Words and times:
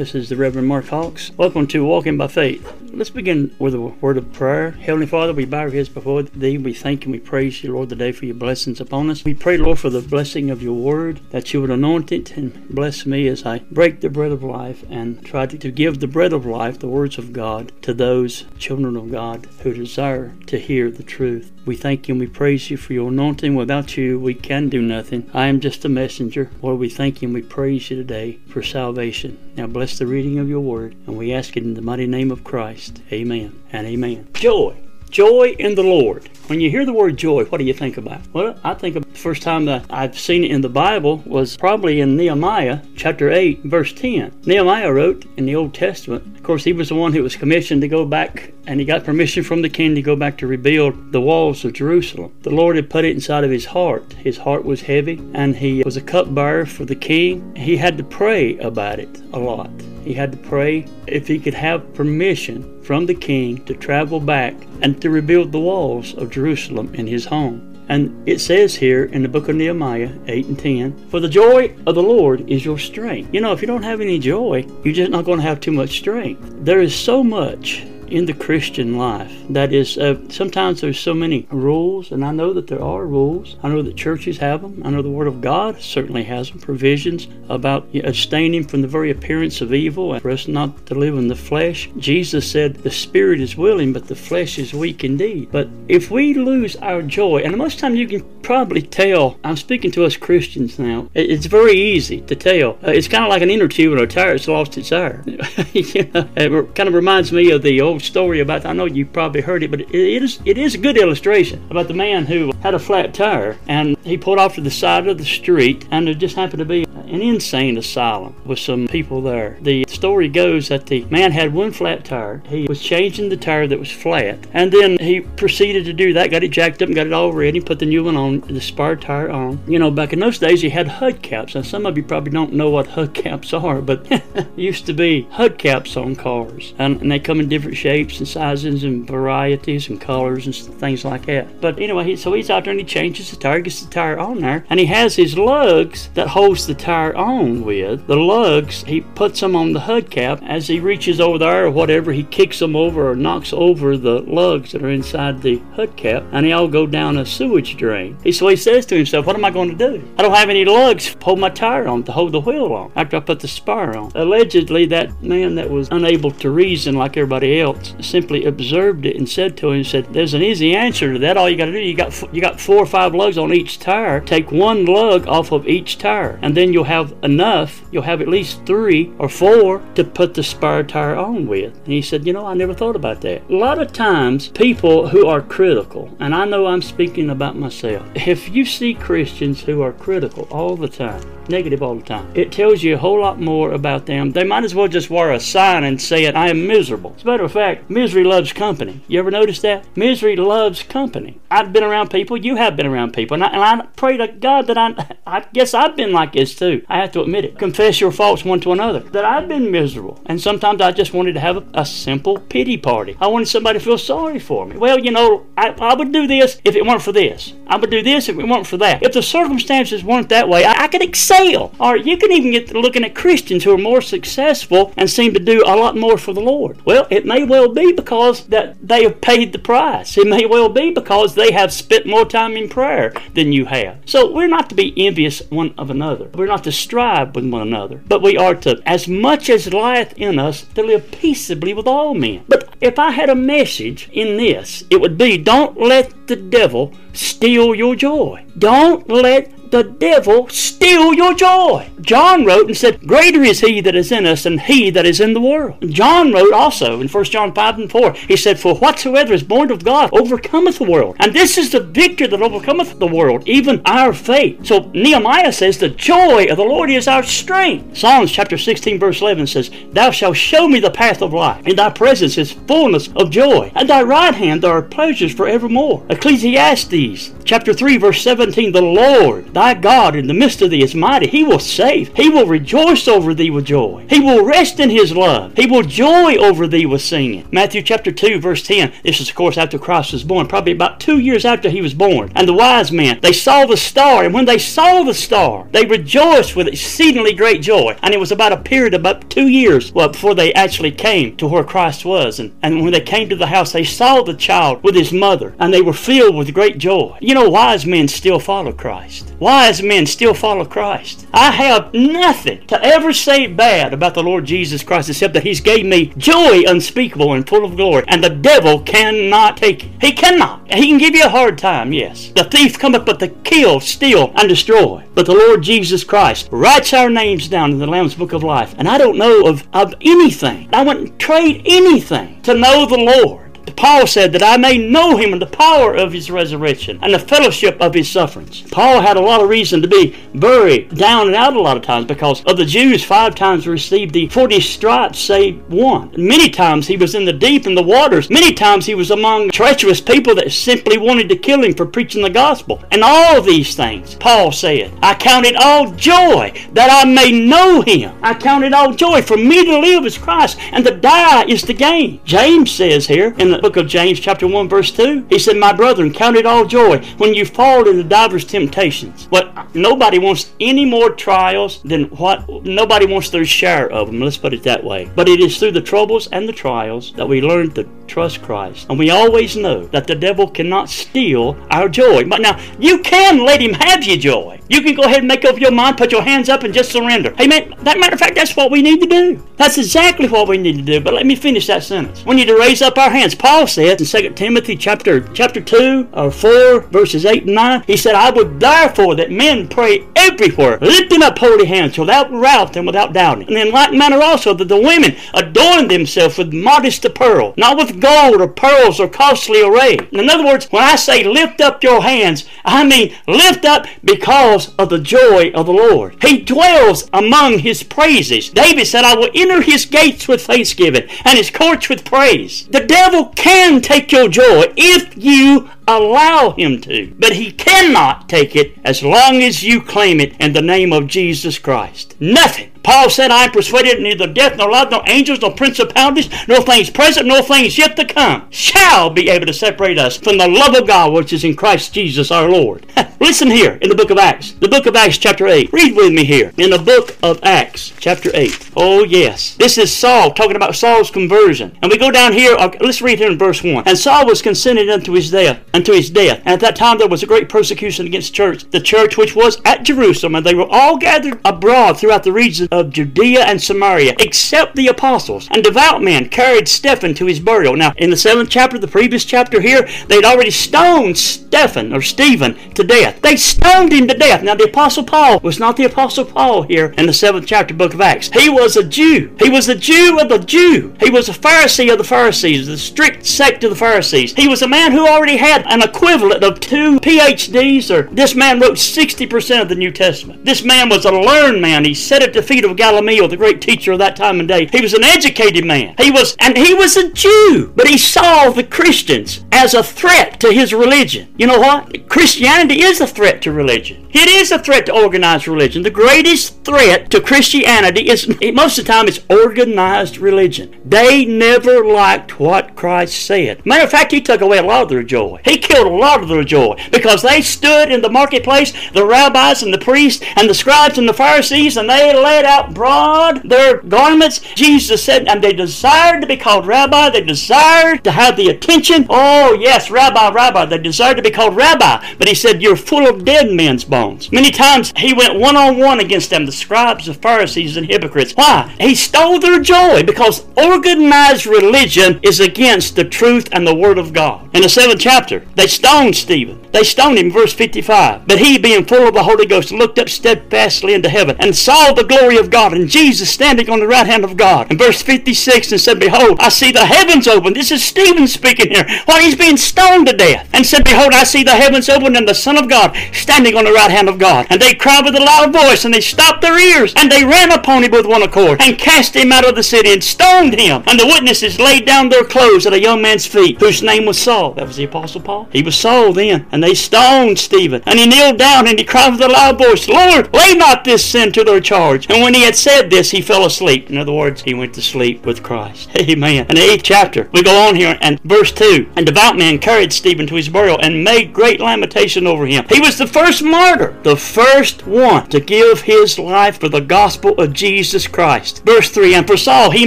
This 0.00 0.14
is 0.14 0.30
the 0.30 0.36
Reverend 0.36 0.66
Mark 0.66 0.86
Hawks. 0.86 1.30
Welcome 1.36 1.66
to 1.66 1.84
Walking 1.84 2.16
by 2.16 2.28
Faith. 2.28 2.72
Let's 2.94 3.10
begin 3.10 3.54
with 3.58 3.74
a 3.74 3.80
word 3.80 4.16
of 4.16 4.32
prayer. 4.32 4.70
Heavenly 4.70 5.06
Father, 5.06 5.34
we 5.34 5.44
bow 5.44 5.58
our 5.58 5.68
heads 5.68 5.90
before 5.90 6.22
Thee. 6.22 6.56
We 6.56 6.72
thank 6.72 7.04
and 7.04 7.12
we 7.12 7.18
praise 7.18 7.62
You, 7.62 7.74
Lord, 7.74 7.90
today 7.90 8.10
for 8.10 8.24
Your 8.24 8.34
blessings 8.34 8.80
upon 8.80 9.10
us. 9.10 9.26
We 9.26 9.34
pray, 9.34 9.58
Lord, 9.58 9.78
for 9.78 9.90
the 9.90 10.00
blessing 10.00 10.48
of 10.48 10.62
Your 10.62 10.72
Word, 10.72 11.20
that 11.32 11.52
You 11.52 11.60
would 11.60 11.70
anoint 11.70 12.12
it 12.12 12.34
and 12.38 12.66
bless 12.70 13.04
me 13.04 13.28
as 13.28 13.44
I 13.44 13.58
break 13.70 14.00
the 14.00 14.08
bread 14.08 14.32
of 14.32 14.42
life 14.42 14.86
and 14.88 15.22
try 15.22 15.44
to, 15.44 15.58
to 15.58 15.70
give 15.70 16.00
the 16.00 16.06
bread 16.06 16.32
of 16.32 16.46
life, 16.46 16.78
the 16.78 16.88
words 16.88 17.18
of 17.18 17.34
God, 17.34 17.70
to 17.82 17.92
those 17.92 18.46
children 18.58 18.96
of 18.96 19.12
God 19.12 19.48
who 19.62 19.74
desire 19.74 20.34
to 20.46 20.58
hear 20.58 20.90
the 20.90 21.02
truth. 21.02 21.52
We 21.66 21.76
thank 21.76 22.08
you 22.08 22.14
and 22.14 22.20
we 22.20 22.26
praise 22.26 22.70
you 22.70 22.76
for 22.76 22.92
your 22.92 23.08
anointing. 23.08 23.54
Without 23.54 23.96
you, 23.96 24.18
we 24.18 24.34
can 24.34 24.68
do 24.68 24.80
nothing. 24.80 25.30
I 25.34 25.46
am 25.46 25.60
just 25.60 25.84
a 25.84 25.88
messenger. 25.88 26.50
Lord, 26.62 26.78
we 26.78 26.88
thank 26.88 27.20
you 27.20 27.28
and 27.28 27.34
we 27.34 27.42
praise 27.42 27.90
you 27.90 27.96
today 27.96 28.38
for 28.48 28.62
salvation. 28.62 29.38
Now 29.56 29.66
bless 29.66 29.98
the 29.98 30.06
reading 30.06 30.38
of 30.38 30.48
your 30.48 30.60
word, 30.60 30.94
and 31.06 31.16
we 31.16 31.32
ask 31.32 31.56
it 31.56 31.62
in 31.62 31.74
the 31.74 31.82
mighty 31.82 32.06
name 32.06 32.30
of 32.30 32.44
Christ. 32.44 33.02
Amen 33.12 33.62
and 33.72 33.86
amen. 33.86 34.28
Joy. 34.34 34.89
Joy 35.10 35.56
in 35.58 35.74
the 35.74 35.82
Lord. 35.82 36.30
When 36.46 36.60
you 36.60 36.70
hear 36.70 36.86
the 36.86 36.92
word 36.92 37.16
joy, 37.16 37.44
what 37.46 37.58
do 37.58 37.64
you 37.64 37.74
think 37.74 37.96
about? 37.96 38.20
Well, 38.32 38.56
I 38.62 38.74
think 38.74 38.94
the 38.94 39.18
first 39.18 39.42
time 39.42 39.64
that 39.64 39.84
I've 39.90 40.16
seen 40.16 40.44
it 40.44 40.52
in 40.52 40.60
the 40.60 40.68
Bible 40.68 41.16
was 41.26 41.56
probably 41.56 42.00
in 42.00 42.16
Nehemiah 42.16 42.80
chapter 42.94 43.28
8, 43.28 43.64
verse 43.64 43.92
10. 43.92 44.42
Nehemiah 44.46 44.92
wrote 44.92 45.24
in 45.36 45.46
the 45.46 45.56
Old 45.56 45.74
Testament, 45.74 46.36
of 46.36 46.44
course, 46.44 46.62
he 46.62 46.72
was 46.72 46.90
the 46.90 46.94
one 46.94 47.12
who 47.12 47.24
was 47.24 47.34
commissioned 47.34 47.80
to 47.80 47.88
go 47.88 48.04
back 48.04 48.52
and 48.68 48.78
he 48.78 48.86
got 48.86 49.02
permission 49.02 49.42
from 49.42 49.62
the 49.62 49.68
king 49.68 49.96
to 49.96 50.02
go 50.02 50.14
back 50.14 50.38
to 50.38 50.46
rebuild 50.46 51.10
the 51.10 51.20
walls 51.20 51.64
of 51.64 51.72
Jerusalem. 51.72 52.32
The 52.42 52.50
Lord 52.50 52.76
had 52.76 52.88
put 52.88 53.04
it 53.04 53.16
inside 53.16 53.42
of 53.42 53.50
his 53.50 53.66
heart. 53.66 54.12
His 54.12 54.38
heart 54.38 54.64
was 54.64 54.82
heavy 54.82 55.18
and 55.34 55.56
he 55.56 55.82
was 55.82 55.96
a 55.96 56.00
cupbearer 56.02 56.66
for 56.66 56.84
the 56.84 56.94
king. 56.94 57.56
He 57.56 57.76
had 57.76 57.98
to 57.98 58.04
pray 58.04 58.58
about 58.58 59.00
it 59.00 59.20
a 59.32 59.40
lot. 59.40 59.70
He 60.04 60.14
had 60.14 60.32
to 60.32 60.38
pray 60.38 60.86
if 61.06 61.26
he 61.26 61.38
could 61.38 61.54
have 61.54 61.94
permission 61.94 62.82
from 62.82 63.06
the 63.06 63.14
king 63.14 63.64
to 63.64 63.74
travel 63.74 64.20
back 64.20 64.54
and 64.82 65.00
to 65.02 65.10
rebuild 65.10 65.52
the 65.52 65.60
walls 65.60 66.14
of 66.14 66.30
Jerusalem 66.30 66.94
in 66.94 67.06
his 67.06 67.24
home. 67.24 67.66
And 67.88 68.28
it 68.28 68.40
says 68.40 68.76
here 68.76 69.06
in 69.06 69.22
the 69.22 69.28
book 69.28 69.48
of 69.48 69.56
Nehemiah 69.56 70.12
8 70.28 70.46
and 70.46 70.58
10, 70.58 71.08
For 71.08 71.18
the 71.18 71.28
joy 71.28 71.74
of 71.88 71.96
the 71.96 72.02
Lord 72.02 72.48
is 72.48 72.64
your 72.64 72.78
strength. 72.78 73.34
You 73.34 73.40
know, 73.40 73.52
if 73.52 73.60
you 73.60 73.66
don't 73.66 73.82
have 73.82 74.00
any 74.00 74.18
joy, 74.20 74.64
you're 74.84 74.94
just 74.94 75.10
not 75.10 75.24
going 75.24 75.38
to 75.38 75.44
have 75.44 75.58
too 75.58 75.72
much 75.72 75.98
strength. 75.98 76.40
There 76.64 76.80
is 76.80 76.94
so 76.94 77.24
much 77.24 77.84
in 78.10 78.26
the 78.26 78.32
Christian 78.32 78.98
life. 78.98 79.32
That 79.48 79.72
is, 79.72 79.96
uh, 79.98 80.16
sometimes 80.28 80.80
there's 80.80 80.98
so 80.98 81.14
many 81.14 81.46
rules, 81.50 82.12
and 82.12 82.24
I 82.24 82.32
know 82.32 82.52
that 82.52 82.66
there 82.66 82.82
are 82.82 83.06
rules. 83.06 83.56
I 83.62 83.68
know 83.68 83.82
that 83.82 83.96
churches 83.96 84.38
have 84.38 84.62
them. 84.62 84.82
I 84.84 84.90
know 84.90 85.02
the 85.02 85.10
Word 85.10 85.26
of 85.26 85.40
God 85.40 85.80
certainly 85.80 86.24
has 86.24 86.50
them, 86.50 86.60
provisions 86.60 87.28
about 87.48 87.88
abstaining 87.94 88.64
from 88.66 88.82
the 88.82 88.88
very 88.88 89.10
appearance 89.10 89.60
of 89.60 89.72
evil 89.72 90.12
and 90.12 90.22
for 90.22 90.30
us 90.30 90.48
not 90.48 90.86
to 90.86 90.94
live 90.94 91.16
in 91.16 91.28
the 91.28 91.36
flesh. 91.36 91.88
Jesus 91.96 92.50
said, 92.50 92.76
The 92.76 92.90
spirit 92.90 93.40
is 93.40 93.56
willing, 93.56 93.92
but 93.92 94.06
the 94.06 94.14
flesh 94.14 94.58
is 94.58 94.74
weak 94.74 95.04
indeed. 95.04 95.50
But 95.50 95.68
if 95.88 96.10
we 96.10 96.34
lose 96.34 96.76
our 96.76 97.02
joy, 97.02 97.38
and 97.38 97.56
most 97.56 97.78
time 97.78 97.94
you 97.94 98.06
can 98.06 98.22
probably 98.42 98.82
tell, 98.82 99.38
I'm 99.44 99.56
speaking 99.56 99.90
to 99.92 100.04
us 100.04 100.16
Christians 100.16 100.78
now, 100.78 101.08
it's 101.14 101.46
very 101.46 101.74
easy 101.74 102.20
to 102.22 102.36
tell. 102.36 102.78
Uh, 102.82 102.90
it's 102.90 103.08
kind 103.08 103.24
of 103.24 103.30
like 103.30 103.42
an 103.42 103.50
inner 103.50 103.68
tube 103.68 103.92
in 103.92 103.98
a 103.98 104.06
tire 104.06 104.32
that's 104.32 104.48
lost 104.48 104.78
its 104.78 104.92
air. 104.92 105.22
you 105.26 106.10
know, 106.14 106.28
it 106.36 106.74
kind 106.74 106.88
of 106.88 106.94
reminds 106.94 107.32
me 107.32 107.50
of 107.50 107.62
the 107.62 107.80
old 107.80 107.99
story 108.00 108.40
about. 108.40 108.66
I 108.66 108.72
know 108.72 108.84
you 108.84 109.06
probably 109.06 109.40
heard 109.40 109.62
it, 109.62 109.70
but 109.70 109.80
it 109.80 109.94
is 109.94 110.40
it 110.44 110.58
is 110.58 110.74
a 110.74 110.78
good 110.78 110.96
illustration 110.96 111.64
about 111.70 111.88
the 111.88 111.94
man 111.94 112.26
who 112.26 112.52
had 112.62 112.74
a 112.74 112.78
flat 112.78 113.14
tire 113.14 113.56
and 113.68 113.96
he 113.98 114.16
pulled 114.16 114.38
off 114.38 114.54
to 114.54 114.60
the 114.60 114.70
side 114.70 115.06
of 115.06 115.18
the 115.18 115.24
street 115.24 115.86
and 115.90 116.06
there 116.06 116.14
just 116.14 116.36
happened 116.36 116.58
to 116.58 116.64
be 116.64 116.84
an 117.10 117.22
insane 117.22 117.76
asylum 117.76 118.34
with 118.44 118.58
some 118.58 118.86
people 118.88 119.20
there. 119.20 119.58
The 119.60 119.84
story 119.88 120.28
goes 120.28 120.68
that 120.68 120.86
the 120.86 121.04
man 121.06 121.32
had 121.32 121.52
one 121.52 121.72
flat 121.72 122.04
tire. 122.04 122.42
He 122.48 122.66
was 122.66 122.80
changing 122.80 123.28
the 123.28 123.36
tire 123.36 123.66
that 123.66 123.78
was 123.78 123.90
flat, 123.90 124.38
and 124.52 124.72
then 124.72 124.98
he 124.98 125.20
proceeded 125.20 125.84
to 125.86 125.92
do 125.92 126.12
that. 126.12 126.30
Got 126.30 126.44
it 126.44 126.50
jacked 126.50 126.82
up 126.82 126.88
and 126.88 126.94
got 126.94 127.06
it 127.06 127.12
all 127.12 127.32
ready. 127.32 127.60
Put 127.60 127.78
the 127.78 127.86
new 127.86 128.04
one 128.04 128.16
on, 128.16 128.40
the 128.40 128.60
spare 128.60 128.96
tire 128.96 129.30
on. 129.30 129.60
You 129.66 129.78
know, 129.78 129.90
back 129.90 130.12
in 130.12 130.20
those 130.20 130.38
days, 130.38 130.62
you 130.62 130.70
had 130.70 130.86
hubcaps. 130.86 131.54
Now, 131.54 131.62
some 131.62 131.86
of 131.86 131.96
you 131.96 132.02
probably 132.02 132.32
don't 132.32 132.52
know 132.52 132.70
what 132.70 132.86
hubcaps 132.86 133.60
are, 133.64 133.80
but 133.80 134.06
used 134.56 134.86
to 134.86 134.92
be 134.92 135.26
hubcaps 135.32 136.00
on 136.00 136.16
cars, 136.16 136.74
and, 136.78 137.00
and 137.00 137.10
they 137.10 137.18
come 137.18 137.40
in 137.40 137.48
different 137.48 137.76
shapes 137.76 137.89
shapes 137.90 138.20
and 138.20 138.28
sizes 138.28 138.84
and 138.84 139.04
varieties 139.04 139.88
and 139.88 140.00
colors 140.00 140.46
and 140.46 140.54
things 140.54 141.04
like 141.04 141.26
that. 141.26 141.60
But 141.60 141.80
anyway, 141.80 142.04
he, 142.04 142.14
so 142.16 142.32
he's 142.32 142.48
out 142.48 142.62
there 142.62 142.70
and 142.70 142.78
he 142.78 142.86
changes 142.86 143.32
the 143.32 143.36
tire, 143.36 143.60
gets 143.60 143.82
the 143.82 143.90
tire 143.90 144.16
on 144.16 144.38
there, 144.38 144.64
and 144.70 144.78
he 144.78 144.86
has 144.86 145.16
his 145.16 145.36
lugs 145.36 146.08
that 146.14 146.28
holds 146.28 146.68
the 146.68 146.74
tire 146.74 147.16
on 147.16 147.64
with. 147.64 148.06
The 148.06 148.14
lugs, 148.14 148.84
he 148.84 149.00
puts 149.00 149.40
them 149.40 149.56
on 149.56 149.72
the 149.72 149.80
hubcap. 149.80 150.40
As 150.48 150.68
he 150.68 150.78
reaches 150.78 151.20
over 151.20 151.38
there 151.38 151.66
or 151.66 151.70
whatever, 151.72 152.12
he 152.12 152.22
kicks 152.22 152.60
them 152.60 152.76
over 152.76 153.10
or 153.10 153.16
knocks 153.16 153.52
over 153.52 153.96
the 153.96 154.20
lugs 154.20 154.70
that 154.70 154.84
are 154.84 154.90
inside 154.90 155.42
the 155.42 155.58
hubcap, 155.74 156.28
and 156.30 156.46
they 156.46 156.52
all 156.52 156.68
go 156.68 156.86
down 156.86 157.18
a 157.18 157.26
sewage 157.26 157.76
drain. 157.76 158.16
So 158.32 158.46
he 158.46 158.56
says 158.56 158.86
to 158.86 158.96
himself, 158.96 159.26
What 159.26 159.34
am 159.34 159.44
I 159.44 159.50
going 159.50 159.76
to 159.76 159.90
do? 159.90 160.00
I 160.16 160.22
don't 160.22 160.34
have 160.34 160.48
any 160.48 160.64
lugs 160.64 161.12
to 161.12 161.24
hold 161.24 161.40
my 161.40 161.50
tire 161.50 161.88
on, 161.88 162.04
to 162.04 162.12
hold 162.12 162.30
the 162.30 162.40
wheel 162.40 162.72
on, 162.72 162.92
after 162.94 163.16
I 163.16 163.20
put 163.20 163.40
the 163.40 163.48
spar 163.48 163.96
on. 163.96 164.12
Allegedly, 164.14 164.86
that 164.86 165.20
man 165.20 165.56
that 165.56 165.68
was 165.68 165.88
unable 165.90 166.30
to 166.30 166.50
reason 166.50 166.94
like 166.94 167.16
everybody 167.16 167.60
else 167.60 167.79
simply 168.00 168.44
observed 168.44 169.06
it 169.06 169.16
and 169.16 169.28
said 169.28 169.56
to 169.58 169.70
him, 169.70 169.84
said, 169.84 170.12
"There's 170.12 170.34
an 170.34 170.42
easy 170.42 170.74
answer 170.74 171.12
to 171.12 171.18
that. 171.20 171.36
All 171.36 171.48
you 171.48 171.56
got 171.56 171.66
to 171.66 171.72
do, 171.72 171.78
you 171.78 171.94
got 171.94 172.34
you 172.34 172.40
got 172.40 172.60
four 172.60 172.78
or 172.78 172.86
five 172.86 173.14
lugs 173.14 173.38
on 173.38 173.52
each 173.52 173.78
tire. 173.78 174.20
Take 174.20 174.52
one 174.52 174.84
lug 174.84 175.26
off 175.26 175.52
of 175.52 175.68
each 175.68 175.98
tire, 175.98 176.38
and 176.42 176.56
then 176.56 176.72
you'll 176.72 176.84
have 176.84 177.14
enough. 177.22 177.82
You'll 177.92 178.02
have 178.02 178.20
at 178.20 178.28
least 178.28 178.64
three 178.66 179.12
or 179.18 179.28
four 179.28 179.82
to 179.94 180.04
put 180.04 180.34
the 180.34 180.42
spare 180.42 180.82
tire 180.82 181.16
on 181.16 181.46
with." 181.46 181.74
And 181.84 181.92
he 181.92 182.02
said, 182.02 182.26
"You 182.26 182.32
know, 182.32 182.46
I 182.46 182.54
never 182.54 182.74
thought 182.74 182.96
about 182.96 183.20
that. 183.22 183.42
A 183.48 183.54
lot 183.54 183.80
of 183.80 183.92
times, 183.92 184.48
people 184.48 185.08
who 185.08 185.26
are 185.26 185.40
critical, 185.40 186.10
and 186.20 186.34
I 186.34 186.44
know 186.44 186.66
I'm 186.66 186.82
speaking 186.82 187.30
about 187.30 187.56
myself. 187.56 188.02
If 188.14 188.54
you 188.54 188.64
see 188.64 188.94
Christians 188.94 189.62
who 189.62 189.82
are 189.82 189.92
critical 189.92 190.46
all 190.50 190.76
the 190.76 190.88
time, 190.88 191.22
negative 191.48 191.82
all 191.82 191.96
the 191.96 192.02
time, 192.02 192.26
it 192.34 192.52
tells 192.52 192.82
you 192.82 192.94
a 192.94 192.98
whole 192.98 193.20
lot 193.20 193.40
more 193.40 193.72
about 193.72 194.06
them. 194.06 194.30
They 194.30 194.44
might 194.44 194.64
as 194.64 194.74
well 194.74 194.88
just 194.88 195.10
wear 195.10 195.32
a 195.32 195.40
sign 195.40 195.84
and 195.84 196.00
say 196.00 196.24
it, 196.24 196.36
I 196.36 196.48
am 196.48 196.66
miserable. 196.66 197.14
As 197.16 197.24
a 197.24 197.26
matter 197.26 197.44
of 197.44 197.52
fact, 197.52 197.69
misery 197.88 198.24
loves 198.24 198.52
company. 198.52 199.00
You 199.08 199.18
ever 199.18 199.30
notice 199.30 199.60
that? 199.60 199.84
Misery 199.96 200.36
loves 200.36 200.82
company. 200.82 201.40
I've 201.50 201.72
been 201.72 201.82
around 201.82 202.10
people, 202.10 202.36
you 202.36 202.56
have 202.56 202.76
been 202.76 202.86
around 202.86 203.12
people, 203.12 203.34
and 203.34 203.44
I, 203.44 203.48
and 203.48 203.82
I 203.82 203.86
pray 203.96 204.16
to 204.16 204.28
God 204.28 204.66
that 204.68 204.78
I, 204.78 205.16
I 205.26 205.44
guess 205.52 205.74
I've 205.74 205.96
been 205.96 206.12
like 206.12 206.32
this 206.32 206.54
too. 206.54 206.84
I 206.88 206.98
have 206.98 207.12
to 207.12 207.22
admit 207.22 207.44
it. 207.44 207.58
Confess 207.58 208.00
your 208.00 208.12
faults 208.12 208.44
one 208.44 208.60
to 208.60 208.72
another. 208.72 209.00
That 209.00 209.24
I've 209.24 209.48
been 209.48 209.70
miserable. 209.70 210.20
And 210.26 210.40
sometimes 210.40 210.80
I 210.80 210.92
just 210.92 211.12
wanted 211.12 211.34
to 211.34 211.40
have 211.40 211.56
a, 211.56 211.66
a 211.74 211.86
simple 211.86 212.38
pity 212.38 212.76
party. 212.76 213.16
I 213.20 213.26
wanted 213.26 213.48
somebody 213.48 213.78
to 213.78 213.84
feel 213.84 213.98
sorry 213.98 214.38
for 214.38 214.66
me. 214.66 214.76
Well, 214.76 214.98
you 214.98 215.10
know, 215.10 215.46
I, 215.56 215.68
I 215.70 215.94
would 215.94 216.12
do 216.12 216.26
this 216.26 216.60
if 216.64 216.76
it 216.76 216.84
weren't 216.84 217.02
for 217.02 217.12
this. 217.12 217.54
I 217.66 217.76
would 217.76 217.90
do 217.90 218.02
this 218.02 218.28
if 218.28 218.38
it 218.38 218.46
weren't 218.46 218.66
for 218.66 218.76
that. 218.78 219.02
If 219.02 219.12
the 219.12 219.22
circumstances 219.22 220.04
weren't 220.04 220.28
that 220.28 220.48
way, 220.48 220.64
I, 220.64 220.84
I 220.84 220.88
could 220.88 221.02
excel. 221.02 221.72
Or 221.78 221.96
you 221.96 222.16
can 222.16 222.32
even 222.32 222.52
get 222.52 222.74
looking 222.74 223.04
at 223.04 223.14
Christians 223.14 223.64
who 223.64 223.72
are 223.72 223.78
more 223.78 224.00
successful 224.00 224.92
and 224.96 225.08
seem 225.08 225.34
to 225.34 225.40
do 225.40 225.62
a 225.64 225.76
lot 225.76 225.96
more 225.96 226.18
for 226.18 226.32
the 226.32 226.40
Lord. 226.40 226.84
Well, 226.84 227.06
it 227.10 227.26
may 227.26 227.44
well 227.50 227.68
be 227.68 227.92
because 227.92 228.46
that 228.46 228.76
they 228.80 229.02
have 229.02 229.20
paid 229.20 229.52
the 229.52 229.58
price. 229.58 230.16
It 230.16 230.26
may 230.26 230.46
well 230.46 230.68
be 230.68 230.90
because 230.92 231.34
they 231.34 231.52
have 231.52 231.72
spent 231.72 232.06
more 232.06 232.24
time 232.24 232.56
in 232.56 232.68
prayer 232.68 233.12
than 233.34 233.52
you 233.52 233.66
have. 233.66 233.98
So 234.06 234.32
we're 234.32 234.48
not 234.48 234.68
to 234.70 234.74
be 234.74 234.94
envious 234.96 235.42
one 235.50 235.74
of 235.76 235.90
another. 235.90 236.30
We're 236.34 236.46
not 236.46 236.64
to 236.64 236.72
strive 236.72 237.34
with 237.34 237.50
one 237.50 237.62
another. 237.62 238.00
But 238.08 238.22
we 238.22 238.36
are 238.36 238.54
to, 238.54 238.80
as 238.86 239.08
much 239.08 239.50
as 239.50 239.72
lieth 239.72 240.14
in 240.16 240.38
us, 240.38 240.62
to 240.74 240.82
live 240.82 241.10
peaceably 241.10 241.74
with 241.74 241.86
all 241.86 242.14
men. 242.14 242.44
But 242.48 242.74
if 242.80 242.98
I 242.98 243.10
had 243.10 243.28
a 243.28 243.34
message 243.34 244.08
in 244.12 244.36
this, 244.36 244.84
it 244.88 245.00
would 245.00 245.18
be 245.18 245.36
don't 245.36 245.78
let 245.78 246.26
the 246.26 246.36
devil 246.36 246.94
steal 247.12 247.74
your 247.74 247.96
joy. 247.96 248.44
Don't 248.58 249.08
let 249.08 249.52
the 249.70 249.84
devil 249.84 250.48
steal 250.48 251.14
your 251.14 251.34
joy. 251.34 251.90
John 252.00 252.44
wrote 252.44 252.66
and 252.66 252.76
said, 252.76 253.06
Greater 253.06 253.42
is 253.42 253.60
he 253.60 253.80
that 253.80 253.94
is 253.94 254.10
in 254.10 254.26
us 254.26 254.44
than 254.44 254.58
he 254.58 254.90
that 254.90 255.06
is 255.06 255.20
in 255.20 255.32
the 255.32 255.40
world. 255.40 255.76
John 255.88 256.32
wrote 256.32 256.52
also 256.52 257.00
in 257.00 257.08
1 257.08 257.24
John 257.24 257.54
5 257.54 257.78
and 257.78 257.90
4, 257.90 258.12
he 258.12 258.36
said, 258.36 258.58
For 258.58 258.74
whatsoever 258.76 259.32
is 259.32 259.42
born 259.42 259.70
of 259.70 259.84
God 259.84 260.10
overcometh 260.12 260.78
the 260.78 260.84
world. 260.84 261.16
And 261.20 261.34
this 261.34 261.58
is 261.58 261.70
the 261.70 261.80
victory 261.80 262.26
that 262.26 262.42
overcometh 262.42 262.98
the 262.98 263.06
world, 263.06 263.46
even 263.46 263.82
our 263.84 264.12
faith. 264.12 264.66
So 264.66 264.90
Nehemiah 264.94 265.52
says, 265.52 265.78
The 265.78 265.90
joy 265.90 266.46
of 266.50 266.56
the 266.56 266.64
Lord 266.64 266.90
is 266.90 267.08
our 267.08 267.22
strength. 267.22 267.96
Psalms 267.96 268.32
chapter 268.32 268.58
16, 268.58 268.98
verse 268.98 269.20
11 269.20 269.46
says, 269.46 269.70
Thou 269.92 270.10
shalt 270.10 270.36
show 270.36 270.66
me 270.68 270.80
the 270.80 270.90
path 270.90 271.22
of 271.22 271.32
life. 271.32 271.66
In 271.66 271.76
thy 271.76 271.90
presence 271.90 272.38
is 272.38 272.52
fullness 272.52 273.08
of 273.16 273.30
joy. 273.30 273.70
And 273.74 273.88
thy 273.88 274.02
right 274.02 274.34
hand 274.34 274.62
there 274.62 274.72
are 274.72 274.82
pleasures 274.82 275.34
forevermore. 275.34 276.04
Ecclesiastes 276.08 277.32
chapter 277.44 277.72
3, 277.72 277.96
verse 277.98 278.22
17, 278.22 278.72
The 278.72 278.80
Lord 278.80 279.52
thy 279.60 279.74
God 279.74 280.16
in 280.16 280.26
the 280.26 280.32
midst 280.32 280.62
of 280.62 280.70
thee 280.70 280.82
is 280.82 280.94
mighty. 280.94 281.26
He 281.26 281.44
will 281.44 281.58
save. 281.58 282.16
He 282.16 282.30
will 282.30 282.46
rejoice 282.46 283.06
over 283.06 283.34
thee 283.34 283.50
with 283.50 283.66
joy. 283.66 284.06
He 284.08 284.18
will 284.18 284.42
rest 284.42 284.80
in 284.80 284.88
his 284.88 285.14
love. 285.14 285.54
He 285.54 285.66
will 285.66 285.82
joy 285.82 286.36
over 286.36 286.66
thee 286.66 286.86
with 286.86 287.02
singing. 287.02 287.46
Matthew 287.52 287.82
chapter 287.82 288.10
2, 288.10 288.40
verse 288.40 288.62
10. 288.62 288.90
This 289.02 289.20
is, 289.20 289.28
of 289.28 289.34
course, 289.34 289.58
after 289.58 289.78
Christ 289.78 290.14
was 290.14 290.24
born, 290.24 290.46
probably 290.46 290.72
about 290.72 290.98
two 290.98 291.18
years 291.18 291.44
after 291.44 291.68
he 291.68 291.82
was 291.82 291.92
born. 291.92 292.32
And 292.34 292.48
the 292.48 292.54
wise 292.54 292.90
men, 292.90 293.20
they 293.20 293.34
saw 293.34 293.66
the 293.66 293.76
star, 293.76 294.24
and 294.24 294.32
when 294.32 294.46
they 294.46 294.56
saw 294.56 295.02
the 295.02 295.12
star, 295.12 295.68
they 295.72 295.84
rejoiced 295.84 296.56
with 296.56 296.68
exceedingly 296.68 297.34
great 297.34 297.60
joy. 297.60 297.98
And 298.02 298.14
it 298.14 298.20
was 298.20 298.32
about 298.32 298.52
a 298.52 298.56
period 298.56 298.94
of 298.94 299.00
about 299.00 299.28
two 299.28 299.48
years 299.48 299.92
well, 299.92 300.08
before 300.08 300.34
they 300.34 300.54
actually 300.54 300.92
came 300.92 301.36
to 301.36 301.46
where 301.46 301.64
Christ 301.64 302.06
was. 302.06 302.40
And, 302.40 302.56
and 302.62 302.82
when 302.82 302.92
they 302.92 303.00
came 303.00 303.28
to 303.28 303.36
the 303.36 303.48
house, 303.48 303.72
they 303.72 303.84
saw 303.84 304.22
the 304.22 304.32
child 304.32 304.82
with 304.82 304.94
his 304.94 305.12
mother, 305.12 305.54
and 305.58 305.72
they 305.72 305.82
were 305.82 305.92
filled 305.92 306.34
with 306.34 306.54
great 306.54 306.78
joy. 306.78 307.18
You 307.20 307.34
know, 307.34 307.50
wise 307.50 307.84
men 307.84 308.08
still 308.08 308.40
follow 308.40 308.72
Christ. 308.72 309.34
Men 309.82 310.06
still 310.06 310.34
follow 310.34 310.64
Christ. 310.64 311.26
I 311.32 311.50
have 311.50 311.92
nothing 311.92 312.66
to 312.68 312.82
ever 312.84 313.12
say 313.12 313.46
bad 313.46 313.92
about 313.92 314.14
the 314.14 314.22
Lord 314.22 314.44
Jesus 314.44 314.82
Christ 314.82 315.08
except 315.08 315.34
that 315.34 315.42
He's 315.42 315.60
gave 315.60 315.84
me 315.84 316.12
joy 316.16 316.62
unspeakable 316.66 317.32
and 317.32 317.48
full 317.48 317.64
of 317.64 317.76
glory, 317.76 318.04
and 318.06 318.22
the 318.22 318.30
devil 318.30 318.80
cannot 318.80 319.56
take 319.56 319.84
it. 319.84 319.90
He 320.00 320.12
cannot. 320.12 320.72
He 320.72 320.88
can 320.88 320.98
give 320.98 321.14
you 321.14 321.24
a 321.24 321.28
hard 321.28 321.58
time, 321.58 321.92
yes. 321.92 322.30
The 322.34 322.44
thief 322.44 322.78
cometh 322.78 323.04
but 323.04 323.18
to 323.20 323.28
kill, 323.28 323.80
steal, 323.80 324.32
and 324.36 324.48
destroy. 324.48 325.04
But 325.14 325.26
the 325.26 325.34
Lord 325.34 325.62
Jesus 325.62 326.04
Christ 326.04 326.48
writes 326.52 326.92
our 326.92 327.10
names 327.10 327.48
down 327.48 327.72
in 327.72 327.78
the 327.78 327.86
Lamb's 327.86 328.14
Book 328.14 328.32
of 328.32 328.44
Life, 328.44 328.74
and 328.78 328.88
I 328.88 328.98
don't 328.98 329.18
know 329.18 329.46
of, 329.46 329.66
of 329.72 329.94
anything. 330.00 330.68
I 330.72 330.84
wouldn't 330.84 331.18
trade 331.18 331.62
anything 331.64 332.40
to 332.42 332.54
know 332.54 332.86
the 332.86 332.96
Lord. 332.96 333.49
Paul 333.76 334.06
said 334.06 334.32
that 334.32 334.42
I 334.42 334.56
may 334.56 334.76
know 334.76 335.16
him 335.16 335.32
and 335.32 335.40
the 335.40 335.46
power 335.46 335.94
of 335.94 336.12
his 336.12 336.30
resurrection 336.30 336.98
and 337.02 337.14
the 337.14 337.18
fellowship 337.18 337.80
of 337.80 337.94
his 337.94 338.10
sufferings. 338.10 338.62
Paul 338.70 339.00
had 339.00 339.16
a 339.16 339.20
lot 339.20 339.40
of 339.40 339.48
reason 339.48 339.80
to 339.82 339.88
be 339.88 340.16
buried 340.34 340.94
down 340.96 341.26
and 341.26 341.36
out 341.36 341.56
a 341.56 341.60
lot 341.60 341.76
of 341.76 341.82
times 341.82 342.06
because 342.06 342.44
of 342.44 342.56
the 342.56 342.64
Jews 342.64 343.04
five 343.04 343.34
times 343.34 343.66
received 343.66 344.12
the 344.12 344.28
40 344.28 344.60
stripes 344.60 345.18
save 345.18 345.60
one. 345.72 346.12
Many 346.16 346.50
times 346.50 346.86
he 346.86 346.96
was 346.96 347.14
in 347.14 347.24
the 347.24 347.32
deep 347.32 347.66
in 347.66 347.74
the 347.74 347.82
waters. 347.82 348.30
Many 348.30 348.52
times 348.52 348.86
he 348.86 348.94
was 348.94 349.10
among 349.10 349.50
treacherous 349.50 350.00
people 350.00 350.34
that 350.36 350.52
simply 350.52 350.98
wanted 350.98 351.28
to 351.28 351.36
kill 351.36 351.64
him 351.64 351.74
for 351.74 351.86
preaching 351.86 352.22
the 352.22 352.30
gospel. 352.30 352.82
And 352.90 353.02
all 353.02 353.40
these 353.40 353.74
things, 353.74 354.14
Paul 354.16 354.52
said, 354.52 354.92
I 355.02 355.14
count 355.14 355.46
it 355.46 355.56
all 355.56 355.90
joy 355.92 356.52
that 356.72 356.90
I 356.90 357.08
may 357.08 357.32
know 357.32 357.80
him. 357.82 358.16
I 358.22 358.34
count 358.34 358.64
it 358.64 358.74
all 358.74 358.92
joy. 358.92 359.22
For 359.22 359.36
me 359.36 359.64
to 359.64 359.78
live 359.78 360.04
is 360.04 360.18
Christ 360.18 360.58
and 360.72 360.84
to 360.84 360.96
die 360.96 361.44
is 361.44 361.62
the 361.62 361.74
gain. 361.74 362.20
James 362.24 362.70
says 362.70 363.06
here 363.06 363.34
in 363.38 363.49
the 363.50 363.58
book 363.58 363.76
of 363.76 363.86
James, 363.86 364.20
chapter 364.20 364.46
1, 364.46 364.68
verse 364.68 364.90
2. 364.92 365.26
He 365.28 365.38
said, 365.38 365.56
My 365.56 365.72
brethren, 365.72 366.12
count 366.12 366.36
it 366.36 366.46
all 366.46 366.64
joy 366.64 366.98
when 367.18 367.34
you 367.34 367.44
fall 367.44 367.88
into 367.88 368.04
divers 368.04 368.44
temptations. 368.44 369.28
But 369.30 369.74
nobody 369.74 370.18
wants 370.18 370.52
any 370.60 370.84
more 370.84 371.10
trials 371.10 371.82
than 371.82 372.04
what 372.04 372.48
nobody 372.64 373.06
wants 373.06 373.30
their 373.30 373.44
share 373.44 373.90
of 373.90 374.08
them. 374.08 374.20
Let's 374.20 374.36
put 374.36 374.54
it 374.54 374.62
that 374.64 374.82
way. 374.82 375.10
But 375.14 375.28
it 375.28 375.40
is 375.40 375.58
through 375.58 375.72
the 375.72 375.80
troubles 375.80 376.28
and 376.28 376.48
the 376.48 376.52
trials 376.52 377.12
that 377.14 377.28
we 377.28 377.40
learn 377.40 377.70
to 377.72 377.88
trust 378.06 378.42
Christ. 378.42 378.86
And 378.90 378.98
we 378.98 379.10
always 379.10 379.56
know 379.56 379.86
that 379.86 380.06
the 380.06 380.14
devil 380.14 380.48
cannot 380.48 380.90
steal 380.90 381.56
our 381.70 381.88
joy. 381.88 382.24
But 382.24 382.40
now, 382.40 382.60
you 382.78 382.98
can 382.98 383.44
let 383.44 383.60
him 383.60 383.72
have 383.74 384.04
your 384.04 384.16
joy. 384.16 384.60
You 384.68 384.82
can 384.82 384.94
go 384.94 385.02
ahead 385.02 385.18
and 385.18 385.28
make 385.28 385.44
up 385.44 385.60
your 385.60 385.70
mind, 385.70 385.96
put 385.96 386.12
your 386.12 386.22
hands 386.22 386.48
up, 386.48 386.64
and 386.64 386.74
just 386.74 386.92
surrender. 386.92 387.34
Hey, 387.36 387.46
man, 387.46 387.74
that 387.82 387.98
matter 387.98 388.14
of 388.14 388.20
fact, 388.20 388.34
that's 388.34 388.56
what 388.56 388.70
we 388.70 388.82
need 388.82 389.00
to 389.00 389.06
do. 389.06 389.44
That's 389.56 389.78
exactly 389.78 390.28
what 390.28 390.48
we 390.48 390.58
need 390.58 390.76
to 390.76 390.82
do. 390.82 391.00
But 391.00 391.14
let 391.14 391.26
me 391.26 391.36
finish 391.36 391.66
that 391.68 391.84
sentence. 391.84 392.24
We 392.24 392.34
need 392.36 392.46
to 392.46 392.58
raise 392.58 392.82
up 392.82 392.98
our 392.98 393.10
hands. 393.10 393.34
Paul 393.40 393.66
said 393.66 393.98
in 393.98 394.06
2 394.06 394.34
Timothy 394.34 394.76
chapter 394.76 395.26
chapter 395.32 395.62
2 395.62 396.10
or 396.12 396.30
4, 396.30 396.80
verses 396.80 397.24
8 397.24 397.44
and 397.44 397.54
9, 397.54 397.84
he 397.86 397.96
said, 397.96 398.14
I 398.14 398.30
would 398.30 398.60
therefore 398.60 399.14
that 399.14 399.30
men 399.30 399.66
pray 399.66 400.06
everywhere, 400.14 400.76
lifting 400.82 401.22
up 401.22 401.38
holy 401.38 401.64
hands 401.64 401.96
without 401.96 402.30
wrath 402.30 402.76
and 402.76 402.86
without 402.86 403.14
doubting. 403.14 403.48
And 403.48 403.56
in 403.56 403.72
like 403.72 403.94
manner 403.94 404.20
also 404.20 404.52
that 404.52 404.68
the 404.68 404.76
women 404.76 405.16
adorn 405.32 405.88
themselves 405.88 406.36
with 406.36 406.52
modest 406.52 407.02
apparel, 407.06 407.54
not 407.56 407.78
with 407.78 407.98
gold 407.98 408.42
or 408.42 408.48
pearls 408.48 409.00
or 409.00 409.08
costly 409.08 409.62
array. 409.62 409.96
In 410.12 410.28
other 410.28 410.44
words, 410.44 410.66
when 410.66 410.82
I 410.82 410.96
say 410.96 411.24
lift 411.24 411.62
up 411.62 411.82
your 411.82 412.02
hands, 412.02 412.46
I 412.66 412.84
mean 412.84 413.14
lift 413.26 413.64
up 413.64 413.86
because 414.04 414.74
of 414.74 414.90
the 414.90 414.98
joy 414.98 415.50
of 415.54 415.64
the 415.64 415.72
Lord. 415.72 416.22
He 416.22 416.42
dwells 416.42 417.08
among 417.14 417.60
his 417.60 417.82
praises. 417.82 418.50
David 418.50 418.86
said, 418.86 419.04
I 419.04 419.14
will 419.14 419.30
enter 419.34 419.62
his 419.62 419.86
gates 419.86 420.28
with 420.28 420.44
thanksgiving 420.44 421.08
and 421.24 421.38
his 421.38 421.50
courts 421.50 421.88
with 421.88 422.04
praise. 422.04 422.66
The 422.66 422.80
devil 422.80 423.29
can 423.36 423.80
take 423.80 424.12
your 424.12 424.28
joy 424.28 424.72
if 424.76 425.16
you 425.16 425.70
allow 425.86 426.52
him 426.52 426.80
to. 426.82 427.14
But 427.18 427.34
he 427.34 427.52
cannot 427.52 428.28
take 428.28 428.54
it 428.54 428.76
as 428.84 429.02
long 429.02 429.42
as 429.42 429.62
you 429.62 429.80
claim 429.80 430.20
it 430.20 430.34
in 430.40 430.52
the 430.52 430.62
name 430.62 430.92
of 430.92 431.06
Jesus 431.06 431.58
Christ. 431.58 432.14
Nothing. 432.20 432.69
Paul 432.82 433.10
said, 433.10 433.30
I 433.30 433.44
am 433.44 433.50
persuaded 433.50 434.00
neither 434.00 434.26
death, 434.26 434.56
nor 434.56 434.70
life, 434.70 434.90
nor 434.90 435.02
angels, 435.06 435.40
nor 435.40 435.52
principalities, 435.52 436.30
nor 436.48 436.62
things 436.62 436.90
present, 436.90 437.26
nor 437.26 437.42
things 437.42 437.76
yet 437.76 437.96
to 437.96 438.04
come 438.04 438.46
shall 438.50 439.10
be 439.10 439.28
able 439.28 439.46
to 439.46 439.52
separate 439.52 439.98
us 439.98 440.16
from 440.16 440.38
the 440.38 440.48
love 440.48 440.74
of 440.74 440.86
God 440.86 441.12
which 441.12 441.32
is 441.32 441.44
in 441.44 441.54
Christ 441.54 441.92
Jesus 441.94 442.30
our 442.30 442.48
Lord. 442.48 442.86
Listen 443.20 443.50
here 443.50 443.78
in 443.82 443.90
the 443.90 443.94
book 443.94 444.10
of 444.10 444.18
Acts. 444.18 444.52
The 444.52 444.68
book 444.68 444.86
of 444.86 444.96
Acts, 444.96 445.18
chapter 445.18 445.46
8. 445.46 445.72
Read 445.72 445.94
with 445.94 446.12
me 446.12 446.24
here. 446.24 446.52
In 446.56 446.70
the 446.70 446.78
book 446.78 447.16
of 447.22 447.38
Acts, 447.42 447.92
chapter 447.98 448.30
8. 448.32 448.70
Oh, 448.76 449.04
yes. 449.04 449.56
This 449.56 449.76
is 449.76 449.94
Saul 449.94 450.32
talking 450.32 450.56
about 450.56 450.74
Saul's 450.74 451.10
conversion. 451.10 451.76
And 451.82 451.92
we 451.92 451.98
go 451.98 452.10
down 452.10 452.32
here, 452.32 452.56
uh, 452.56 452.70
let's 452.80 453.02
read 453.02 453.18
here 453.18 453.30
in 453.30 453.38
verse 453.38 453.62
1. 453.62 453.86
And 453.86 453.98
Saul 453.98 454.26
was 454.26 454.40
consented 454.40 454.88
unto 454.88 455.12
his 455.12 455.30
death, 455.30 455.60
unto 455.74 455.92
his 455.92 456.08
death. 456.08 456.38
And 456.38 456.54
at 456.54 456.60
that 456.60 456.76
time 456.76 456.96
there 456.96 457.08
was 457.08 457.22
a 457.22 457.26
great 457.26 457.50
persecution 457.50 458.06
against 458.06 458.34
church, 458.34 458.68
the 458.70 458.80
church 458.80 459.18
which 459.18 459.36
was 459.36 459.60
at 459.66 459.82
Jerusalem, 459.82 460.34
and 460.34 460.46
they 460.46 460.54
were 460.54 460.68
all 460.70 460.96
gathered 460.96 461.40
abroad 461.44 461.98
throughout 461.98 462.22
the 462.22 462.32
region 462.32 462.68
of 462.70 462.90
Judea 462.90 463.44
and 463.44 463.60
Samaria, 463.60 464.14
except 464.18 464.76
the 464.76 464.88
apostles. 464.88 465.48
And 465.50 465.62
devout 465.62 466.02
men 466.02 466.28
carried 466.28 466.68
Stephen 466.68 467.14
to 467.14 467.26
his 467.26 467.40
burial. 467.40 467.76
Now, 467.76 467.92
in 467.96 468.10
the 468.10 468.16
seventh 468.16 468.50
chapter, 468.50 468.78
the 468.78 468.88
previous 468.88 469.24
chapter 469.24 469.60
here, 469.60 469.88
they'd 470.08 470.24
already 470.24 470.50
stoned 470.50 471.18
Stephen 471.18 471.92
or 471.92 472.02
Stephen 472.02 472.54
to 472.74 472.84
death. 472.84 473.20
They 473.22 473.36
stoned 473.36 473.92
him 473.92 474.06
to 474.08 474.14
death. 474.14 474.42
Now, 474.42 474.54
the 474.54 474.64
apostle 474.64 475.04
Paul 475.04 475.40
was 475.40 475.58
not 475.58 475.76
the 475.76 475.84
apostle 475.84 476.24
Paul 476.24 476.62
here 476.62 476.94
in 476.96 477.06
the 477.06 477.12
seventh 477.12 477.46
chapter, 477.46 477.74
book 477.74 477.94
of 477.94 478.00
Acts. 478.00 478.28
He 478.28 478.48
was 478.48 478.76
a 478.76 478.84
Jew. 478.84 479.34
He 479.40 479.50
was 479.50 479.68
a 479.68 479.74
Jew 479.74 480.18
of 480.20 480.28
the 480.28 480.38
Jew. 480.38 480.94
He 481.00 481.10
was 481.10 481.28
a 481.28 481.32
Pharisee 481.32 481.90
of 481.90 481.98
the 481.98 482.04
Pharisees, 482.04 482.66
the 482.66 482.78
strict 482.78 483.26
sect 483.26 483.64
of 483.64 483.70
the 483.70 483.76
Pharisees. 483.76 484.34
He 484.34 484.48
was 484.48 484.62
a 484.62 484.68
man 484.68 484.92
who 484.92 485.06
already 485.06 485.36
had 485.36 485.64
an 485.66 485.82
equivalent 485.82 486.44
of 486.44 486.60
two 486.60 487.00
PhDs, 487.00 487.90
or 487.90 488.02
this 488.14 488.34
man 488.34 488.60
wrote 488.60 488.76
60% 488.76 489.62
of 489.62 489.68
the 489.68 489.74
New 489.74 489.90
Testament. 489.90 490.44
This 490.44 490.64
man 490.64 490.88
was 490.88 491.04
a 491.04 491.12
learned 491.12 491.60
man. 491.60 491.84
He 491.84 491.94
sat 491.94 492.22
at 492.22 492.32
the 492.32 492.42
of 492.64 492.76
Gamaliel, 492.76 493.28
the 493.28 493.36
great 493.36 493.60
teacher 493.60 493.92
of 493.92 493.98
that 493.98 494.16
time 494.16 494.40
and 494.40 494.48
day. 494.48 494.66
He 494.66 494.80
was 494.80 494.94
an 494.94 495.04
educated 495.04 495.64
man. 495.64 495.94
He 495.98 496.10
was, 496.10 496.36
and 496.40 496.56
he 496.56 496.74
was 496.74 496.96
a 496.96 497.10
Jew, 497.12 497.72
but 497.74 497.88
he 497.88 497.98
saw 497.98 498.50
the 498.50 498.64
Christians 498.64 499.44
as 499.52 499.74
a 499.74 499.82
threat 499.82 500.40
to 500.40 500.52
his 500.52 500.72
religion. 500.72 501.32
You 501.36 501.46
know 501.46 501.58
what? 501.58 502.08
Christianity 502.08 502.82
is 502.82 503.00
a 503.00 503.06
threat 503.06 503.42
to 503.42 503.52
religion. 503.52 504.08
It 504.12 504.28
is 504.28 504.50
a 504.50 504.58
threat 504.58 504.86
to 504.86 504.92
organized 504.92 505.46
religion. 505.46 505.82
The 505.82 505.90
greatest 505.90 506.64
threat 506.64 507.10
to 507.10 507.20
Christianity 507.20 508.08
is, 508.08 508.26
most 508.52 508.78
of 508.78 508.86
the 508.86 508.92
time, 508.92 509.06
it's 509.06 509.20
organized 509.30 510.18
religion. 510.18 510.80
They 510.84 511.24
never 511.24 511.84
liked 511.84 512.40
what 512.40 512.74
Christ 512.74 513.24
said. 513.24 513.64
Matter 513.64 513.84
of 513.84 513.90
fact, 513.90 514.10
he 514.10 514.20
took 514.20 514.40
away 514.40 514.58
a 514.58 514.62
lot 514.64 514.82
of 514.82 514.88
their 514.88 515.04
joy. 515.04 515.40
He 515.44 515.58
killed 515.58 515.86
a 515.86 515.90
lot 515.96 516.22
of 516.22 516.28
their 516.28 516.42
joy 516.42 516.76
because 516.90 517.22
they 517.22 517.40
stood 517.40 517.92
in 517.92 518.02
the 518.02 518.10
marketplace, 518.10 518.72
the 518.92 519.06
rabbis 519.06 519.62
and 519.62 519.72
the 519.72 519.78
priests 519.78 520.24
and 520.36 520.48
the 520.48 520.54
scribes 520.54 520.98
and 520.98 521.08
the 521.08 521.14
Pharisees, 521.14 521.76
and 521.76 521.88
they 521.88 522.12
laid 522.14 522.44
out 522.50 522.74
broad 522.74 523.48
their 523.48 523.78
garments. 523.80 524.40
Jesus 524.54 525.02
said, 525.02 525.26
and 525.26 525.42
they 525.42 525.52
desired 525.52 526.20
to 526.20 526.26
be 526.26 526.36
called 526.36 526.66
rabbi. 526.66 527.08
They 527.08 527.22
desired 527.22 528.04
to 528.04 528.10
have 528.10 528.36
the 528.36 528.48
attention. 528.48 529.06
Oh, 529.08 529.54
yes, 529.54 529.90
Rabbi, 529.90 530.30
Rabbi. 530.30 530.66
They 530.66 530.78
desired 530.78 531.16
to 531.16 531.22
be 531.22 531.30
called 531.30 531.56
Rabbi. 531.56 532.14
But 532.18 532.28
he 532.28 532.34
said, 532.34 532.62
You're 532.62 532.76
full 532.76 533.08
of 533.08 533.24
dead 533.24 533.50
men's 533.50 533.84
bones. 533.84 534.30
Many 534.32 534.50
times 534.50 534.92
he 534.96 535.14
went 535.14 535.38
one 535.38 535.56
on 535.56 535.78
one 535.78 536.00
against 536.00 536.30
them, 536.30 536.46
the 536.46 536.52
scribes, 536.52 537.06
the 537.06 537.14
Pharisees, 537.14 537.76
and 537.76 537.86
hypocrites. 537.86 538.32
Why? 538.32 538.74
He 538.80 538.94
stole 538.94 539.38
their 539.38 539.60
joy 539.60 540.02
because 540.02 540.46
organized 540.56 541.46
religion 541.46 542.20
is 542.22 542.40
against 542.40 542.96
the 542.96 543.04
truth 543.04 543.48
and 543.52 543.66
the 543.66 543.74
word 543.74 543.98
of 543.98 544.12
God. 544.12 544.54
In 544.54 544.62
the 544.62 544.68
seventh 544.68 545.00
chapter, 545.00 545.40
they 545.54 545.66
stoned 545.66 546.16
Stephen. 546.16 546.60
They 546.72 546.84
stoned 546.84 547.18
him, 547.18 547.30
verse 547.30 547.52
55. 547.52 548.26
But 548.26 548.38
he, 548.38 548.58
being 548.58 548.84
full 548.84 549.08
of 549.08 549.14
the 549.14 549.22
Holy 549.22 549.46
Ghost, 549.46 549.72
looked 549.72 549.98
up 549.98 550.08
steadfastly 550.08 550.94
into 550.94 551.08
heaven 551.08 551.36
and 551.40 551.54
saw 551.54 551.92
the 551.92 552.04
glory 552.04 552.38
of 552.40 552.50
God 552.50 552.72
and 552.72 552.88
Jesus 552.88 553.30
standing 553.30 553.70
on 553.70 553.78
the 553.78 553.86
right 553.86 554.06
hand 554.06 554.24
of 554.24 554.36
God. 554.36 554.70
In 554.70 554.78
verse 554.78 555.02
56, 555.02 555.70
and 555.72 555.80
said, 555.80 556.00
Behold, 556.00 556.38
I 556.40 556.48
see 556.48 556.72
the 556.72 556.84
heavens 556.84 557.28
open. 557.28 557.52
This 557.52 557.70
is 557.70 557.84
Stephen 557.84 558.26
speaking 558.26 558.70
here 558.70 558.86
while 559.04 559.20
he's 559.20 559.36
being 559.36 559.56
stoned 559.56 560.06
to 560.08 560.16
death. 560.16 560.48
And 560.52 560.66
said, 560.66 560.84
Behold, 560.84 561.12
I 561.12 561.24
see 561.24 561.44
the 561.44 561.50
heavens 561.50 561.88
open 561.88 562.16
and 562.16 562.26
the 562.26 562.34
Son 562.34 562.56
of 562.56 562.68
God 562.68 562.96
standing 563.12 563.56
on 563.56 563.64
the 563.64 563.72
right 563.72 563.90
hand 563.90 564.08
of 564.08 564.18
God. 564.18 564.46
And 564.50 564.60
they 564.60 564.74
cried 564.74 565.04
with 565.04 565.14
a 565.14 565.20
loud 565.20 565.52
voice 565.52 565.84
and 565.84 565.94
they 565.94 566.00
stopped 566.00 566.42
their 566.42 566.58
ears 566.58 566.94
and 566.96 567.10
they 567.10 567.24
ran 567.24 567.52
upon 567.52 567.84
him 567.84 567.92
with 567.92 568.06
one 568.06 568.22
accord 568.22 568.60
and 568.60 568.78
cast 568.78 569.14
him 569.14 569.32
out 569.32 569.48
of 569.48 569.54
the 569.54 569.62
city 569.62 569.92
and 569.92 570.02
stoned 570.02 570.58
him. 570.58 570.82
And 570.86 570.98
the 570.98 571.06
witnesses 571.06 571.58
laid 571.58 571.86
down 571.86 572.08
their 572.08 572.24
clothes 572.24 572.66
at 572.66 572.72
a 572.72 572.80
young 572.80 573.02
man's 573.02 573.26
feet 573.26 573.60
whose 573.60 573.82
name 573.82 574.06
was 574.06 574.18
Saul. 574.18 574.52
That 574.52 574.66
was 574.66 574.76
the 574.76 574.84
Apostle 574.84 575.20
Paul. 575.20 575.48
He 575.52 575.62
was 575.62 575.76
Saul 575.76 576.12
then. 576.12 576.46
And 576.52 576.62
they 576.62 576.74
stoned 576.74 577.38
Stephen. 577.38 577.82
And 577.86 577.98
he 577.98 578.06
kneeled 578.06 578.38
down 578.38 578.66
and 578.66 578.78
he 578.78 578.84
cried 578.84 579.10
with 579.10 579.22
a 579.22 579.28
loud 579.28 579.58
voice, 579.58 579.88
Lord, 579.88 580.32
lay 580.34 580.54
not 580.54 580.84
this 580.84 581.04
sin 581.04 581.32
to 581.32 581.44
their 581.44 581.60
charge. 581.60 582.10
And 582.10 582.22
when 582.22 582.29
he 582.34 582.42
had 582.42 582.56
said 582.56 582.90
this, 582.90 583.10
he 583.10 583.22
fell 583.22 583.46
asleep. 583.46 583.90
In 583.90 583.96
other 583.96 584.12
words, 584.12 584.42
he 584.42 584.54
went 584.54 584.74
to 584.74 584.82
sleep 584.82 585.24
with 585.24 585.42
Christ. 585.42 585.90
Amen. 585.98 586.46
In 586.48 586.56
the 586.56 586.70
eighth 586.70 586.84
chapter, 586.84 587.28
we 587.32 587.42
go 587.42 587.68
on 587.68 587.76
here 587.76 587.98
and 588.00 588.20
verse 588.20 588.52
2 588.52 588.92
And 588.96 589.06
devout 589.06 589.36
men 589.36 589.58
carried 589.58 589.92
Stephen 589.92 590.26
to 590.26 590.34
his 590.34 590.48
burial 590.48 590.80
and 590.80 591.04
made 591.04 591.32
great 591.32 591.60
lamentation 591.60 592.26
over 592.26 592.46
him. 592.46 592.64
He 592.68 592.80
was 592.80 592.98
the 592.98 593.06
first 593.06 593.42
martyr, 593.42 593.96
the 594.02 594.16
first 594.16 594.86
one 594.86 595.28
to 595.28 595.40
give 595.40 595.82
his 595.82 596.18
life 596.18 596.60
for 596.60 596.68
the 596.68 596.80
gospel 596.80 597.34
of 597.40 597.52
Jesus 597.52 598.06
Christ. 598.06 598.64
Verse 598.64 598.90
3 598.90 599.14
And 599.14 599.26
for 599.26 599.36
Saul, 599.36 599.70
he 599.70 599.86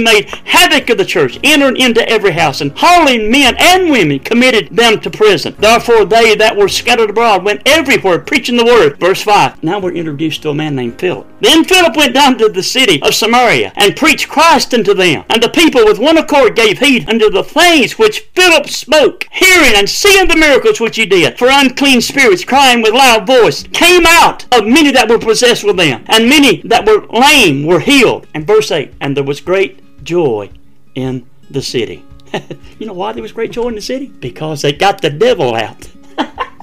made 0.00 0.28
havoc 0.44 0.90
of 0.90 0.98
the 0.98 1.04
church, 1.04 1.38
entered 1.42 1.78
into 1.78 2.08
every 2.08 2.32
house, 2.32 2.60
and 2.60 2.72
hauling 2.76 3.30
men 3.30 3.54
and 3.58 3.90
women 3.90 4.18
committed 4.18 4.74
them 4.74 5.00
to 5.00 5.10
prison. 5.10 5.54
Therefore, 5.58 6.04
they 6.04 6.34
that 6.34 6.56
were 6.56 6.68
scattered 6.68 7.10
abroad 7.10 7.44
went 7.44 7.62
everywhere 7.66 8.18
preaching 8.18 8.56
the 8.56 8.64
word. 8.64 8.98
Verse 8.98 9.22
5. 9.22 9.62
Now 9.62 9.78
we're 9.78 9.92
introduced 9.92 10.42
to 10.42 10.50
a 10.50 10.54
man 10.54 10.74
named 10.74 10.98
Philip. 10.98 11.26
Then 11.40 11.64
Philip 11.64 11.96
went 11.96 12.14
down 12.14 12.33
to 12.38 12.48
the 12.48 12.62
city 12.62 13.00
of 13.02 13.14
Samaria 13.14 13.72
and 13.76 13.96
preached 13.96 14.28
Christ 14.28 14.74
unto 14.74 14.94
them. 14.94 15.24
And 15.28 15.42
the 15.42 15.48
people 15.48 15.84
with 15.84 15.98
one 15.98 16.18
accord 16.18 16.56
gave 16.56 16.78
heed 16.78 17.08
unto 17.08 17.30
the 17.30 17.44
things 17.44 17.98
which 17.98 18.20
Philip 18.34 18.68
spoke, 18.68 19.26
hearing 19.30 19.74
and 19.76 19.88
seeing 19.88 20.28
the 20.28 20.36
miracles 20.36 20.80
which 20.80 20.96
he 20.96 21.06
did. 21.06 21.38
For 21.38 21.48
unclean 21.50 22.00
spirits, 22.00 22.44
crying 22.44 22.82
with 22.82 22.94
loud 22.94 23.26
voice, 23.26 23.62
came 23.64 24.06
out 24.06 24.46
of 24.54 24.66
many 24.66 24.90
that 24.92 25.08
were 25.08 25.18
possessed 25.18 25.64
with 25.64 25.76
them, 25.76 26.04
and 26.06 26.28
many 26.28 26.60
that 26.62 26.86
were 26.86 27.06
lame 27.06 27.66
were 27.66 27.80
healed. 27.80 28.26
And 28.34 28.46
verse 28.46 28.70
8. 28.70 28.94
And 29.00 29.16
there 29.16 29.24
was 29.24 29.40
great 29.40 30.04
joy 30.04 30.50
in 30.94 31.26
the 31.50 31.62
city. 31.62 32.04
you 32.78 32.86
know 32.86 32.92
why 32.92 33.12
there 33.12 33.22
was 33.22 33.32
great 33.32 33.52
joy 33.52 33.68
in 33.68 33.74
the 33.74 33.80
city? 33.80 34.06
Because 34.06 34.62
they 34.62 34.72
got 34.72 35.00
the 35.00 35.10
devil 35.10 35.54
out. 35.54 35.90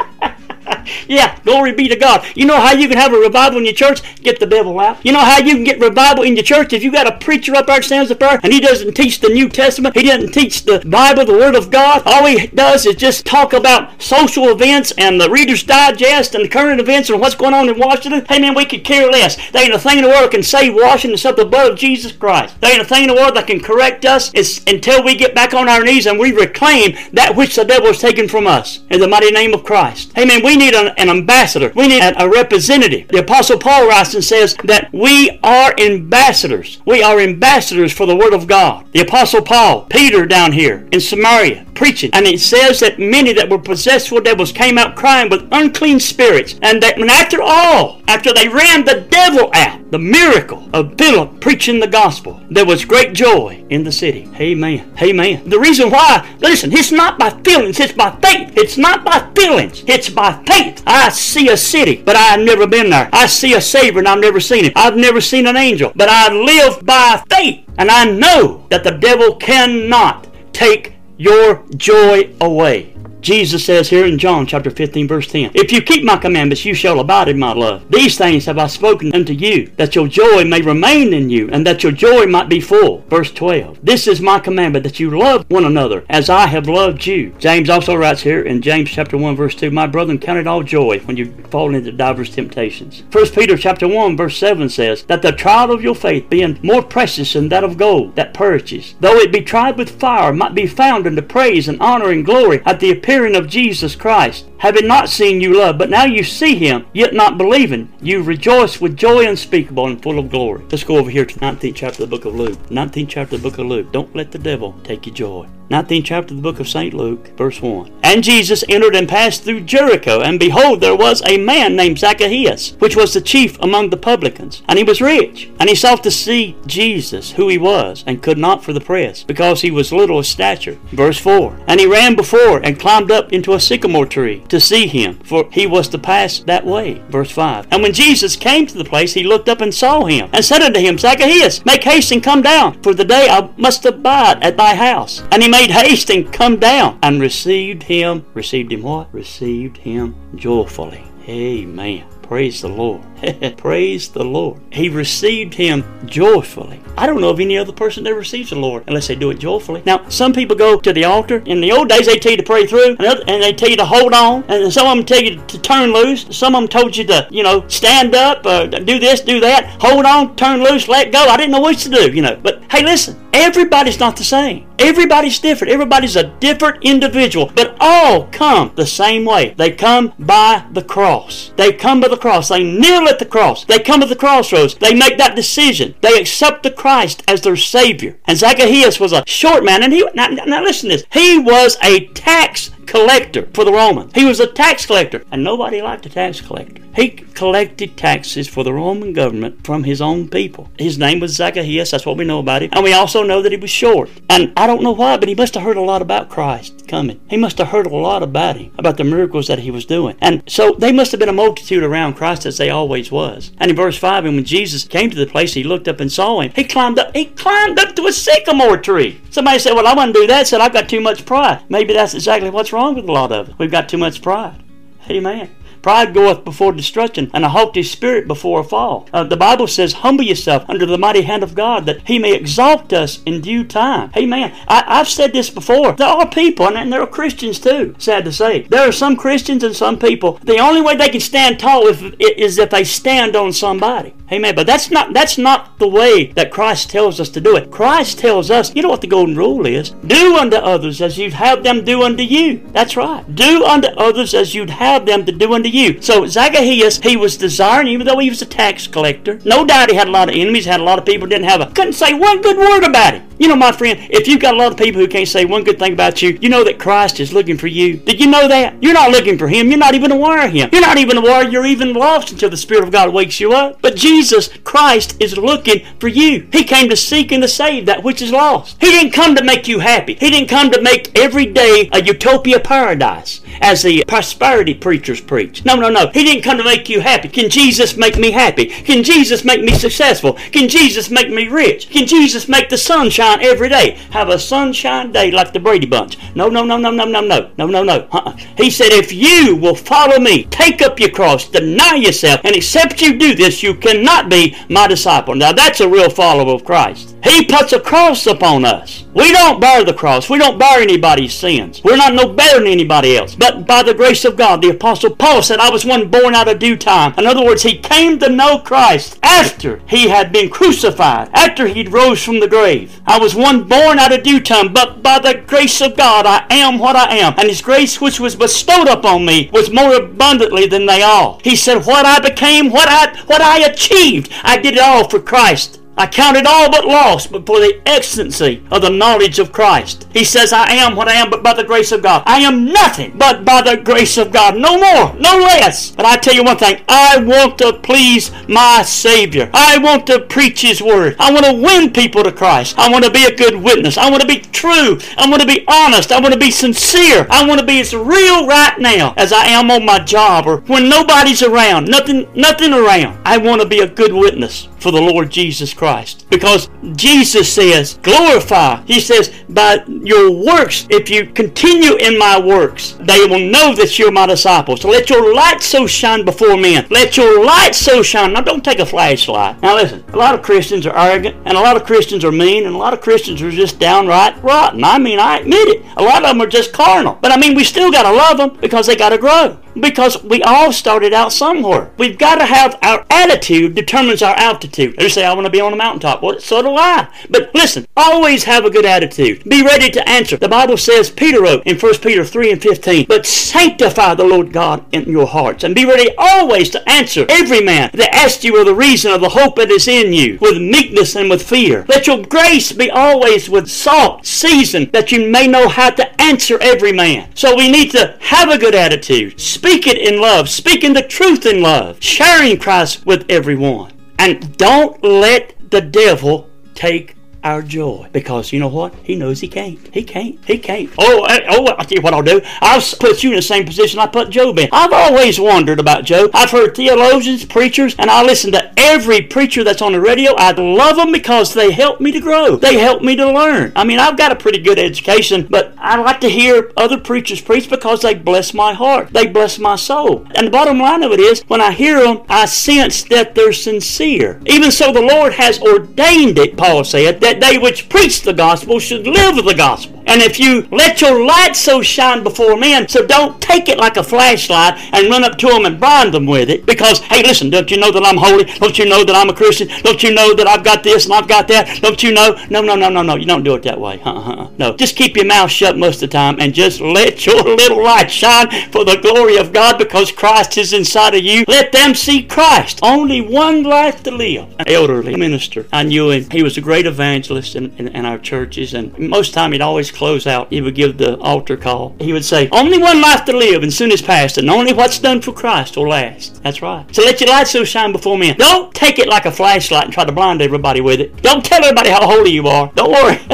yeah, 1.08 1.40
glory 1.44 1.74
be 1.74 1.88
to 1.88 1.96
God. 1.96 2.26
You 2.36 2.46
know 2.46 2.60
how 2.60 2.74
you 2.74 2.88
can 2.88 2.98
have 2.98 3.14
a 3.14 3.18
revival 3.18 3.60
in 3.60 3.66
your 3.66 3.74
church? 3.74 4.02
Get 4.22 4.40
the 4.40 4.46
devil 4.46 4.80
out. 4.80 5.04
You 5.06 5.12
know 5.12 5.20
how 5.20 5.40
you 5.40 5.56
can 5.56 5.64
get 5.64 5.80
revival 5.80 6.24
in 6.24 6.36
your 6.36 6.44
church? 6.44 6.74
If 6.74 6.84
you 6.84 6.92
got 6.92 7.08
a 7.08 7.18
preacher 7.18 7.56
up 7.56 7.68
there 7.68 7.82
stands 7.82 8.12
up 8.12 8.20
there 8.20 8.40
and 8.44 8.54
he 8.54 8.60
doesn't 8.60 8.94
teach 8.94 9.20
the 9.20 9.30
New 9.30 9.50
Testament, 9.50 9.96
he 9.96 10.04
doesn't 10.04 10.34
teach 10.34 10.64
the 10.64 10.80
Bible, 10.80 11.26
the 11.26 11.34
Word 11.34 11.56
of 11.56 11.72
God. 11.72 12.04
All 12.06 12.26
he 12.26 12.48
does 12.48 12.86
is 12.86 12.96
just 12.96 13.26
talk 13.26 13.54
about 13.54 14.02
social 14.02 14.50
events 14.50 14.92
and 14.98 15.20
the 15.20 15.30
Reader's 15.30 15.64
Digest 15.64 16.36
and 16.36 16.46
the 16.46 16.50
current 16.50 16.80
events 16.80 17.10
and 17.10 17.20
what's 17.20 17.36
going 17.36 17.54
on 17.54 17.70
in 17.70 17.80
Washington. 17.80 18.26
Hey 18.28 18.40
man, 18.40 18.56
we 18.56 18.66
could 18.66 18.84
care 18.84 19.10
less. 19.10 19.38
There 19.52 19.64
ain't 19.64 19.74
a 19.74 19.80
thing 19.80 19.98
in 19.98 20.04
the 20.04 20.10
world 20.10 20.26
that 20.26 20.32
can 20.32 20.44
save 20.44 20.74
Washington 20.74 21.16
except 21.16 21.38
the 21.38 21.46
blood 21.46 21.72
of 21.72 21.78
Jesus 21.78 22.12
Christ. 22.12 22.60
There 22.62 22.72
ain't 22.72 22.82
a 22.82 22.86
thing 22.86 23.04
in 23.04 23.10
the 23.10 23.16
world 23.16 23.36
that 23.36 23.48
can 23.48 23.60
correct 23.60 24.06
us 24.06 24.32
it's 24.34 24.62
until 24.66 25.04
we 25.04 25.16
get 25.16 25.36
back 25.36 25.54
on 25.54 25.70
our 25.70 25.84
knees 25.84 26.08
and 26.08 26.20
we 26.20 26.32
reclaim 26.32 26.96
that 27.14 27.36
which 27.36 27.56
the 27.56 27.64
devil 27.64 27.88
has 27.88 28.00
taken 28.00 28.28
from 28.28 28.48
us 28.48 28.82
in 28.90 29.00
the 29.00 29.08
mighty 29.08 29.32
name 29.32 29.54
of 29.54 29.64
Christ. 29.64 30.12
Hey 30.16 30.26
man, 30.26 30.44
we 30.44 30.58
need 30.58 30.74
an, 30.88 30.94
an 30.98 31.10
ambassador. 31.10 31.72
We 31.76 31.88
need 31.88 32.02
a, 32.02 32.24
a 32.24 32.30
representative. 32.30 33.08
The 33.08 33.20
Apostle 33.20 33.60
Paul 33.60 33.88
writes 33.88 34.14
and 34.14 34.24
says 34.24 34.56
that 34.64 34.90
we 34.92 35.40
are 35.44 35.74
ambassadors. 35.80 36.80
We 36.86 37.04
are 37.04 37.20
ambassadors 37.20 37.94
for 37.94 38.06
the 38.06 38.16
Word 38.16 38.34
of 38.34 38.48
God. 38.48 38.86
The 38.92 39.02
Apostle 39.02 39.42
Paul, 39.42 39.86
Peter 39.90 40.26
down 40.26 40.52
here 40.52 40.88
in 40.92 41.00
Samaria, 41.00 41.66
preaching. 41.74 42.12
And 42.14 42.28
it 42.28 42.40
says 42.40 42.80
that 42.80 43.00
many 43.00 43.34
that 43.34 43.50
were 43.50 43.58
possessed 43.58 44.12
with 44.12 44.26
devils 44.26 44.52
came 44.52 44.78
out 44.78 44.96
crying 44.96 45.30
with 45.30 45.48
unclean 45.52 46.00
spirits. 46.00 46.56
And 46.62 46.82
that 46.84 47.00
and 47.00 47.10
after 47.10 47.42
all, 47.42 48.02
after 48.08 48.34
they 48.34 48.48
ran 48.48 48.86
the 48.86 49.08
devil 49.10 49.50
out, 49.54 49.80
the 49.92 50.00
miracle 50.00 50.70
of 50.74 50.98
Philip 50.98 51.42
preaching 51.42 51.80
the 51.80 51.88
gospel, 51.88 52.40
there 52.50 52.66
was 52.66 52.86
great 52.86 53.14
joy 53.14 53.64
in 53.70 53.84
the 53.84 53.92
city. 53.92 54.30
Amen. 54.36 54.94
Amen. 55.02 55.50
The 55.50 55.60
reason 55.60 55.90
why, 55.90 56.28
listen, 56.40 56.72
it's 56.72 56.92
not 56.92 57.20
by 57.20 57.30
feelings, 57.42 57.80
it's 57.80 57.94
by 57.94 58.12
faith. 58.22 58.54
It's 58.58 58.78
not 58.78 59.04
by 59.04 59.30
feelings, 59.36 59.84
it's 59.88 60.10
by 60.10 60.34
faith. 60.46 60.61
I 60.86 61.10
see 61.10 61.50
a 61.50 61.58
city, 61.58 62.02
but 62.02 62.16
I've 62.16 62.40
never 62.40 62.68
been 62.68 62.90
there. 62.90 63.10
I 63.14 63.26
see 63.26 63.54
a 63.54 63.62
Savior, 63.62 64.00
and 64.00 64.08
I've 64.08 64.20
never 64.20 64.40
seen 64.40 64.66
him. 64.66 64.74
I've 64.76 64.96
never 64.96 65.22
seen 65.22 65.48
an 65.48 65.58
angel, 65.58 65.92
but 65.96 66.10
I 66.10 66.34
live 66.34 66.86
by 66.86 67.24
faith. 67.30 67.66
And 67.78 67.90
I 67.90 68.06
know 68.06 68.66
that 68.70 68.84
the 68.84 68.92
devil 68.92 69.36
cannot 69.36 70.28
take 70.54 70.94
your 71.18 71.64
joy 71.76 72.34
away. 72.42 72.91
Jesus 73.22 73.64
says 73.64 73.88
here 73.88 74.08
in 74.08 74.18
John 74.18 74.48
chapter 74.48 74.72
15, 74.72 75.08
verse 75.08 75.28
10, 75.28 75.52
If 75.54 75.72
you 75.72 75.82
keep 75.84 76.04
my 76.04 76.18
commandments, 76.18 76.66
you 76.66 76.74
shall 76.74 77.00
abide 77.00 77.28
in 77.28 77.38
my 77.38 77.54
love. 77.54 77.88
These 77.92 78.18
things 78.18 78.46
have 78.48 78.58
I 78.58 78.66
spoken 78.66 79.14
unto 79.14 79.32
you, 79.32 79.68
that 79.78 79.94
your 79.94 80.08
joy 80.08 80.44
may 80.44 80.62
remain 80.64 81.14
in 81.14 81.30
you, 81.30 81.48
and 81.52 81.66
that 81.68 81.84
your 81.84 81.92
joy 81.92 82.26
might 82.26 82.50
be 82.50 82.60
full. 82.60 83.04
Verse 83.10 83.32
12, 83.32 83.78
This 83.84 84.08
is 84.08 84.22
my 84.22 84.40
commandment, 84.40 84.84
that 84.84 85.00
you 85.00 85.16
love 85.16 85.46
one 85.50 85.66
another, 85.66 86.04
as 86.10 86.32
I 86.32 86.48
have 86.48 86.68
loved 86.68 87.06
you. 87.06 87.36
James 87.38 87.70
also 87.70 87.94
writes 87.94 88.24
here 88.24 88.42
in 88.42 88.60
James 88.60 88.90
chapter 88.90 89.18
1, 89.18 89.36
verse 89.36 89.54
2, 89.54 89.70
My 89.70 89.86
brethren, 89.86 90.18
count 90.18 90.40
it 90.40 90.48
all 90.48 90.64
joy 90.64 91.00
when 91.02 91.16
you 91.16 91.32
fall 91.52 91.76
into 91.76 91.92
divers 91.92 92.32
temptations. 92.32 93.04
1 93.12 93.28
Peter 93.34 93.56
chapter 93.56 93.88
1, 93.88 94.18
verse 94.18 94.38
7 94.38 94.68
says, 94.68 95.04
That 95.04 95.22
the 95.22 95.32
trial 95.32 95.72
of 95.72 95.84
your 95.84 95.96
faith, 95.96 96.28
being 96.28 96.60
more 96.64 96.82
precious 96.82 97.34
than 97.34 97.50
that 97.50 97.64
of 97.64 97.78
gold, 97.78 98.16
that 98.16 98.34
perishes, 98.34 98.96
though 99.00 99.18
it 99.18 99.32
be 99.32 99.42
tried 99.42 99.78
with 99.78 100.00
fire, 100.00 100.34
might 100.34 100.56
be 100.56 100.66
found 100.66 101.06
unto 101.06 101.22
praise 101.22 101.68
and 101.68 101.80
honor 101.80 102.10
and 102.10 102.26
glory 102.26 102.64
at 102.66 102.80
the 102.80 102.90
appearing 103.12 103.36
of 103.36 103.46
Jesus 103.46 103.94
Christ, 103.94 104.46
having 104.62 104.86
not 104.86 105.10
seen 105.10 105.42
you 105.42 105.58
love, 105.58 105.76
but 105.80 105.90
now 105.90 106.06
you 106.06 106.24
see 106.24 106.54
him, 106.54 106.86
yet 106.94 107.16
not 107.16 107.36
believing, 107.36 107.92
you 108.00 108.22
rejoice 108.22 108.80
with 108.80 108.96
joy 108.96 109.28
unspeakable 109.28 109.88
and 109.88 110.02
full 110.04 110.20
of 110.20 110.30
glory. 110.30 110.64
Let's 110.70 110.84
go 110.84 110.98
over 110.98 111.10
here 111.10 111.26
to 111.26 111.40
19th 111.40 111.76
chapter 111.76 112.04
of 112.04 112.10
the 112.12 112.16
book 112.16 112.26
of 112.26 112.36
Luke. 112.36 112.60
19th 112.70 113.10
chapter 113.10 113.36
of 113.36 113.42
the 113.42 113.50
book 113.50 113.58
of 113.58 113.66
Luke. 113.66 113.92
Don't 113.92 114.16
let 114.16 114.32
the 114.32 114.38
devil 114.38 114.76
take 114.84 115.08
your 115.08 115.16
joy. 115.16 115.48
19th 115.72 116.04
chapter 116.04 116.34
of 116.34 116.38
the 116.38 116.44
book 116.44 116.60
of 116.60 116.68
St. 116.68 116.94
Luke, 116.94 117.30
verse 117.38 117.62
1. 117.62 118.02
And 118.04 118.22
Jesus 118.22 118.64
entered 118.68 118.94
and 118.94 119.08
passed 119.08 119.44
through 119.44 119.62
Jericho, 119.62 120.20
and 120.20 120.38
behold, 120.38 120.82
there 120.82 120.98
was 120.98 121.24
a 121.26 121.38
man 121.38 121.78
named 121.78 121.98
Zacchaeus, 121.98 122.76
which 122.80 122.98
was 122.98 123.14
the 123.14 123.22
chief 123.22 123.58
among 123.62 123.90
the 123.90 123.96
publicans, 123.96 124.64
and 124.68 124.78
he 124.78 124.84
was 124.84 125.02
rich. 125.02 125.50
And 125.60 125.70
he 125.70 125.76
sought 125.76 126.04
to 126.04 126.12
see 126.12 126.58
Jesus, 126.68 127.32
who 127.32 127.48
he 127.48 127.58
was, 127.58 128.04
and 128.06 128.22
could 128.22 128.38
not 128.38 128.66
for 128.66 128.74
the 128.74 128.82
press, 128.82 129.24
because 129.24 129.62
he 129.62 129.72
was 129.72 129.94
little 129.94 130.20
of 130.20 130.26
stature. 130.26 130.78
Verse 130.92 131.18
4. 131.18 131.58
And 131.68 131.80
he 131.80 131.88
ran 131.88 132.16
before 132.16 132.60
and 132.60 132.78
climbed 132.78 133.10
up 133.10 133.32
into 133.32 133.54
a 133.54 133.60
sycamore 133.60 134.06
tree 134.06 134.44
to 134.52 134.60
see 134.60 134.86
him, 134.86 135.18
for 135.24 135.50
he 135.50 135.66
was 135.66 135.88
to 135.88 135.98
pass 135.98 136.40
that 136.40 136.66
way. 136.66 137.02
Verse 137.08 137.32
5. 137.32 137.68
And 137.72 137.82
when 137.82 137.94
Jesus 137.94 138.36
came 138.36 138.68
to 138.68 138.78
the 138.78 138.84
place, 138.84 139.14
he 139.14 139.24
looked 139.24 139.48
up 139.48 139.62
and 139.62 139.74
saw 139.74 140.04
him, 140.04 140.30
and 140.34 140.44
said 140.44 140.62
unto 140.62 140.80
him, 140.80 140.98
Zacchaeus, 140.98 141.66
make 141.66 141.84
haste 141.84 142.12
and 142.12 142.22
come 142.22 142.42
down, 142.42 142.82
for 142.84 142.94
the 142.94 143.06
day 143.06 143.28
I 143.30 143.50
must 143.56 143.86
abide 143.86 144.44
at 144.44 144.58
thy 144.58 144.76
house. 144.76 145.24
And 145.32 145.42
he 145.42 145.50
made 145.50 145.72
haste 145.72 146.10
and 146.10 146.32
come 146.32 146.58
down, 146.58 147.00
and 147.02 147.22
received 147.22 147.84
him. 147.84 148.26
Received 148.34 148.74
him 148.74 148.82
what? 148.82 149.14
Received 149.14 149.78
him 149.78 150.16
joyfully. 150.36 151.04
Amen. 151.30 152.06
Praise 152.22 152.62
the 152.62 152.68
Lord. 152.68 153.02
Praise 153.58 154.10
the 154.10 154.24
Lord. 154.24 154.60
He 154.72 154.90
received 154.90 155.54
him 155.54 155.84
joyfully. 156.06 156.82
I 156.98 157.06
don't 157.06 157.22
know 157.22 157.30
of 157.30 157.40
any 157.40 157.58
other 157.58 157.72
person 157.72 158.04
that 158.04 158.16
receives 158.16 158.50
the 158.50 158.58
Lord 158.58 158.84
unless 158.88 159.08
they 159.08 159.16
do 159.16 159.32
it 159.32 159.40
joyfully. 159.40 159.82
Now, 159.86 160.08
some 160.10 160.34
people 160.34 160.56
go 160.56 160.80
to 160.80 160.94
the 160.94 161.06
altar. 161.06 161.42
In 161.46 161.62
the 161.62 161.72
old 161.72 161.90
days, 161.90 162.06
they 162.06 162.20
tell 162.20 162.32
you 162.32 162.38
to 162.38 162.44
pray 162.44 162.66
through, 162.66 162.98
and, 163.00 163.44
they 163.44 163.54
tell 163.54 163.70
you 163.70 163.78
to 163.78 163.86
hold 163.86 164.14
on, 164.14 164.44
and 164.48 164.72
some 164.72 164.88
of 164.88 164.98
them 164.98 165.06
tell 165.06 165.22
you 165.22 165.42
to 165.48 165.62
turn 165.62 165.94
loose. 165.94 166.26
Some 166.36 166.56
of 166.56 166.62
them 166.62 166.68
told 166.68 166.96
you 166.98 167.06
to, 167.06 167.28
you 167.32 167.44
know, 167.44 167.68
stand 167.68 168.16
up, 168.16 168.46
uh, 168.46 168.66
do 168.66 169.00
this, 169.00 169.22
do 169.22 169.40
that, 169.40 169.66
hold 169.82 170.06
on, 170.06 170.36
turn 170.36 170.64
loose, 170.64 170.88
let 170.88 171.12
go. 171.12 171.20
I 171.20 171.38
didn't 171.38 171.52
know 171.52 171.60
what 171.60 171.78
to 171.80 171.90
do, 171.90 172.12
you 172.12 172.22
know. 172.22 172.40
But 172.42 172.64
hey, 172.72 172.84
listen, 172.84 173.20
everybody's 173.34 174.00
not 174.00 174.18
the 174.18 174.24
same. 174.24 174.68
Everybody's 174.80 175.40
different. 175.40 175.74
Everybody's 175.74 176.16
a 176.16 176.24
different 176.40 176.84
individual, 176.84 177.52
but 177.56 177.78
all 177.80 178.28
come 178.32 178.72
the 178.76 178.86
same 178.86 179.26
way. 179.26 179.54
They 179.56 179.72
come 179.72 180.14
by 180.18 180.66
the 180.72 180.84
cross. 180.84 181.54
They 181.56 181.72
come 181.72 182.02
by 182.02 182.08
the 182.08 182.18
cross. 182.18 182.50
They 182.50 182.64
kneel 182.64 183.08
at 183.12 183.20
the 183.20 183.26
cross. 183.26 183.66
They 183.66 183.80
come 183.80 184.00
to 184.00 184.08
the 184.08 184.16
crossroads. 184.16 184.76
They 184.76 184.96
make 184.96 185.18
that 185.18 185.36
decision. 185.36 185.96
They 186.02 186.20
accept 186.20 186.64
the 186.64 186.72
Christ 186.72 187.24
as 187.28 187.42
their 187.42 187.56
Savior. 187.56 188.18
And 188.26 188.38
Zacchaeus 188.38 189.00
was 189.00 189.14
a 189.14 189.24
short 189.28 189.64
man, 189.64 189.84
and 189.84 189.94
he 189.94 190.08
now, 190.16 190.28
now 190.30 190.64
listen 190.64 190.90
to 190.90 190.98
this. 190.98 191.06
He 191.12 191.38
was 191.38 191.78
a 191.84 192.08
tax 192.08 192.72
collector 192.86 193.48
for 193.54 193.64
the 193.64 193.72
Romans. 193.72 194.12
He 194.14 194.26
was 194.26 194.40
a 194.40 194.48
tax 194.48 194.86
collector, 194.86 195.24
and 195.32 195.44
nobody 195.44 195.82
liked 195.82 196.06
a 196.06 196.10
tax 196.10 196.42
collector. 196.42 196.82
He 196.96 197.10
collected 197.10 197.96
taxes 197.96 198.50
for 198.50 198.64
the 198.64 198.74
Roman 198.74 199.14
government 199.14 199.66
from 199.66 199.86
his 199.86 200.02
own 200.02 200.28
people. 200.28 200.70
His 200.78 200.98
name 200.98 201.20
was 201.20 201.36
Zacchaeus, 201.36 201.92
that's 201.92 202.06
what 202.06 202.18
we 202.18 202.26
know 202.26 202.40
about 202.40 202.62
him. 202.62 202.70
And 202.74 202.84
we 202.84 202.94
also 202.94 203.24
know 203.24 203.42
that 203.42 203.52
he 203.52 203.58
was 203.58 203.70
short. 203.70 204.10
And 204.30 204.52
I 204.58 204.68
don't 204.68 204.84
know 204.84 204.92
why, 204.92 205.18
but 205.18 205.30
he 205.30 205.36
must 205.36 205.54
have 205.54 205.64
heard 205.64 205.78
a 205.78 205.82
lot 205.82 206.02
about 206.02 206.30
Christ 206.30 206.88
coming. 206.88 207.22
He 207.30 207.38
must 207.38 207.58
have 207.60 207.70
heard 207.70 207.88
a 207.88 207.96
lot 207.96 208.24
about 208.24 208.58
him, 208.58 208.72
about 208.78 208.98
the 208.98 209.06
miracles 209.06 209.48
that 209.48 209.60
he 209.60 209.72
was 209.72 209.86
doing. 209.86 210.18
And 210.20 210.44
so 210.48 210.74
they 210.74 210.92
must 210.92 211.12
have 211.12 211.20
been 211.20 211.30
a 211.30 211.34
multitude 211.34 211.84
around 211.84 212.16
Christ 212.16 212.46
as 212.46 212.58
they 212.58 212.70
always 212.70 213.12
was. 213.12 213.52
And 213.58 213.72
in 213.72 213.78
verse 213.78 213.98
5, 213.98 214.26
and 214.26 214.36
when 214.36 214.44
Jesus 214.44 214.84
came 214.84 215.10
to 215.10 215.18
the 215.18 215.26
place, 215.26 215.54
he 215.54 215.64
looked 215.64 215.88
up 215.88 216.02
and 216.02 216.12
saw 216.12 216.42
him. 216.42 216.52
He 216.54 216.66
climbed 216.66 217.00
up, 217.00 217.16
he 217.16 217.26
climbed 217.26 217.80
up 217.80 217.96
to 217.96 218.08
a 218.08 218.12
sycamore 218.12 218.78
tree. 218.78 219.22
Somebody 219.30 219.60
said, 219.60 219.74
Well, 219.74 219.88
I 219.88 219.94
wouldn't 219.94 220.16
do 220.16 220.28
that. 220.28 220.48
Said, 220.48 220.60
I've 220.60 220.74
got 220.74 220.90
too 220.90 221.00
much 221.00 221.26
pride. 221.26 221.64
Maybe 221.70 221.94
that's 221.94 222.14
exactly 222.14 222.50
what's 222.50 222.74
wrong 222.74 222.81
with 222.90 223.08
a 223.08 223.12
lot 223.12 223.32
of. 223.32 223.58
We've 223.60 223.72
got 223.72 223.88
too 223.88 223.98
much 223.98 224.22
pride. 224.22 224.62
Amen. 225.10 225.50
Pride 225.82 226.14
goeth 226.14 226.44
before 226.44 226.72
destruction, 226.72 227.32
and 227.34 227.44
a 227.44 227.50
haughty 227.50 227.84
spirit 227.84 228.28
before 228.28 228.62
a 228.62 228.64
fall. 228.64 229.08
Uh, 229.14 229.24
the 229.24 229.38
Bible 229.38 229.68
says, 229.68 229.94
Humble 229.94 230.24
yourself 230.24 230.64
under 230.70 230.86
the 230.86 230.98
mighty 230.98 231.24
hand 231.24 231.44
of 231.44 231.56
God, 231.56 231.86
that 231.86 232.08
he 232.08 232.20
may 232.20 232.34
exalt 232.34 232.94
us 232.94 233.22
in 233.24 233.42
due 233.42 233.64
time. 233.64 234.12
Amen. 234.16 234.54
I, 234.68 234.98
have 234.98 235.08
said 235.08 235.34
this 235.34 235.50
before. 235.50 235.94
There 235.94 236.08
are 236.08 236.30
people, 236.30 236.68
and 236.68 236.92
there 236.92 237.02
are 237.02 237.08
Christians 237.08 237.60
too, 237.60 237.96
sad 237.98 238.26
to 238.26 238.32
say. 238.32 238.64
There 238.64 238.88
are 238.88 238.92
some 238.92 239.16
Christians 239.16 239.64
and 239.64 239.76
some 239.76 239.98
people, 239.98 240.40
the 240.44 240.60
only 240.60 240.82
way 240.82 240.96
they 240.96 241.10
can 241.10 241.22
stand 241.22 241.60
tall 241.60 241.88
if, 241.88 242.02
is 242.20 242.58
if 242.58 242.70
they 242.70 242.84
stand 242.84 243.36
on 243.36 243.54
somebody. 243.54 244.14
Amen. 244.32 244.56
But 244.56 244.66
that's 244.66 244.90
not 244.90 245.14
that's 245.14 245.38
not 245.38 245.78
the 245.78 245.90
way 245.90 246.28
that 246.34 246.52
Christ 246.52 246.90
tells 246.90 247.20
us 247.20 247.28
to 247.30 247.42
do 247.42 247.58
it. 247.58 247.70
Christ 247.70 248.18
tells 248.18 248.50
us, 248.50 248.74
you 248.74 248.82
know 248.82 248.88
what 248.88 249.02
the 249.02 249.08
golden 249.08 249.36
rule 249.36 249.66
is? 249.66 249.90
Do 249.90 250.38
unto 250.38 250.56
others 250.56 251.02
as 251.02 251.18
you'd 251.18 251.34
have 251.34 251.64
them 251.64 251.84
do 251.84 252.04
unto 252.04 252.24
you. 252.24 252.66
That's 252.72 252.96
right. 252.96 253.26
Do 253.36 253.66
unto 253.66 253.90
others 253.90 254.34
as 254.34 254.56
you'd 254.56 254.70
have 254.70 255.06
them 255.06 255.26
to 255.26 255.34
do 255.34 255.54
unto 255.54 255.68
you. 255.72 256.02
So 256.02 256.26
Zacchaeus, 256.26 257.00
he 257.00 257.18
was 257.18 257.38
desiring, 257.38 257.88
even 257.88 258.08
though 258.08 258.20
he 258.20 258.30
was 258.30 258.42
a 258.42 258.46
tax 258.46 258.88
collector. 258.88 259.40
No 259.46 259.66
doubt 259.66 259.90
he 259.90 259.96
had 259.96 260.08
a 260.08 260.12
lot 260.12 260.30
of 260.30 260.36
enemies, 260.36 260.66
had 260.66 260.80
a 260.80 260.84
lot 260.84 261.00
of 261.00 261.06
people 261.06 261.28
didn't 261.28 261.50
have 261.50 261.62
a 261.62 261.68
couldn't 261.68 261.94
say 261.94 262.14
one 262.14 262.42
good 262.42 262.58
word 262.58 262.84
about 262.84 263.16
him. 263.16 263.28
You 263.40 263.48
know, 263.48 263.56
my 263.56 263.72
friend, 263.72 264.00
if 264.12 264.28
you've 264.28 264.40
got 264.40 264.54
a 264.54 264.58
lot 264.58 264.72
of 264.72 264.78
people 264.78 265.02
who 265.02 265.08
can't 265.08 265.28
say 265.28 265.46
one 265.46 265.64
good 265.64 265.80
thing 265.80 265.94
about 265.94 266.22
you, 266.22 266.38
you 266.42 266.48
know 266.48 266.64
that 266.64 266.78
Christ 266.78 267.20
is 267.20 267.34
looking 267.34 267.58
for 267.58 267.66
you. 267.66 267.98
Did 267.98 268.20
you 268.20 268.28
know 268.28 268.48
that? 268.48 268.76
You're 268.84 268.94
not 268.94 269.10
looking 269.10 269.40
for 269.40 269.48
him. 269.48 269.70
You're 269.70 269.80
not 269.80 269.96
even 269.96 270.12
aware 270.12 270.46
of 270.46 270.52
him. 270.52 270.70
You're 270.72 270.82
not 270.82 271.00
even 271.00 271.18
aware 271.18 271.50
you're 271.50 271.66
even 271.66 271.94
lost 271.94 272.32
until 272.32 272.52
the 272.52 272.58
Spirit 272.58 272.84
of 272.84 272.92
God 272.92 273.12
wakes 273.12 273.40
you 273.40 273.54
up. 273.54 273.82
But 273.82 273.96
Jesus 273.96 274.50
Christ 274.64 275.18
is 275.20 275.40
looking 275.40 275.84
for 276.00 276.08
you. 276.08 276.48
He 276.52 276.64
came 276.64 276.88
to 276.90 276.96
seek 276.96 277.32
and 277.32 277.42
to 277.42 277.48
save 277.48 277.88
that 277.88 278.04
which 278.04 278.22
is 278.22 278.32
lost. 278.32 278.78
He 278.80 278.92
didn't 278.92 279.14
come 279.14 279.34
to 279.34 279.44
make 279.44 279.68
you 279.68 279.80
happy. 279.80 280.14
He 280.14 280.30
didn't 280.30 280.50
come 280.50 280.70
to 280.70 280.80
make 280.80 281.18
every 281.18 281.48
day 281.48 281.90
a 281.92 282.04
utopia 282.04 282.60
paradise, 282.60 283.42
as 283.60 283.82
the 283.82 284.04
prosperity 284.08 284.76
preachers 284.76 285.20
preach. 285.20 285.61
No, 285.66 285.76
no, 285.76 285.90
no. 285.90 286.08
He 286.08 286.24
didn't 286.24 286.44
come 286.44 286.58
to 286.58 286.64
make 286.64 286.90
you 286.90 287.02
happy. 287.02 287.28
Can 287.28 287.50
Jesus 287.50 287.98
make 287.98 288.18
me 288.18 288.32
happy? 288.32 288.66
Can 288.66 289.04
Jesus 289.04 289.44
make 289.44 289.62
me 289.62 289.74
successful? 289.74 290.34
Can 290.52 290.68
Jesus 290.68 291.10
make 291.10 291.30
me 291.30 291.48
rich? 291.48 291.90
Can 291.90 292.08
Jesus 292.08 292.48
make 292.48 292.70
the 292.70 292.78
sunshine? 292.78 293.02
sunshine 293.12 293.44
every 293.44 293.70
day. 293.70 293.98
Have 294.12 294.30
a 294.30 294.40
sunshine 294.40 295.12
day 295.12 295.32
like 295.32 295.54
the 295.54 295.60
Brady 295.60 295.86
Bunch. 295.86 296.18
No, 296.36 296.50
no, 296.50 296.64
no, 296.64 296.78
no, 296.78 296.92
no, 296.92 297.06
no, 297.06 297.22
no, 297.22 297.52
no, 297.58 297.66
no, 297.66 297.84
no. 297.84 298.08
Uh-uh. 298.12 298.32
He 298.58 298.70
said, 298.70 298.92
if 298.92 299.12
you 299.12 299.56
will 299.56 299.76
follow 299.76 300.20
me, 300.20 300.46
take 300.46 300.82
up 300.82 301.00
your 301.00 301.10
cross, 301.10 301.50
deny 301.50 301.96
yourself, 301.96 302.42
and 302.44 302.56
except 302.56 303.02
you 303.02 303.18
do 303.18 303.36
this, 303.36 303.64
you 303.64 303.74
cannot 303.74 304.30
be 304.30 304.56
my 304.70 304.88
disciple. 304.88 305.36
Now 305.36 305.52
that's 305.52 305.82
a 305.82 305.90
real 305.90 306.10
follower 306.10 306.54
of 306.54 306.64
Christ. 306.64 307.16
He 307.24 307.46
puts 307.46 307.74
a 307.74 307.80
cross 307.80 308.26
upon 308.28 308.66
us. 308.66 309.06
We 309.14 309.32
don't 309.32 309.60
bear 309.60 309.84
the 309.84 309.94
cross. 309.94 310.30
We 310.30 310.40
don't 310.40 310.58
bear 310.58 310.80
anybody's 310.80 311.34
sins. 311.34 311.82
We're 311.84 311.98
not 311.98 312.14
no 312.14 312.34
better 312.34 312.60
than 312.60 312.68
anybody 312.68 313.18
else. 313.18 313.36
But 313.36 313.68
by 313.68 313.84
the 313.84 313.94
grace 313.94 314.26
of 314.26 314.38
God, 314.38 314.62
the 314.62 314.70
Apostle 314.70 315.16
Paul 315.16 315.44
said, 315.44 315.51
I 315.60 315.70
was 315.70 315.86
one 315.86 316.10
born 316.10 316.36
out 316.36 316.48
of 316.48 316.60
due 316.60 316.78
time. 316.78 317.14
In 317.18 317.26
other 317.28 317.44
words, 317.44 317.64
he 317.64 317.78
came 317.78 318.20
to 318.20 318.30
know 318.30 318.60
Christ 318.60 319.20
after 319.24 319.82
he 319.88 320.10
had 320.10 320.32
been 320.32 320.50
crucified, 320.50 321.30
after 321.34 321.68
he'd 321.68 321.92
rose 321.92 322.24
from 322.24 322.40
the 322.40 322.48
grave. 322.48 323.02
I 323.06 323.20
was 323.20 323.36
one 323.36 323.68
born 323.68 324.00
out 324.00 324.14
of 324.14 324.24
due 324.24 324.40
time, 324.40 324.74
but 324.74 325.04
by 325.04 325.20
the 325.20 325.44
grace 325.46 325.82
of 325.82 325.98
God, 325.98 326.26
I 326.26 326.46
am 326.50 326.80
what 326.80 326.96
I 326.96 327.18
am. 327.18 327.34
And 327.38 327.50
his 327.50 327.62
grace 327.62 328.00
which 328.00 328.20
was 328.20 328.36
bestowed 328.36 328.88
upon 328.88 329.26
me 329.26 329.50
was 329.52 329.72
more 329.72 329.96
abundantly 329.96 330.68
than 330.68 330.86
they 330.86 331.02
all. 331.02 331.40
He 331.44 331.56
said, 331.56 331.86
What 331.86 332.06
I 332.06 332.20
became, 332.20 332.70
what 332.70 332.88
I 332.88 333.20
what 333.26 333.42
I 333.42 333.60
achieved, 333.60 334.32
I 334.44 334.58
did 334.58 334.76
it 334.76 334.80
all 334.80 335.10
for 335.10 335.20
Christ. 335.20 335.81
I 336.02 336.08
count 336.08 336.36
it 336.36 336.48
all 336.48 336.72
but 336.72 336.84
loss, 336.84 337.28
but 337.28 337.46
for 337.46 337.60
the 337.60 337.80
excellency 337.86 338.64
of 338.72 338.82
the 338.82 338.90
knowledge 338.90 339.38
of 339.38 339.52
Christ. 339.52 340.08
He 340.12 340.24
says, 340.24 340.52
I 340.52 340.72
am 340.72 340.96
what 340.96 341.08
I 341.08 341.14
am, 341.14 341.30
but 341.30 341.44
by 341.44 341.54
the 341.54 341.64
grace 341.64 341.92
of 341.92 342.02
God. 342.02 342.24
I 342.26 342.40
am 342.40 342.66
nothing 342.66 343.16
but 343.20 343.46
by 343.46 343.62
the 343.62 343.78
grace 343.78 344.18
of 344.18 344.32
God. 344.32 344.58
No 344.58 344.80
more, 344.80 345.14
no 345.20 345.38
less. 345.38 345.92
But 345.92 346.08
I 346.08 346.18
tell 346.18 346.34
you 346.34 346.44
one 346.44 346.58
thing, 346.58 346.82
I 346.90 347.20
want 347.24 347.60
to 347.60 347.74
please 347.74 348.32
my 348.48 348.82
Savior. 348.82 349.52
I 349.54 349.78
want 349.78 350.08
to 350.08 350.22
preach 350.22 350.62
His 350.62 350.82
Word. 350.82 351.18
I 351.20 351.32
want 351.32 351.46
to 351.46 351.54
win 351.54 351.94
people 351.94 352.24
to 352.24 352.32
Christ. 352.32 352.80
I 352.80 352.90
want 352.90 353.06
to 353.06 353.12
be 353.12 353.26
a 353.26 353.36
good 353.36 353.62
witness. 353.62 354.00
I 354.00 354.10
want 354.10 354.24
to 354.24 354.28
be 354.28 354.40
true. 354.40 354.98
I 355.18 355.30
want 355.30 355.42
to 355.42 355.48
be 355.48 355.64
honest. 355.68 356.12
I 356.12 356.20
want 356.20 356.34
to 356.34 356.40
be 356.40 356.50
sincere. 356.50 357.28
I 357.30 357.48
want 357.48 357.60
to 357.60 357.66
be 357.66 357.80
as 357.80 357.94
real 357.94 358.48
right 358.48 358.74
now 358.80 359.14
as 359.18 359.32
I 359.32 359.46
am 359.46 359.70
on 359.70 359.86
my 359.86 360.00
job 360.00 360.48
or 360.48 360.62
when 360.62 360.90
nobody's 360.90 361.44
around, 361.44 361.88
nothing, 361.88 362.28
nothing 362.34 362.74
around. 362.74 363.22
I 363.24 363.38
want 363.38 363.62
to 363.62 363.68
be 363.68 363.82
a 363.82 363.88
good 363.88 364.14
witness 364.14 364.68
for 364.82 364.92
the 364.92 365.02
Lord 365.02 365.30
Jesus 365.30 365.74
Christ. 365.74 366.26
Because 366.30 366.70
Jesus 366.94 367.52
says, 367.52 368.00
glorify. 368.02 368.82
He 368.84 369.00
says, 369.00 369.32
by 369.50 369.84
your 369.88 370.32
works, 370.32 370.88
if 370.90 371.10
you 371.10 371.28
continue 371.28 371.96
in 371.98 372.18
my 372.18 372.40
works, 372.40 372.98
they 373.02 373.26
will 373.26 373.40
know 373.40 373.76
that 373.76 373.98
you're 374.00 374.12
my 374.12 374.26
disciples. 374.26 374.82
So 374.82 374.90
let 374.90 375.10
your 375.10 375.34
light 375.34 375.62
so 375.62 375.86
shine 375.86 376.26
before 376.26 376.58
men. 376.58 376.88
Let 376.90 377.18
your 377.18 377.46
light 377.46 377.76
so 377.76 378.02
shine. 378.02 378.34
Now 378.34 378.42
don't 378.42 378.66
take 378.66 378.80
a 378.80 378.86
flashlight. 378.86 379.62
Now 379.62 379.76
listen, 379.76 380.04
a 380.10 380.18
lot 380.18 380.36
of 380.36 380.42
Christians 380.42 380.86
are 380.86 380.98
arrogant, 380.98 381.36
and 381.46 381.58
a 381.58 381.62
lot 381.62 381.76
of 381.78 381.86
Christians 381.86 382.26
are 382.26 382.32
mean, 382.32 382.66
and 382.66 382.76
a 382.76 382.78
lot 382.78 382.94
of 382.94 383.02
Christians 383.02 383.42
are 383.42 383.52
just 383.52 383.80
downright 383.80 384.42
rotten. 384.44 384.84
I 384.84 384.98
mean, 384.98 385.20
I 385.20 385.40
admit 385.40 385.68
it. 385.68 385.86
A 385.98 386.02
lot 386.04 386.24
of 386.24 386.30
them 386.30 386.42
are 386.42 386.48
just 386.48 386.74
carnal. 386.74 387.18
But 387.22 387.32
I 387.32 387.38
mean, 387.38 387.56
we 387.56 387.64
still 387.64 387.92
got 387.92 388.04
to 388.04 388.12
love 388.12 388.38
them 388.38 388.58
because 388.60 388.88
they 388.88 388.96
got 388.96 389.10
to 389.10 389.18
grow. 389.18 389.60
Because 389.80 390.22
we 390.24 390.42
all 390.44 390.72
started 390.72 391.14
out 391.14 391.32
somewhere. 391.32 391.92
We've 391.98 392.18
got 392.18 392.36
to 392.36 392.46
have 392.46 392.78
our 392.82 393.06
attitude 393.10 393.76
determines 393.76 394.22
our 394.22 394.36
altitude. 394.36 394.98
They 394.98 395.10
say, 395.10 395.26
I 395.26 395.34
want 395.34 395.46
to 395.46 395.52
be 395.52 395.62
on 395.62 395.74
a 395.74 395.76
mountaintop. 395.76 396.22
Well, 396.22 396.40
so 396.40 396.62
do 396.62 396.76
I. 396.76 397.08
But 397.30 397.54
listen, 397.54 397.88
always 397.96 398.44
have 398.44 398.66
a 398.66 398.70
good 398.70 398.86
attitude. 398.86 399.44
Be 399.46 399.64
ready 399.64 399.90
to 399.92 400.10
answer. 400.10 400.38
The 400.38 400.50
Bible 400.50 400.78
says, 400.78 401.10
Peter 401.10 401.42
wrote 401.42 401.64
in 401.66 401.78
1 401.78 401.94
Peter 402.00 402.26
3 402.26 402.52
and 402.52 402.62
15, 402.62 403.06
But 403.08 403.26
sanctify 403.26 404.16
the 404.16 404.24
Lord 404.24 404.52
God 404.52 404.86
in 404.94 405.10
your 405.10 405.28
hearts, 405.28 405.64
and 405.64 405.76
be 405.76 405.86
ready 405.86 406.14
always 406.18 406.70
to 406.72 406.90
answer 406.90 407.26
every 407.30 407.62
man 407.62 407.92
that 407.94 408.14
asks 408.14 408.44
you 408.44 408.60
of 408.60 408.66
the 408.66 408.76
reason 408.76 409.12
of 409.12 409.22
the 409.22 409.30
hope 409.30 409.56
that 409.56 409.72
is 409.72 409.88
in 409.88 410.14
you, 410.14 410.38
with 410.42 410.62
meekness 410.62 411.16
and 411.16 411.30
with 411.30 411.48
fear. 411.48 411.86
Let 411.88 412.08
your 412.08 412.24
grace 412.24 412.72
be 412.72 412.90
always 412.90 413.50
with 413.50 413.70
salt, 413.70 414.26
seasoned, 414.26 414.92
that 414.92 415.12
you 415.12 415.30
may 415.30 415.48
know 415.48 415.68
how 415.68 415.92
to 415.92 416.22
answer 416.22 416.58
every 416.62 416.92
man. 416.92 417.30
So 417.36 417.56
we 417.56 417.72
need 417.72 417.92
to 417.92 418.18
have 418.20 418.50
a 418.50 418.58
good 418.58 418.76
attitude 418.76 419.40
Speak 419.62 419.86
it 419.86 420.00
in 420.00 420.20
love, 420.20 420.50
speaking 420.50 420.94
the 420.94 421.04
truth 421.04 421.46
in 421.46 421.62
love, 421.62 422.02
sharing 422.02 422.58
Christ 422.58 423.06
with 423.06 423.30
everyone. 423.30 423.94
And 424.18 424.58
don't 424.58 425.04
let 425.04 425.54
the 425.70 425.82
devil 425.82 426.50
take 426.74 427.16
our 427.44 427.62
joy. 427.62 428.08
Because 428.12 428.52
you 428.52 428.60
know 428.60 428.68
what? 428.68 428.94
He 429.04 429.16
knows 429.16 429.40
he 429.40 429.48
can't. 429.48 429.80
He 429.94 430.04
can't. 430.04 430.44
He 430.46 430.58
can't. 430.58 430.90
Oh, 430.98 431.26
oh, 431.50 431.68
I'll 431.68 431.86
tell 431.86 431.96
you 431.96 432.02
what 432.02 432.14
I'll 432.14 432.22
do. 432.22 432.42
I'll 432.62 432.82
put 433.00 433.24
you 433.24 433.32
in 433.32 433.36
the 433.36 433.42
same 433.42 433.66
position 433.66 434.00
I 434.00 434.08
put 434.08 434.30
Job 434.30 434.60
in. 434.60 434.70
I've 434.72 434.94
always 434.94 435.40
wondered 435.40 435.80
about 435.80 436.06
Job. 436.06 436.32
I've 436.34 436.52
heard 436.52 436.76
theologians, 436.76 437.46
preachers, 437.46 437.96
and 437.98 438.10
I 438.10 438.24
listen 438.24 438.52
to 438.54 438.72
every 438.78 439.22
preacher 439.22 439.64
that's 439.64 439.82
on 439.82 439.94
the 439.94 440.02
radio. 440.02 440.34
I 440.36 440.52
love 440.52 440.98
them 440.98 441.12
because 441.12 441.54
they 441.54 441.72
help 441.72 442.00
me 442.02 442.12
to 442.12 442.20
grow. 442.20 442.56
They 442.56 442.78
help 442.78 443.02
me 443.02 443.16
to 443.16 443.32
learn. 443.32 443.72
I 443.76 443.84
mean, 443.84 444.00
I've 444.00 444.18
got 444.18 444.32
a 444.32 444.36
pretty 444.36 444.60
good 444.60 444.80
education, 444.80 445.48
but 445.50 445.74
I 445.78 446.00
like 446.00 446.22
to 446.22 446.30
hear 446.30 446.72
other 446.78 447.00
preachers 447.00 447.42
preach 447.42 447.70
because 447.70 448.02
they 448.02 448.14
bless 448.14 448.54
my 448.54 448.74
heart. 448.74 449.10
They 449.12 449.28
bless 449.28 449.60
my 449.60 449.76
soul. 449.76 450.28
And 450.36 450.48
the 450.48 450.52
bottom 450.52 450.80
line 450.80 451.04
of 451.04 451.12
it 451.12 451.20
is, 451.20 451.42
when 451.48 451.62
I 451.62 451.72
hear 451.72 452.02
them, 452.02 452.24
I 452.30 452.46
sense 452.46 453.04
that 453.06 453.36
they're 453.36 453.54
sincere. 453.54 454.42
Even 454.46 454.72
so, 454.72 454.92
the 454.92 455.02
Lord 455.02 455.34
has 455.34 455.62
ordained 455.62 456.38
it, 456.38 456.58
Paul 456.58 456.84
said, 456.84 457.22
that 457.22 457.31
that 457.32 457.40
they 457.40 457.58
which 457.58 457.88
preach 457.88 458.22
the 458.22 458.34
gospel 458.34 458.80
should 458.80 459.08
live 459.08 459.44
the 459.46 459.54
gospel. 459.56 460.02
And 460.08 460.22
if 460.22 460.40
you 460.40 460.68
let 460.72 461.00
your 461.00 461.26
light 461.26 461.56
so 461.56 461.82
shine 461.82 462.24
before 462.24 462.58
men, 462.58 462.88
so 462.90 463.06
don't 463.06 463.42
take 463.42 463.70
it 463.70 463.78
like 463.78 463.96
a 463.96 464.04
flashlight 464.04 464.78
and 464.94 465.10
run 465.10 465.24
up 465.24 465.38
to 465.38 465.48
them 465.48 465.66
and 465.66 465.80
blind 465.80 466.14
them 466.14 466.26
with 466.26 466.50
it. 466.50 466.66
Because, 466.66 467.00
hey, 467.00 467.24
listen, 467.24 467.50
don't 467.50 467.72
you 467.72 467.78
know 467.78 467.92
that 467.92 468.04
I'm 468.04 468.18
holy? 468.18 468.44
Don't 468.44 468.78
you 468.78 468.86
know 468.86 469.06
that 469.06 469.16
I'm 469.16 469.30
a 469.30 469.34
Christian? 469.34 469.70
Don't 469.84 470.04
you 470.04 470.14
know 470.14 470.34
that 470.34 470.48
I've 470.48 470.66
got 470.66 470.84
this 470.84 471.06
and 471.06 471.14
I've 471.14 471.30
got 471.30 471.48
that? 471.48 471.82
Don't 471.82 472.04
you 472.04 472.14
know? 472.14 472.38
No, 472.50 472.62
no, 472.62 472.76
no, 472.76 472.90
no, 472.90 473.02
no. 473.02 473.16
You 473.16 473.26
don't 473.26 473.44
do 473.44 473.56
it 473.56 473.64
that 473.64 473.80
way. 473.80 474.02
Uh-huh. 474.04 474.50
No. 474.58 474.76
Just 474.76 474.98
keep 474.98 475.16
your 475.16 475.26
mouth 475.26 475.52
shut 475.52 475.78
most 475.78 476.04
of 476.04 476.10
the 476.10 476.18
time 476.18 476.38
and 476.40 476.54
just 476.54 476.82
let 476.82 477.26
your 477.26 477.42
little 477.44 477.82
light 477.82 478.12
shine 478.12 478.50
for 478.72 478.84
the 478.84 478.98
glory 478.98 479.38
of 479.38 479.54
God 479.54 479.78
because 479.78 480.12
Christ 480.12 480.58
is 480.58 480.74
inside 480.74 481.16
of 481.16 481.24
you. 481.24 481.46
Let 481.48 481.72
them 481.72 481.96
see 481.96 482.24
Christ. 482.24 482.80
Only 482.82 483.22
one 483.22 483.64
life 483.64 484.04
to 484.04 484.12
live. 484.12 484.54
An 484.60 484.68
elderly 484.68 485.16
minister. 485.16 485.68
I 485.72 485.84
knew 485.84 486.10
him. 486.10 486.30
He 486.30 486.44
was 486.44 486.58
a 486.58 486.62
great 486.62 486.86
evangelist 486.86 487.21
evangelist 487.22 487.56
in, 487.56 487.72
in, 487.78 487.88
in 487.90 488.06
our 488.06 488.18
churches, 488.18 488.74
and 488.74 488.98
most 488.98 489.34
time 489.34 489.52
he'd 489.52 489.62
always 489.62 489.92
close 489.92 490.26
out. 490.26 490.50
He 490.50 490.62
would 490.62 490.76
give 490.76 490.98
the 490.98 491.18
altar 491.20 491.56
call. 491.56 491.96
He 492.00 492.14
would 492.14 492.26
say, 492.26 492.50
Only 492.52 492.78
one 492.78 493.02
life 493.02 493.26
to 493.26 493.38
live, 493.38 493.64
and 493.64 493.72
soon 493.72 493.92
is 493.92 494.02
past, 494.02 494.38
and 494.38 494.50
only 494.50 494.74
what's 494.74 495.00
done 495.00 495.22
for 495.22 495.32
Christ 495.32 495.78
will 495.78 495.90
last. 495.90 496.42
That's 496.44 496.62
right. 496.62 496.86
So 496.94 497.04
let 497.04 497.22
your 497.22 497.30
light 497.30 497.48
so 497.48 497.64
shine 497.64 497.92
before 497.92 498.18
men. 498.18 498.38
Don't 498.38 498.74
take 498.74 498.98
it 498.98 499.08
like 499.08 499.26
a 499.26 499.32
flashlight 499.32 499.86
and 499.86 499.94
try 499.94 500.06
to 500.06 500.12
blind 500.12 500.42
everybody 500.42 500.82
with 500.82 501.00
it. 501.00 501.22
Don't 501.22 501.46
tell 501.46 501.64
everybody 501.64 501.90
how 501.90 502.08
holy 502.08 502.32
you 502.32 502.48
are. 502.48 502.72
Don't 502.76 502.92
worry. 502.92 503.20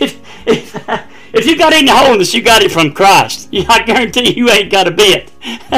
if, 0.00 0.18
if, 0.46 0.88
if 1.34 1.46
you 1.46 1.58
got 1.58 1.72
any 1.72 1.90
holiness, 1.90 2.32
you 2.32 2.42
got 2.42 2.62
it 2.62 2.72
from 2.72 2.92
Christ. 2.92 3.48
I 3.68 3.82
guarantee 3.84 4.32
you 4.34 4.48
ain't 4.48 4.70
got 4.70 4.88
a 4.88 4.92
bit. 4.92 5.30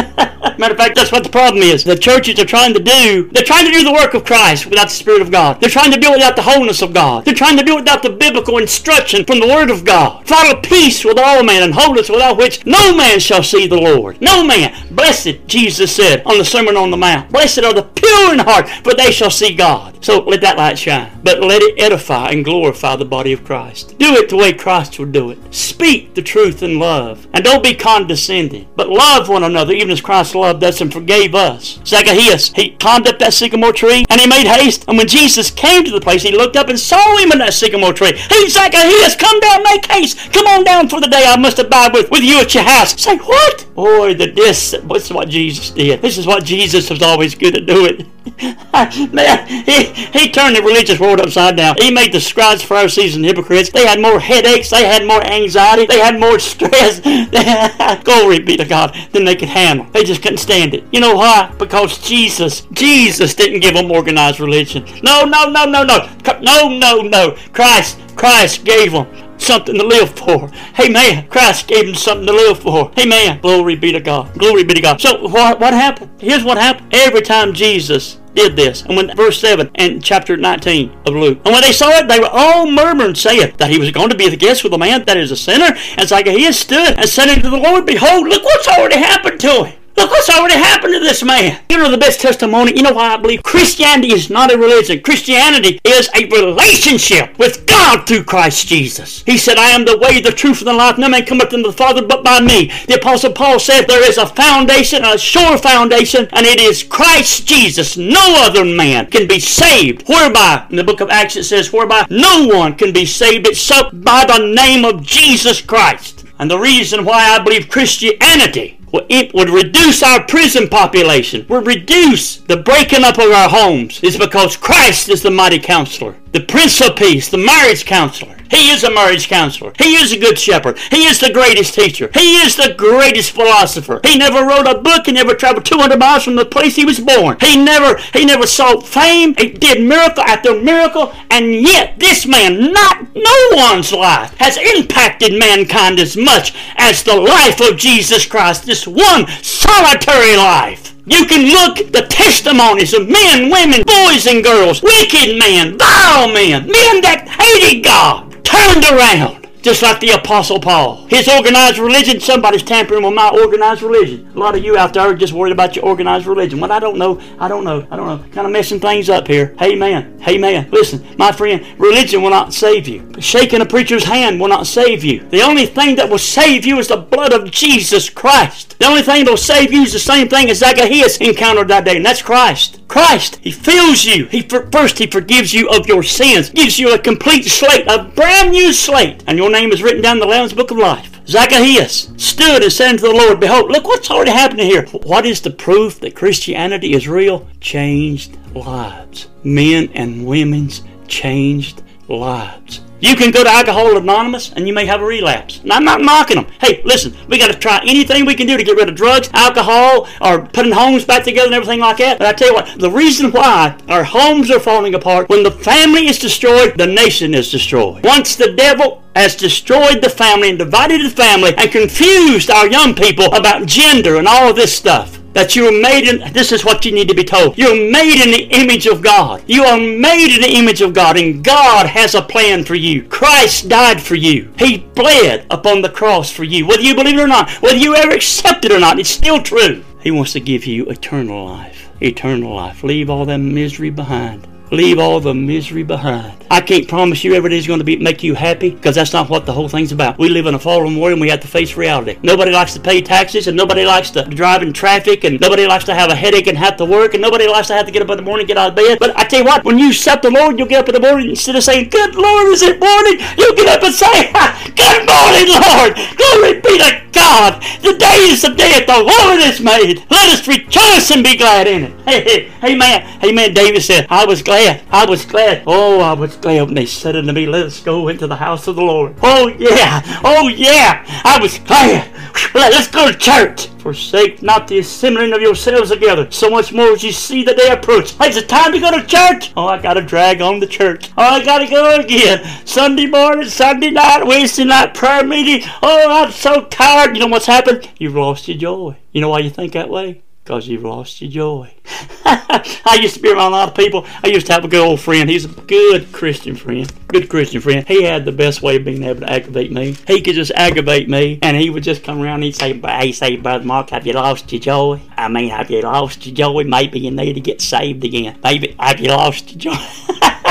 Matter 0.58 0.74
of 0.74 0.78
fact, 0.78 0.94
that's 0.94 1.12
what 1.12 1.22
the 1.22 1.30
problem 1.30 1.62
is. 1.62 1.84
The 1.84 1.96
churches 1.96 2.38
are 2.38 2.44
trying 2.44 2.74
to 2.74 2.80
do, 2.80 3.30
they're 3.32 3.42
trying 3.42 3.64
to 3.64 3.72
do 3.72 3.82
the 3.82 3.92
work 3.92 4.14
of 4.14 4.24
Christ 4.24 4.66
without 4.66 4.88
the 4.88 4.94
Spirit 4.94 5.22
of 5.22 5.30
God. 5.30 5.60
They're 5.60 5.70
trying 5.70 5.90
to 5.92 5.98
do 5.98 6.08
it 6.08 6.16
without 6.16 6.36
the 6.36 6.42
wholeness 6.42 6.82
of 6.82 6.92
God. 6.92 7.24
They're 7.24 7.34
trying 7.34 7.56
to 7.56 7.64
do 7.64 7.74
it 7.74 7.80
without 7.80 8.02
the 8.02 8.10
biblical 8.10 8.58
instruction 8.58 9.24
from 9.24 9.40
the 9.40 9.48
Word 9.48 9.70
of 9.70 9.84
God. 9.84 10.26
Follow 10.26 10.60
peace 10.60 11.04
with 11.04 11.18
all 11.18 11.42
men 11.42 11.62
and 11.62 11.72
holiness 11.72 12.10
without 12.10 12.36
which 12.36 12.64
no 12.66 12.94
man 12.94 13.20
shall 13.20 13.42
see 13.42 13.66
the 13.66 13.80
Lord. 13.80 14.20
No 14.20 14.44
man. 14.44 14.74
Blessed, 14.90 15.46
Jesus 15.46 15.94
said 15.96 16.22
on 16.26 16.38
the 16.38 16.44
Sermon 16.44 16.76
on 16.76 16.90
the 16.90 16.96
Mount. 16.96 17.30
Blessed 17.30 17.60
are 17.60 17.72
the 17.72 17.82
pure 17.82 18.34
in 18.34 18.40
heart, 18.40 18.68
for 18.68 18.94
they 18.94 19.10
shall 19.10 19.30
see 19.30 19.54
God. 19.54 20.04
So 20.04 20.20
let 20.20 20.40
that 20.40 20.56
light 20.56 20.78
shine. 20.78 21.20
But 21.22 21.40
let 21.40 21.62
it 21.62 21.78
edify 21.78 22.30
and 22.30 22.44
glorify 22.44 22.96
the 22.96 23.04
body 23.04 23.32
of 23.32 23.44
Christ. 23.44 23.98
Do 23.98 24.14
it 24.14 24.28
the 24.28 24.36
way 24.36 24.52
Christ 24.52 24.98
would 24.98 25.12
do 25.12 25.30
it. 25.30 25.38
Speak 25.54 26.14
the 26.14 26.22
truth 26.22 26.62
in 26.62 26.78
love. 26.78 27.26
And 27.32 27.44
don't 27.44 27.62
be 27.62 27.74
condescending, 27.74 28.68
but 28.76 28.88
love 28.88 29.28
one 29.28 29.44
another, 29.44 29.72
even 29.72 29.90
as 29.90 29.99
Christ 30.00 30.34
loved 30.34 30.62
us 30.64 30.80
and 30.80 30.92
forgave 30.92 31.34
us. 31.34 31.80
Zacchaeus, 31.84 32.52
he 32.52 32.70
climbed 32.76 33.06
up 33.06 33.18
that 33.18 33.34
sycamore 33.34 33.72
tree 33.72 34.04
and 34.08 34.20
he 34.20 34.26
made 34.26 34.46
haste. 34.46 34.84
And 34.88 34.98
when 34.98 35.08
Jesus 35.08 35.50
came 35.50 35.84
to 35.84 35.90
the 35.90 36.00
place, 36.00 36.22
he 36.22 36.32
looked 36.32 36.56
up 36.56 36.68
and 36.68 36.78
saw 36.78 37.16
him 37.18 37.32
in 37.32 37.38
that 37.38 37.54
sycamore 37.54 37.92
tree. 37.92 38.12
Hey, 38.16 38.48
Zacchaeus, 38.48 39.16
come 39.16 39.38
down, 39.40 39.62
make 39.62 39.86
haste. 39.86 40.32
Come 40.32 40.46
on 40.46 40.64
down 40.64 40.88
for 40.88 41.00
the 41.00 41.08
day 41.08 41.24
I 41.26 41.36
must 41.36 41.58
abide 41.58 41.92
with, 41.92 42.10
with 42.10 42.22
you 42.22 42.40
at 42.40 42.54
your 42.54 42.64
house. 42.64 43.00
Say, 43.00 43.16
what? 43.16 43.66
Boy, 43.74 44.14
the 44.14 44.30
this, 44.30 44.72
this 44.72 45.04
is 45.06 45.12
what 45.12 45.28
Jesus 45.28 45.70
did. 45.70 46.02
This 46.02 46.18
is 46.18 46.26
what 46.26 46.44
Jesus 46.44 46.90
was 46.90 47.02
always 47.02 47.34
good 47.34 47.56
at 47.56 47.66
doing. 47.66 48.10
Man, 49.12 49.48
he, 49.48 49.84
he 49.84 50.30
turned 50.30 50.56
the 50.56 50.62
religious 50.62 50.98
world 50.98 51.20
upside 51.20 51.56
down. 51.56 51.76
He 51.78 51.90
made 51.90 52.12
the 52.12 52.20
scribes, 52.20 52.62
Pharisees, 52.62 53.16
and 53.16 53.24
hypocrites. 53.24 53.70
They 53.70 53.86
had 53.86 54.00
more 54.00 54.20
headaches. 54.20 54.70
They 54.70 54.84
had 54.84 55.06
more 55.06 55.22
anxiety. 55.24 55.86
They 55.86 55.98
had 55.98 56.18
more 56.18 56.38
stress. 56.50 57.00
Glory 58.04 58.40
be 58.40 58.56
to 58.56 58.64
God 58.64 58.96
than 59.12 59.24
they 59.24 59.36
could 59.36 59.48
handle. 59.48 59.86
They 59.92 60.04
just 60.04 60.22
couldn't 60.22 60.38
stand 60.38 60.74
it. 60.74 60.84
You 60.92 61.00
know 61.00 61.16
why? 61.16 61.52
Because 61.58 61.98
Jesus, 61.98 62.62
Jesus 62.72 63.34
didn't 63.34 63.60
give 63.60 63.74
them 63.74 63.90
organized 63.90 64.40
religion. 64.40 64.84
No, 65.02 65.24
no, 65.24 65.50
no, 65.50 65.64
no, 65.64 65.82
no. 65.84 66.08
No, 66.40 66.68
no, 66.68 67.00
no. 67.02 67.36
Christ, 67.52 67.98
Christ 68.14 68.64
gave 68.64 68.92
them 68.92 69.06
something 69.38 69.76
to 69.76 69.84
live 69.84 70.10
for. 70.10 70.50
Amen. 70.78 71.26
Christ 71.28 71.66
gave 71.66 71.88
him 71.88 71.94
something 71.94 72.26
to 72.26 72.32
live 72.32 72.60
for. 72.60 72.92
Amen. 72.98 73.40
Glory 73.40 73.76
be 73.76 73.92
to 73.92 74.00
God. 74.00 74.32
Glory 74.38 74.64
be 74.64 74.74
to 74.74 74.80
God. 74.80 75.00
So 75.00 75.26
what, 75.28 75.58
what 75.58 75.72
happened? 75.72 76.10
Here's 76.20 76.44
what 76.44 76.58
happened. 76.58 76.94
Every 76.94 77.22
time 77.22 77.52
Jesus 77.52 78.20
did 78.34 78.56
this. 78.56 78.82
And 78.82 78.96
when 78.96 79.14
verse 79.16 79.40
7 79.40 79.70
and 79.74 80.02
chapter 80.02 80.36
19 80.36 80.90
of 81.06 81.14
Luke. 81.14 81.40
And 81.44 81.52
when 81.52 81.62
they 81.62 81.72
saw 81.72 81.90
it, 81.90 82.08
they 82.08 82.20
were 82.20 82.30
all 82.30 82.70
murmuring, 82.70 83.14
saying 83.14 83.54
that 83.58 83.70
he 83.70 83.78
was 83.78 83.90
going 83.90 84.10
to 84.10 84.16
be 84.16 84.28
the 84.28 84.36
guest 84.36 84.62
with 84.62 84.72
a 84.72 84.78
man 84.78 85.04
that 85.04 85.16
is 85.16 85.30
a 85.30 85.36
sinner. 85.36 85.76
And 85.96 86.08
Zacchaeus 86.08 86.58
stood 86.58 86.96
and 86.96 87.08
said 87.08 87.28
unto 87.28 87.50
the 87.50 87.56
Lord, 87.56 87.86
Behold, 87.86 88.28
look 88.28 88.44
what's 88.44 88.68
already 88.68 88.98
happened 88.98 89.40
to 89.40 89.64
him. 89.64 89.79
What's 90.10 90.28
already 90.28 90.54
happened 90.54 90.92
to 90.94 90.98
this 90.98 91.22
man. 91.22 91.60
You 91.70 91.78
know 91.78 91.88
the 91.88 91.96
best 91.96 92.20
testimony? 92.20 92.72
You 92.74 92.82
know 92.82 92.92
why 92.92 93.14
I 93.14 93.16
believe 93.16 93.44
Christianity 93.44 94.12
is 94.12 94.28
not 94.28 94.52
a 94.52 94.58
religion. 94.58 95.00
Christianity 95.02 95.80
is 95.84 96.10
a 96.16 96.26
relationship 96.26 97.38
with 97.38 97.64
God 97.64 98.08
through 98.08 98.24
Christ 98.24 98.66
Jesus. 98.66 99.22
He 99.22 99.38
said, 99.38 99.56
I 99.56 99.70
am 99.70 99.84
the 99.84 99.96
way, 99.98 100.20
the 100.20 100.32
truth, 100.32 100.58
and 100.58 100.66
the 100.66 100.72
life. 100.72 100.98
No 100.98 101.08
man 101.08 101.24
cometh 101.24 101.54
unto 101.54 101.70
the 101.70 101.72
Father 101.72 102.04
but 102.04 102.24
by 102.24 102.40
me. 102.40 102.72
The 102.88 102.96
Apostle 102.96 103.32
Paul 103.32 103.60
said, 103.60 103.86
There 103.86 104.06
is 104.06 104.18
a 104.18 104.26
foundation, 104.26 105.04
a 105.04 105.16
sure 105.16 105.56
foundation, 105.56 106.28
and 106.32 106.44
it 106.44 106.60
is 106.60 106.82
Christ 106.82 107.46
Jesus. 107.46 107.96
No 107.96 108.34
other 108.44 108.64
man 108.64 109.06
can 109.06 109.28
be 109.28 109.38
saved. 109.38 110.08
Whereby, 110.08 110.66
in 110.70 110.76
the 110.76 110.84
book 110.84 111.00
of 111.00 111.10
Acts 111.10 111.36
it 111.36 111.44
says, 111.44 111.72
Whereby 111.72 112.06
no 112.10 112.48
one 112.48 112.74
can 112.74 112.92
be 112.92 113.06
saved 113.06 113.46
except 113.46 114.02
by 114.02 114.24
the 114.24 114.44
name 114.44 114.84
of 114.84 115.06
Jesus 115.06 115.60
Christ. 115.60 116.24
And 116.40 116.50
the 116.50 116.58
reason 116.58 117.04
why 117.04 117.30
I 117.30 117.38
believe 117.38 117.68
Christianity 117.68 118.79
it 119.08 119.32
would 119.34 119.50
reduce 119.50 120.02
our 120.02 120.24
prison 120.24 120.68
population, 120.68 121.46
would 121.48 121.66
reduce 121.66 122.38
the 122.38 122.56
breaking 122.56 123.04
up 123.04 123.18
of 123.18 123.30
our 123.30 123.48
homes, 123.48 124.02
is 124.02 124.16
because 124.16 124.56
Christ 124.56 125.08
is 125.08 125.22
the 125.22 125.30
mighty 125.30 125.58
counselor, 125.58 126.16
the 126.32 126.40
Prince 126.40 126.80
of 126.80 126.96
Peace, 126.96 127.28
the 127.28 127.38
marriage 127.38 127.84
counselor. 127.84 128.36
He 128.50 128.70
is 128.70 128.82
a 128.82 128.90
marriage 128.90 129.28
counselor. 129.28 129.72
He 129.78 129.94
is 129.94 130.12
a 130.12 130.18
good 130.18 130.38
shepherd. 130.38 130.78
He 130.90 131.04
is 131.04 131.20
the 131.20 131.32
greatest 131.32 131.74
teacher. 131.74 132.10
He 132.12 132.36
is 132.36 132.56
the 132.56 132.74
greatest 132.76 133.30
philosopher. 133.30 134.00
He 134.04 134.18
never 134.18 134.44
wrote 134.44 134.66
a 134.66 134.78
book. 134.78 135.06
He 135.06 135.12
never 135.12 135.34
traveled 135.34 135.64
200 135.64 135.98
miles 135.98 136.24
from 136.24 136.36
the 136.36 136.44
place 136.44 136.74
he 136.76 136.84
was 136.84 136.98
born. 136.98 137.36
He 137.40 137.56
never 137.56 137.98
he 138.12 138.24
never 138.24 138.46
sought 138.46 138.86
fame. 138.86 139.34
He 139.38 139.50
did 139.50 139.86
miracle 139.86 140.24
after 140.24 140.60
miracle, 140.60 141.12
and 141.30 141.54
yet 141.54 141.98
this 141.98 142.26
man, 142.26 142.72
not 142.72 143.14
no 143.14 143.50
one's 143.52 143.92
life, 143.92 144.36
has 144.38 144.56
impacted 144.56 145.38
mankind 145.38 146.00
as 146.00 146.16
much 146.16 146.54
as 146.76 147.02
the 147.02 147.16
life 147.16 147.60
of 147.60 147.78
Jesus 147.78 148.26
Christ. 148.26 148.66
This 148.66 148.86
one 148.86 149.28
solitary 149.42 150.36
life. 150.36 150.96
You 151.06 151.24
can 151.26 151.50
look 151.50 151.92
the 151.92 152.06
testimonies 152.08 152.94
of 152.94 153.08
men, 153.08 153.50
women, 153.50 153.82
boys 153.84 154.26
and 154.26 154.44
girls, 154.44 154.82
wicked 154.82 155.38
men, 155.38 155.76
vile 155.76 156.28
men, 156.28 156.66
men 156.66 157.00
that 157.00 157.26
hated 157.26 157.82
God 157.82 158.29
turned 158.60 158.84
around. 158.84 159.39
Just 159.62 159.82
like 159.82 160.00
the 160.00 160.10
Apostle 160.10 160.58
Paul. 160.58 161.06
His 161.08 161.28
organized 161.28 161.78
religion, 161.78 162.18
somebody's 162.18 162.62
tampering 162.62 163.04
with 163.04 163.12
my 163.12 163.28
organized 163.28 163.82
religion. 163.82 164.30
A 164.34 164.38
lot 164.38 164.56
of 164.56 164.64
you 164.64 164.78
out 164.78 164.94
there 164.94 165.02
are 165.02 165.14
just 165.14 165.34
worried 165.34 165.52
about 165.52 165.76
your 165.76 165.84
organized 165.84 166.26
religion. 166.26 166.60
What 166.60 166.70
I 166.70 166.78
don't 166.78 166.96
know, 166.96 167.20
I 167.38 167.46
don't 167.46 167.64
know, 167.64 167.86
I 167.90 167.96
don't 167.96 168.06
know. 168.06 168.26
Kind 168.32 168.46
of 168.46 168.52
messing 168.52 168.80
things 168.80 169.10
up 169.10 169.26
here. 169.26 169.54
Hey 169.58 169.74
man, 169.74 170.18
hey 170.20 170.38
man, 170.38 170.70
listen, 170.70 171.04
my 171.18 171.30
friend, 171.30 171.64
religion 171.78 172.22
will 172.22 172.30
not 172.30 172.54
save 172.54 172.88
you. 172.88 173.06
Shaking 173.20 173.60
a 173.60 173.66
preacher's 173.66 174.04
hand 174.04 174.40
will 174.40 174.48
not 174.48 174.66
save 174.66 175.04
you. 175.04 175.28
The 175.28 175.42
only 175.42 175.66
thing 175.66 175.96
that 175.96 176.08
will 176.08 176.18
save 176.18 176.64
you 176.64 176.78
is 176.78 176.88
the 176.88 176.96
blood 176.96 177.34
of 177.34 177.50
Jesus 177.50 178.08
Christ. 178.08 178.78
The 178.78 178.86
only 178.86 179.02
thing 179.02 179.26
that 179.26 179.30
will 179.30 179.36
save 179.36 179.72
you 179.74 179.82
is 179.82 179.92
the 179.92 179.98
same 179.98 180.28
thing 180.28 180.48
as 180.48 180.60
Zacchaeus 180.60 181.18
encountered 181.18 181.68
that 181.68 181.84
day, 181.84 181.96
and 181.96 182.06
that's 182.06 182.22
Christ. 182.22 182.80
Christ, 182.88 183.38
He 183.42 183.50
fills 183.52 184.04
you. 184.04 184.24
He 184.26 184.40
first 184.40 184.98
He 184.98 185.06
forgives 185.06 185.52
you 185.52 185.68
of 185.68 185.86
your 185.86 186.02
sins, 186.02 186.48
gives 186.48 186.78
you 186.78 186.94
a 186.94 186.98
complete 186.98 187.44
slate, 187.44 187.86
a 187.86 188.04
brand 188.04 188.52
new 188.52 188.72
slate, 188.72 189.22
and 189.26 189.38
your 189.50 189.60
name 189.60 189.72
is 189.72 189.82
written 189.82 190.00
down 190.00 190.18
in 190.18 190.20
the 190.20 190.26
Lamb's 190.26 190.52
Book 190.52 190.70
of 190.70 190.76
Life. 190.76 191.20
Zacchaeus 191.26 192.12
stood 192.16 192.62
and 192.62 192.72
said 192.72 192.90
unto 192.90 193.02
the 193.02 193.12
Lord, 193.12 193.40
Behold, 193.40 193.72
look 193.72 193.84
what's 193.84 194.08
already 194.08 194.30
happening 194.30 194.66
here. 194.66 194.86
What 194.86 195.26
is 195.26 195.40
the 195.40 195.50
proof 195.50 195.98
that 196.00 196.14
Christianity 196.14 196.92
is 196.92 197.08
real? 197.08 197.48
Changed 197.60 198.38
lives. 198.54 199.26
Men 199.42 199.90
and 199.94 200.24
women's 200.24 200.82
changed 201.08 201.82
lives. 202.06 202.82
You 203.00 203.16
can 203.16 203.30
go 203.30 203.42
to 203.42 203.50
Alcohol 203.50 203.96
Anonymous 203.96 204.52
and 204.52 204.66
you 204.66 204.74
may 204.74 204.84
have 204.86 205.00
a 205.00 205.04
relapse. 205.04 205.60
And 205.60 205.72
I'm 205.72 205.84
not 205.84 206.02
knocking 206.02 206.36
them. 206.36 206.46
Hey, 206.60 206.82
listen, 206.84 207.16
we 207.28 207.38
got 207.38 207.50
to 207.50 207.58
try 207.58 207.80
anything 207.86 208.26
we 208.26 208.34
can 208.34 208.46
do 208.46 208.56
to 208.56 208.62
get 208.62 208.76
rid 208.76 208.88
of 208.88 208.94
drugs, 208.94 209.30
alcohol, 209.32 210.06
or 210.20 210.46
putting 210.46 210.72
homes 210.72 211.04
back 211.04 211.24
together 211.24 211.46
and 211.46 211.54
everything 211.54 211.80
like 211.80 211.96
that. 211.98 212.18
But 212.18 212.28
I 212.28 212.32
tell 212.32 212.48
you 212.48 212.54
what, 212.54 212.78
the 212.78 212.90
reason 212.90 213.32
why 213.32 213.76
our 213.88 214.04
homes 214.04 214.50
are 214.50 214.60
falling 214.60 214.94
apart, 214.94 215.28
when 215.30 215.42
the 215.42 215.50
family 215.50 216.06
is 216.06 216.18
destroyed, 216.18 216.76
the 216.76 216.86
nation 216.86 217.34
is 217.34 217.50
destroyed. 217.50 218.04
Once 218.04 218.36
the 218.36 218.52
devil 218.52 219.02
has 219.16 219.34
destroyed 219.34 220.02
the 220.02 220.10
family 220.10 220.50
and 220.50 220.58
divided 220.58 221.00
the 221.00 221.10
family 221.10 221.54
and 221.56 221.72
confused 221.72 222.50
our 222.50 222.68
young 222.68 222.94
people 222.94 223.32
about 223.34 223.66
gender 223.66 224.16
and 224.16 224.28
all 224.28 224.50
of 224.50 224.56
this 224.56 224.76
stuff 224.76 225.19
that 225.32 225.54
you 225.54 225.66
are 225.66 225.82
made 225.82 226.08
in 226.08 226.32
this 226.32 226.52
is 226.52 226.64
what 226.64 226.84
you 226.84 226.92
need 226.92 227.08
to 227.08 227.14
be 227.14 227.24
told. 227.24 227.56
You're 227.56 227.90
made 227.90 228.22
in 228.22 228.30
the 228.30 228.48
image 228.50 228.86
of 228.86 229.02
god. 229.02 229.42
You 229.46 229.64
are 229.64 229.78
made 229.78 230.34
in 230.34 230.42
the 230.42 230.56
image 230.56 230.80
of 230.80 230.94
god 230.94 231.16
and 231.16 231.44
god 231.44 231.86
has 231.86 232.14
a 232.14 232.22
plan 232.22 232.64
for 232.64 232.74
you. 232.74 233.04
Christ 233.04 233.68
died 233.68 234.00
for 234.00 234.14
you. 234.14 234.52
He 234.58 234.78
bled 234.78 235.46
upon 235.50 235.82
the 235.82 235.90
cross 235.90 236.30
for 236.30 236.44
you. 236.44 236.66
Whether 236.66 236.82
you 236.82 236.94
believe 236.94 237.18
it 237.18 237.22
or 237.22 237.28
not 237.28 237.50
whether 237.62 237.76
you 237.76 237.94
ever 237.94 238.12
accept 238.12 238.64
it 238.64 238.72
or 238.72 238.80
not 238.80 238.98
it's 238.98 239.10
still 239.10 239.42
true. 239.42 239.84
He 240.00 240.10
wants 240.10 240.32
to 240.32 240.40
give 240.40 240.64
you 240.66 240.86
eternal 240.86 241.44
life. 241.44 241.90
Eternal 242.00 242.54
life. 242.54 242.82
Leave 242.82 243.10
all 243.10 243.26
that 243.26 243.38
misery 243.38 243.90
behind 243.90 244.46
Leave 244.72 245.00
all 245.00 245.18
the 245.18 245.34
misery 245.34 245.82
behind. 245.82 246.32
I 246.48 246.60
can't 246.60 246.86
promise 246.86 247.24
you 247.24 247.34
every 247.34 247.50
day 247.50 247.58
is 247.58 247.66
going 247.66 247.80
to 247.80 247.84
be 247.84 247.96
make 247.96 248.22
you 248.22 248.34
happy 248.34 248.70
because 248.70 248.94
that's 248.94 249.12
not 249.12 249.28
what 249.28 249.44
the 249.44 249.52
whole 249.52 249.68
thing's 249.68 249.90
about. 249.90 250.16
We 250.16 250.28
live 250.28 250.46
in 250.46 250.54
a 250.54 250.60
fallen 250.60 250.96
world 250.96 251.12
and 251.14 251.20
we 251.20 251.28
have 251.28 251.40
to 251.40 251.48
face 251.48 251.76
reality. 251.76 252.18
Nobody 252.22 252.52
likes 252.52 252.74
to 252.74 252.80
pay 252.80 253.00
taxes 253.00 253.48
and 253.48 253.56
nobody 253.56 253.84
likes 253.84 254.10
to 254.12 254.24
drive 254.24 254.62
in 254.62 254.72
traffic 254.72 255.24
and 255.24 255.40
nobody 255.40 255.66
likes 255.66 255.84
to 255.86 255.94
have 255.94 256.10
a 256.10 256.14
headache 256.14 256.46
and 256.46 256.56
have 256.56 256.76
to 256.76 256.84
work 256.84 257.14
and 257.14 257.22
nobody 257.22 257.48
likes 257.48 257.66
to 257.68 257.74
have 257.74 257.86
to 257.86 257.92
get 257.92 258.02
up 258.02 258.10
in 258.10 258.16
the 258.16 258.22
morning 258.22 258.44
and 258.44 258.48
get 258.48 258.58
out 258.58 258.70
of 258.70 258.76
bed. 258.76 258.98
But 259.00 259.18
I 259.18 259.24
tell 259.24 259.40
you 259.40 259.44
what, 259.44 259.64
when 259.64 259.76
you 259.76 259.90
accept 259.90 260.22
the 260.22 260.30
Lord, 260.30 260.56
you'll 260.56 260.68
get 260.68 260.82
up 260.82 260.88
in 260.88 260.94
the 260.94 261.00
morning 261.00 261.30
instead 261.30 261.56
of 261.56 261.64
saying, 261.64 261.88
Good 261.90 262.14
Lord, 262.14 262.48
is 262.48 262.62
it 262.62 262.78
morning? 262.78 263.18
You'll 263.38 263.56
get 263.56 263.68
up 263.68 263.82
and 263.82 263.94
say, 263.94 264.30
Good 264.74 265.02
morning, 265.06 265.50
Lord. 265.50 265.98
Glory 266.14 266.60
be 266.60 266.78
to 266.78 267.10
God. 267.12 267.62
The 267.82 267.96
day 267.98 268.30
is 268.30 268.42
the 268.42 268.54
day 268.54 268.70
that 268.78 268.86
the 268.86 269.02
Lord 269.02 269.42
has 269.42 269.60
made. 269.60 270.04
Let 270.10 270.30
us 270.30 270.46
rejoice 270.46 271.10
and 271.10 271.24
be 271.24 271.36
glad 271.36 271.66
in 271.66 271.84
it. 271.84 271.92
Hey, 272.10 272.24
hey, 272.24 272.48
hey 272.60 272.74
man, 272.74 273.02
hey 273.20 273.30
man, 273.30 273.54
David 273.54 273.82
said, 273.82 274.04
I 274.10 274.26
was 274.26 274.42
glad 274.42 274.59
glad. 274.60 274.82
I 274.90 275.06
was 275.06 275.24
glad. 275.24 275.62
Oh, 275.66 276.00
I 276.00 276.12
was 276.12 276.36
glad 276.36 276.62
when 276.62 276.74
they 276.74 276.86
said 276.86 277.16
unto 277.16 277.32
me, 277.32 277.46
Let 277.46 277.66
us 277.66 277.80
go 277.80 278.08
into 278.08 278.26
the 278.26 278.36
house 278.36 278.66
of 278.66 278.76
the 278.76 278.82
Lord. 278.82 279.14
Oh, 279.22 279.48
yeah. 279.48 280.02
Oh, 280.24 280.48
yeah. 280.48 281.04
I 281.24 281.38
was 281.40 281.58
glad. 281.58 282.10
Let's 282.54 282.88
go 282.88 283.10
to 283.10 283.16
church. 283.16 283.68
Forsake 283.80 284.42
not 284.42 284.68
the 284.68 284.80
assembling 284.80 285.32
of 285.32 285.40
yourselves 285.40 285.90
together, 285.90 286.30
so 286.30 286.50
much 286.50 286.72
more 286.72 286.92
as 286.92 287.02
you 287.02 287.12
see 287.12 287.42
the 287.42 287.54
day 287.54 287.70
approach. 287.70 288.12
Hey, 288.12 288.28
it's 288.28 288.46
time 288.46 288.72
to 288.72 288.78
go 288.78 288.90
to 288.90 289.06
church. 289.06 289.52
Oh, 289.56 289.66
I 289.66 289.80
gotta 289.80 290.02
drag 290.02 290.42
on 290.42 290.60
the 290.60 290.66
church. 290.66 291.10
Oh, 291.16 291.22
I 291.22 291.44
gotta 291.44 291.66
go 291.66 291.98
again. 291.98 292.44
Sunday 292.66 293.06
morning, 293.06 293.48
Sunday 293.48 293.90
night, 293.90 294.26
Wednesday 294.26 294.64
night 294.64 294.94
prayer 294.94 295.24
meeting. 295.24 295.66
Oh, 295.82 296.24
I'm 296.24 296.30
so 296.30 296.66
tired. 296.66 297.16
You 297.16 297.20
know 297.20 297.28
what's 297.28 297.46
happened? 297.46 297.88
You've 297.98 298.16
lost 298.16 298.48
your 298.48 298.58
joy. 298.58 298.98
You 299.12 299.22
know 299.22 299.30
why 299.30 299.38
you 299.38 299.50
think 299.50 299.72
that 299.72 299.88
way? 299.88 300.22
Because 300.50 300.66
you've 300.66 300.82
lost 300.82 301.20
your 301.20 301.30
joy. 301.30 301.72
I 302.24 302.98
used 303.00 303.14
to 303.14 303.22
be 303.22 303.30
around 303.30 303.52
a 303.52 303.54
lot 303.54 303.68
of 303.68 303.74
people. 303.76 304.04
I 304.24 304.26
used 304.26 304.48
to 304.48 304.52
have 304.52 304.64
a 304.64 304.68
good 304.68 304.84
old 304.84 304.98
friend. 304.98 305.30
He's 305.30 305.44
a 305.44 305.48
good 305.48 306.10
Christian 306.10 306.56
friend. 306.56 306.92
Good 307.06 307.28
Christian 307.28 307.60
friend. 307.60 307.86
He 307.86 308.02
had 308.02 308.24
the 308.24 308.32
best 308.32 308.60
way 308.60 308.74
of 308.74 308.84
being 308.84 309.04
able 309.04 309.20
to 309.20 309.30
aggravate 309.30 309.70
me. 309.70 309.96
He 310.08 310.20
could 310.20 310.34
just 310.34 310.50
aggravate 310.56 311.08
me, 311.08 311.38
and 311.42 311.56
he 311.56 311.70
would 311.70 311.84
just 311.84 312.02
come 312.02 312.20
around 312.20 312.42
and 312.42 312.44
he'd 312.44 312.56
say, 312.56 312.72
"Hey, 312.80 313.12
say, 313.12 313.36
Brother 313.36 313.64
Mark, 313.64 313.90
have 313.90 314.08
you 314.08 314.14
lost 314.14 314.50
your 314.50 314.60
joy? 314.60 315.00
I 315.16 315.28
mean, 315.28 315.50
have 315.50 315.70
you 315.70 315.82
lost 315.82 316.26
your 316.26 316.34
joy? 316.34 316.64
Maybe 316.64 316.98
you 316.98 317.12
need 317.12 317.34
to 317.34 317.40
get 317.40 317.60
saved 317.60 318.02
again. 318.02 318.36
Maybe 318.42 318.74
have 318.80 318.98
you 318.98 319.10
lost 319.10 319.52
your 319.52 319.72
joy?" 319.72 319.86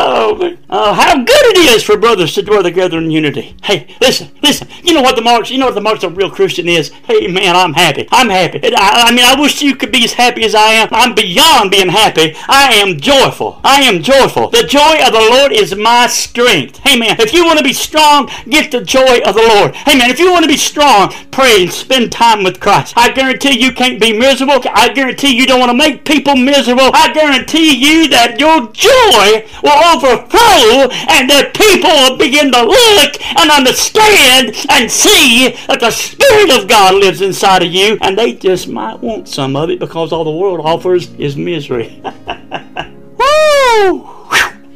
Oh. 0.00 0.56
Uh, 0.70 0.92
how 0.92 1.16
good 1.16 1.44
it 1.46 1.56
is 1.74 1.82
for 1.82 1.96
brothers 1.96 2.34
to 2.34 2.42
dwell 2.42 2.62
together 2.62 2.98
in 2.98 3.10
unity. 3.10 3.56
Hey, 3.62 3.86
listen, 4.02 4.30
listen. 4.42 4.68
You 4.84 4.92
know 4.92 5.00
what 5.00 5.16
the 5.16 5.22
marks? 5.22 5.50
You 5.50 5.56
know 5.56 5.64
what 5.66 5.74
the 5.74 5.80
marks 5.80 6.04
of 6.04 6.12
a 6.12 6.14
real 6.14 6.30
Christian 6.30 6.68
is? 6.68 6.90
Hey, 6.90 7.26
man, 7.26 7.56
I'm 7.56 7.72
happy. 7.72 8.06
I'm 8.12 8.28
happy. 8.28 8.60
I, 8.62 9.06
I 9.06 9.10
mean, 9.10 9.24
I 9.24 9.40
wish 9.40 9.62
you 9.62 9.74
could 9.74 9.90
be 9.90 10.04
as 10.04 10.12
happy 10.12 10.44
as 10.44 10.54
I 10.54 10.72
am. 10.72 10.88
I'm 10.92 11.14
beyond 11.14 11.70
being 11.70 11.88
happy. 11.88 12.34
I 12.48 12.74
am 12.74 13.00
joyful. 13.00 13.60
I 13.64 13.80
am 13.80 14.02
joyful. 14.02 14.50
The 14.50 14.64
joy 14.64 15.00
of 15.06 15.14
the 15.14 15.26
Lord 15.30 15.52
is 15.52 15.74
my 15.74 16.06
strength. 16.06 16.78
Hey, 16.78 16.98
man, 16.98 17.16
if 17.18 17.32
you 17.32 17.46
want 17.46 17.58
to 17.58 17.64
be 17.64 17.72
strong, 17.72 18.30
get 18.48 18.70
the 18.70 18.82
joy 18.82 19.20
of 19.24 19.34
the 19.34 19.48
Lord. 19.48 19.74
Hey, 19.74 19.96
man, 19.96 20.10
if 20.10 20.18
you 20.18 20.30
want 20.30 20.44
to 20.44 20.50
be 20.50 20.58
strong, 20.58 21.12
pray 21.30 21.62
and 21.62 21.72
spend 21.72 22.12
time 22.12 22.44
with 22.44 22.60
Christ. 22.60 22.92
I 22.94 23.10
guarantee 23.10 23.58
you 23.58 23.72
can't 23.72 24.00
be 24.00 24.16
miserable. 24.16 24.60
I 24.74 24.92
guarantee 24.92 25.34
you 25.34 25.46
don't 25.46 25.60
want 25.60 25.70
to 25.70 25.78
make 25.78 26.04
people 26.04 26.36
miserable. 26.36 26.90
I 26.92 27.10
guarantee 27.14 27.74
you 27.74 28.08
that 28.08 28.38
your 28.38 28.70
joy 28.72 29.48
will 29.62 29.87
overflow 29.94 30.88
and 31.08 31.30
that 31.30 31.52
people 31.54 31.90
will 31.90 32.18
begin 32.18 32.52
to 32.52 32.62
look 32.62 33.20
and 33.38 33.50
understand 33.50 34.54
and 34.70 34.90
see 34.90 35.56
that 35.66 35.80
the 35.80 35.90
Spirit 35.90 36.50
of 36.50 36.68
God 36.68 36.94
lives 36.94 37.20
inside 37.20 37.62
of 37.62 37.72
you 37.72 37.98
and 38.00 38.16
they 38.16 38.34
just 38.34 38.68
might 38.68 39.00
want 39.00 39.28
some 39.28 39.56
of 39.56 39.70
it 39.70 39.78
because 39.78 40.12
all 40.12 40.24
the 40.24 40.30
world 40.30 40.60
offers 40.60 41.12
is 41.14 41.36
misery. 41.36 42.02
Woo! 43.18 44.08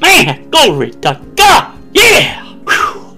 Man, 0.01 0.51
glory 0.51 0.91
to 0.91 1.21
God! 1.37 1.79
Yeah! 1.93 2.43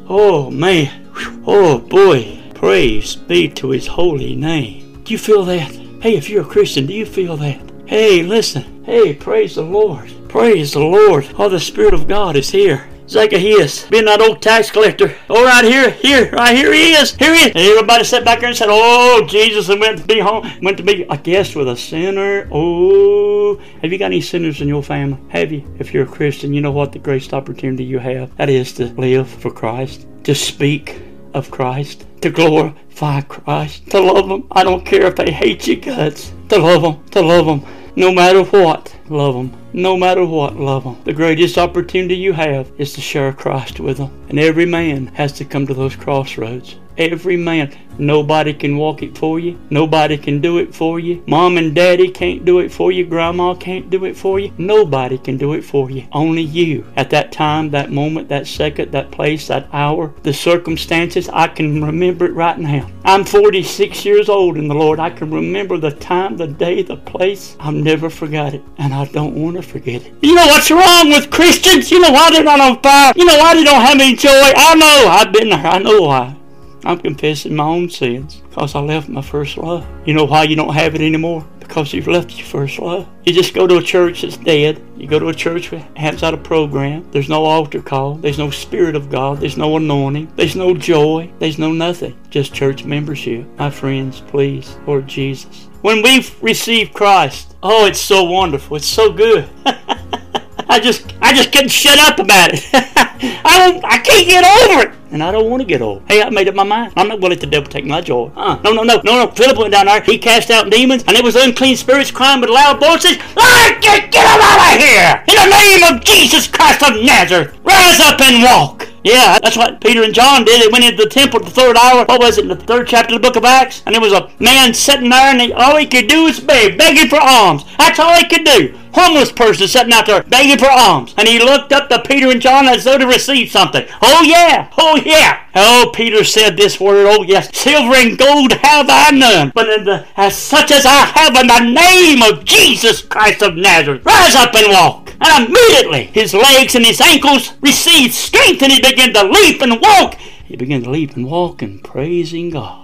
Oh, 0.08 0.50
man. 0.50 1.10
Oh, 1.46 1.78
boy. 1.78 2.40
Praise 2.54 3.16
be 3.16 3.48
to 3.50 3.70
his 3.70 3.86
holy 3.86 4.34
name. 4.34 5.02
Do 5.04 5.12
you 5.12 5.18
feel 5.18 5.44
that? 5.44 5.70
Hey, 6.00 6.16
if 6.16 6.28
you're 6.28 6.42
a 6.42 6.46
Christian, 6.46 6.86
do 6.86 6.92
you 6.94 7.06
feel 7.06 7.36
that? 7.38 7.60
Hey, 7.86 8.22
listen. 8.22 8.84
Hey, 8.84 9.14
praise 9.14 9.54
the 9.54 9.62
Lord. 9.62 10.10
Praise 10.34 10.72
the 10.72 10.80
Lord. 10.80 11.32
Oh, 11.38 11.48
the 11.48 11.60
Spirit 11.60 11.94
of 11.94 12.08
God 12.08 12.34
is 12.34 12.50
here. 12.50 12.88
Zacchaeus, 13.08 13.84
being 13.84 14.06
that 14.06 14.20
old 14.20 14.42
tax 14.42 14.68
collector. 14.68 15.14
Oh, 15.30 15.44
right 15.44 15.64
here, 15.64 15.90
here, 15.90 16.28
right 16.32 16.56
here 16.56 16.72
he 16.72 16.90
is. 16.94 17.14
Here 17.14 17.32
he 17.32 17.42
is. 17.42 17.52
And 17.54 17.58
everybody 17.58 18.02
sat 18.02 18.24
back 18.24 18.40
there 18.40 18.48
and 18.48 18.58
said, 18.58 18.66
Oh, 18.68 19.24
Jesus, 19.28 19.68
and 19.68 19.80
went 19.80 19.98
to 19.98 20.04
be 20.04 20.18
home, 20.18 20.50
went 20.60 20.76
to 20.78 20.82
be 20.82 21.04
a 21.08 21.16
guest 21.16 21.54
with 21.54 21.68
a 21.68 21.76
sinner. 21.76 22.48
Oh, 22.50 23.62
have 23.80 23.92
you 23.92 23.96
got 23.98 24.06
any 24.06 24.20
sinners 24.20 24.60
in 24.60 24.66
your 24.66 24.82
family? 24.82 25.20
Have 25.28 25.52
you? 25.52 25.72
If 25.78 25.94
you're 25.94 26.02
a 26.02 26.08
Christian, 26.08 26.52
you 26.52 26.60
know 26.60 26.72
what 26.72 26.90
the 26.90 26.98
greatest 26.98 27.32
opportunity 27.32 27.84
you 27.84 28.00
have? 28.00 28.36
That 28.36 28.50
is 28.50 28.72
to 28.72 28.86
live 28.94 29.28
for 29.28 29.52
Christ, 29.52 30.08
to 30.24 30.34
speak 30.34 31.00
of 31.32 31.48
Christ, 31.52 32.06
to 32.22 32.30
glorify 32.30 33.20
Christ, 33.20 33.88
to 33.92 34.00
love 34.00 34.28
them. 34.28 34.48
I 34.50 34.64
don't 34.64 34.84
care 34.84 35.06
if 35.06 35.14
they 35.14 35.30
hate 35.30 35.68
you 35.68 35.76
guts. 35.76 36.32
To 36.48 36.58
love 36.58 36.82
them, 36.82 37.04
to 37.10 37.22
love 37.22 37.46
them. 37.46 37.64
No 37.96 38.12
matter 38.12 38.42
what, 38.42 38.96
love 39.08 39.34
them. 39.36 39.56
No 39.72 39.96
matter 39.96 40.24
what, 40.24 40.56
love 40.56 40.82
them. 40.82 40.96
The 41.04 41.12
greatest 41.12 41.56
opportunity 41.56 42.16
you 42.16 42.32
have 42.32 42.72
is 42.76 42.92
to 42.94 43.00
share 43.00 43.32
Christ 43.32 43.78
with 43.78 43.98
them. 43.98 44.10
And 44.28 44.38
every 44.38 44.66
man 44.66 45.06
has 45.14 45.32
to 45.34 45.44
come 45.44 45.64
to 45.68 45.74
those 45.74 45.94
crossroads. 45.94 46.74
Every 46.96 47.36
man. 47.36 47.72
Nobody 47.98 48.52
can 48.52 48.76
walk 48.76 49.02
it 49.02 49.16
for 49.16 49.38
you. 49.38 49.58
Nobody 49.70 50.16
can 50.16 50.40
do 50.40 50.58
it 50.58 50.74
for 50.74 50.98
you. 50.98 51.22
Mom 51.26 51.58
and 51.58 51.74
daddy 51.74 52.08
can't 52.08 52.44
do 52.44 52.58
it 52.58 52.72
for 52.72 52.90
you. 52.90 53.06
Grandma 53.06 53.54
can't 53.54 53.88
do 53.88 54.04
it 54.04 54.16
for 54.16 54.40
you. 54.40 54.52
Nobody 54.58 55.16
can 55.16 55.36
do 55.36 55.52
it 55.52 55.62
for 55.62 55.90
you. 55.90 56.06
Only 56.12 56.42
you. 56.42 56.84
At 56.96 57.10
that 57.10 57.30
time, 57.30 57.70
that 57.70 57.92
moment, 57.92 58.28
that 58.28 58.46
second, 58.46 58.90
that 58.92 59.12
place, 59.12 59.46
that 59.46 59.68
hour, 59.72 60.12
the 60.24 60.32
circumstances, 60.32 61.28
I 61.28 61.46
can 61.48 61.84
remember 61.84 62.26
it 62.26 62.34
right 62.34 62.58
now. 62.58 62.90
I'm 63.04 63.24
46 63.24 64.04
years 64.04 64.28
old 64.28 64.56
in 64.56 64.66
the 64.66 64.74
Lord. 64.74 64.98
I 64.98 65.10
can 65.10 65.30
remember 65.30 65.78
the 65.78 65.92
time, 65.92 66.36
the 66.36 66.48
day, 66.48 66.82
the 66.82 66.96
place. 66.96 67.56
I've 67.60 67.74
never 67.74 68.10
forgot 68.10 68.54
it. 68.54 68.62
And 68.78 68.92
I 68.92 69.04
don't 69.06 69.34
want 69.34 69.56
to 69.56 69.62
forget 69.62 70.02
it. 70.02 70.14
You 70.20 70.34
know 70.34 70.46
what's 70.46 70.70
wrong 70.70 71.10
with 71.10 71.30
Christians? 71.30 71.90
You 71.90 72.00
know 72.00 72.10
why 72.10 72.30
they're 72.30 72.42
not 72.42 72.60
on 72.60 72.82
fire? 72.82 73.12
You 73.14 73.24
know 73.24 73.38
why 73.38 73.54
they 73.54 73.64
don't 73.64 73.80
have 73.80 74.00
any 74.00 74.16
joy? 74.16 74.30
I 74.32 74.74
know. 74.74 75.10
I've 75.10 75.32
been 75.32 75.50
there. 75.50 75.64
I 75.64 75.78
know 75.78 76.02
why. 76.02 76.36
I'm 76.84 76.98
confessing 76.98 77.56
my 77.56 77.64
own 77.64 77.88
sins 77.88 78.36
because 78.48 78.74
I 78.74 78.80
left 78.80 79.08
my 79.08 79.22
first 79.22 79.56
love. 79.56 79.86
You 80.04 80.14
know 80.14 80.24
why 80.24 80.42
you 80.44 80.56
don't 80.56 80.74
have 80.74 80.94
it 80.94 81.00
anymore? 81.00 81.46
Because 81.58 81.94
you've 81.94 82.06
left 82.06 82.36
your 82.36 82.46
first 82.46 82.78
love. 82.78 83.08
You 83.24 83.32
just 83.32 83.54
go 83.54 83.66
to 83.66 83.78
a 83.78 83.82
church 83.82 84.20
that's 84.20 84.36
dead. 84.36 84.82
You 84.96 85.06
go 85.06 85.18
to 85.18 85.28
a 85.28 85.34
church 85.34 85.70
that 85.70 85.96
has 85.96 86.22
out 86.22 86.34
a 86.34 86.36
program. 86.36 87.10
There's 87.10 87.30
no 87.30 87.44
altar 87.44 87.80
call. 87.80 88.16
There's 88.16 88.38
no 88.38 88.50
Spirit 88.50 88.96
of 88.96 89.10
God. 89.10 89.40
There's 89.40 89.56
no 89.56 89.76
anointing. 89.76 90.32
There's 90.36 90.56
no 90.56 90.74
joy. 90.74 91.30
There's 91.38 91.58
no 91.58 91.72
nothing. 91.72 92.18
Just 92.28 92.52
church 92.52 92.84
membership. 92.84 93.46
My 93.58 93.70
friends, 93.70 94.20
please, 94.20 94.76
Lord 94.86 95.08
Jesus. 95.08 95.68
When 95.80 96.02
we've 96.02 96.42
received 96.42 96.92
Christ, 96.92 97.56
oh, 97.62 97.86
it's 97.86 98.00
so 98.00 98.24
wonderful. 98.24 98.76
It's 98.76 98.86
so 98.86 99.10
good. 99.10 99.48
I 99.66 100.80
just 100.80 101.14
I 101.22 101.32
just 101.34 101.52
couldn't 101.52 101.70
shut 101.70 101.98
up 101.98 102.18
about 102.18 102.50
it. 102.52 102.90
I 103.20 103.58
don't 103.58 103.84
I 103.84 103.98
can't 103.98 104.26
get 104.26 104.44
over 104.44 104.88
it. 104.88 104.94
And 105.10 105.22
I 105.22 105.30
don't 105.30 105.48
want 105.48 105.60
to 105.60 105.66
get 105.66 105.80
over. 105.80 106.04
Hey, 106.08 106.22
I 106.22 106.30
made 106.30 106.48
up 106.48 106.56
my 106.56 106.64
mind. 106.64 106.92
I'm 106.96 107.06
not 107.06 107.20
going 107.20 107.32
to 107.32 107.38
the 107.38 107.46
devil 107.46 107.70
take 107.70 107.84
my 107.84 108.00
joy. 108.00 108.32
Uh, 108.34 108.58
no, 108.64 108.72
no, 108.72 108.82
no, 108.82 109.00
no, 109.04 109.24
no. 109.24 109.30
Philip 109.30 109.56
went 109.56 109.70
down 109.72 109.86
there. 109.86 110.00
He 110.00 110.18
cast 110.18 110.50
out 110.50 110.70
demons, 110.70 111.04
and 111.06 111.16
it 111.16 111.22
was 111.22 111.36
unclean 111.36 111.76
spirits 111.76 112.10
crying 112.10 112.40
with 112.40 112.50
loud 112.50 112.80
voices, 112.80 113.18
Lord, 113.36 113.80
get, 113.80 114.12
him 114.12 114.40
out 114.42 114.74
of 114.74 114.80
here! 114.80 115.22
In 115.28 115.36
the 115.36 115.56
name 115.56 115.82
of 115.84 116.04
Jesus 116.04 116.48
Christ 116.48 116.82
of 116.82 117.00
Nazareth, 117.00 117.56
rise 117.62 118.00
up 118.00 118.20
and 118.20 118.42
walk! 118.42 118.88
Yeah, 119.04 119.38
that's 119.38 119.56
what 119.56 119.80
Peter 119.80 120.02
and 120.02 120.14
John 120.14 120.44
did. 120.44 120.62
They 120.62 120.72
went 120.72 120.84
into 120.84 121.04
the 121.04 121.10
temple 121.10 121.40
at 121.40 121.44
the 121.44 121.52
third 121.52 121.76
hour. 121.76 122.06
What 122.06 122.20
was 122.20 122.38
it, 122.38 122.42
in 122.42 122.48
the 122.48 122.56
third 122.56 122.88
chapter 122.88 123.14
of 123.14 123.20
the 123.20 123.28
book 123.28 123.36
of 123.36 123.44
Acts? 123.44 123.82
And 123.84 123.94
there 123.94 124.00
was 124.00 124.14
a 124.14 124.30
man 124.40 124.72
sitting 124.72 125.10
there, 125.10 125.36
and 125.36 125.52
all 125.52 125.76
he 125.76 125.86
could 125.86 126.08
do 126.08 126.24
was 126.24 126.40
beg, 126.40 126.78
begging 126.78 127.08
for 127.08 127.20
alms. 127.20 127.64
That's 127.76 127.98
all 127.98 128.16
he 128.16 128.26
could 128.26 128.44
do. 128.44 128.78
Homeless 128.94 129.32
person 129.32 129.66
sitting 129.66 129.92
out 129.92 130.06
there 130.06 130.22
begging 130.22 130.58
for 130.58 130.70
alms. 130.70 131.14
And 131.18 131.26
he 131.26 131.40
looked 131.40 131.72
up 131.72 131.88
to 131.88 132.00
Peter 132.02 132.30
and 132.30 132.40
John 132.40 132.66
as 132.66 132.84
though 132.84 132.96
to 132.96 133.06
receive 133.06 133.50
something. 133.50 133.84
Oh, 134.00 134.22
yeah. 134.22 134.70
Oh, 134.78 134.96
yeah. 135.04 135.46
Oh, 135.56 135.90
Peter 135.92 136.22
said 136.22 136.56
this 136.56 136.78
word. 136.78 137.06
Oh, 137.08 137.24
yes. 137.24 137.56
Silver 137.56 137.94
and 137.96 138.16
gold 138.16 138.52
have 138.52 138.86
I 138.88 139.10
none. 139.10 139.50
But 139.54 139.68
in 139.68 139.84
the, 139.84 140.06
as 140.16 140.36
such 140.36 140.70
as 140.70 140.86
I 140.86 141.06
have 141.06 141.34
in 141.34 141.48
the 141.48 141.72
name 141.74 142.22
of 142.22 142.44
Jesus 142.44 143.02
Christ 143.02 143.42
of 143.42 143.56
Nazareth, 143.56 144.06
rise 144.06 144.36
up 144.36 144.54
and 144.54 144.68
walk. 144.68 145.12
And 145.20 145.48
immediately 145.48 146.04
his 146.04 146.32
legs 146.32 146.74
and 146.74 146.86
his 146.86 147.00
ankles 147.00 147.54
received 147.60 148.14
strength, 148.14 148.62
and 148.62 148.72
he 148.72 148.80
began 148.80 149.12
to 149.14 149.24
leap 149.24 149.60
and 149.60 149.80
walk. 149.80 150.14
He 150.44 150.56
began 150.56 150.82
to 150.84 150.90
leap 150.90 151.16
and 151.16 151.26
walk 151.26 151.62
and 151.62 151.82
praising 151.82 152.50
God. 152.50 152.83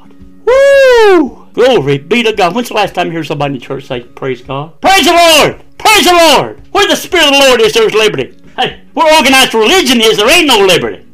Woo! 0.51 1.49
Glory 1.53 1.99
be 1.99 2.23
to 2.23 2.33
God. 2.33 2.55
When's 2.55 2.69
the 2.69 2.75
last 2.75 2.95
time 2.95 3.09
you 3.09 3.15
heard 3.15 3.27
somebody 3.27 3.55
in 3.55 3.61
church 3.61 3.87
say, 3.87 4.03
Praise 4.03 4.43
God? 4.43 4.81
Praise 4.81 5.07
the 5.07 5.13
Lord! 5.13 5.65
Praise 5.79 6.05
the 6.05 6.13
Lord! 6.13 6.63
Where 6.73 6.89
the 6.89 6.97
Spirit 6.97 7.27
of 7.27 7.33
the 7.33 7.39
Lord 7.39 7.61
is, 7.61 7.73
there's 7.73 7.95
liberty. 7.95 8.37
Hey, 8.57 8.83
where 8.95 9.15
organized 9.17 9.55
religion 9.55 10.01
is, 10.01 10.17
there 10.17 10.31
ain't 10.31 10.47
no 10.47 10.59
liberty. 10.59 11.07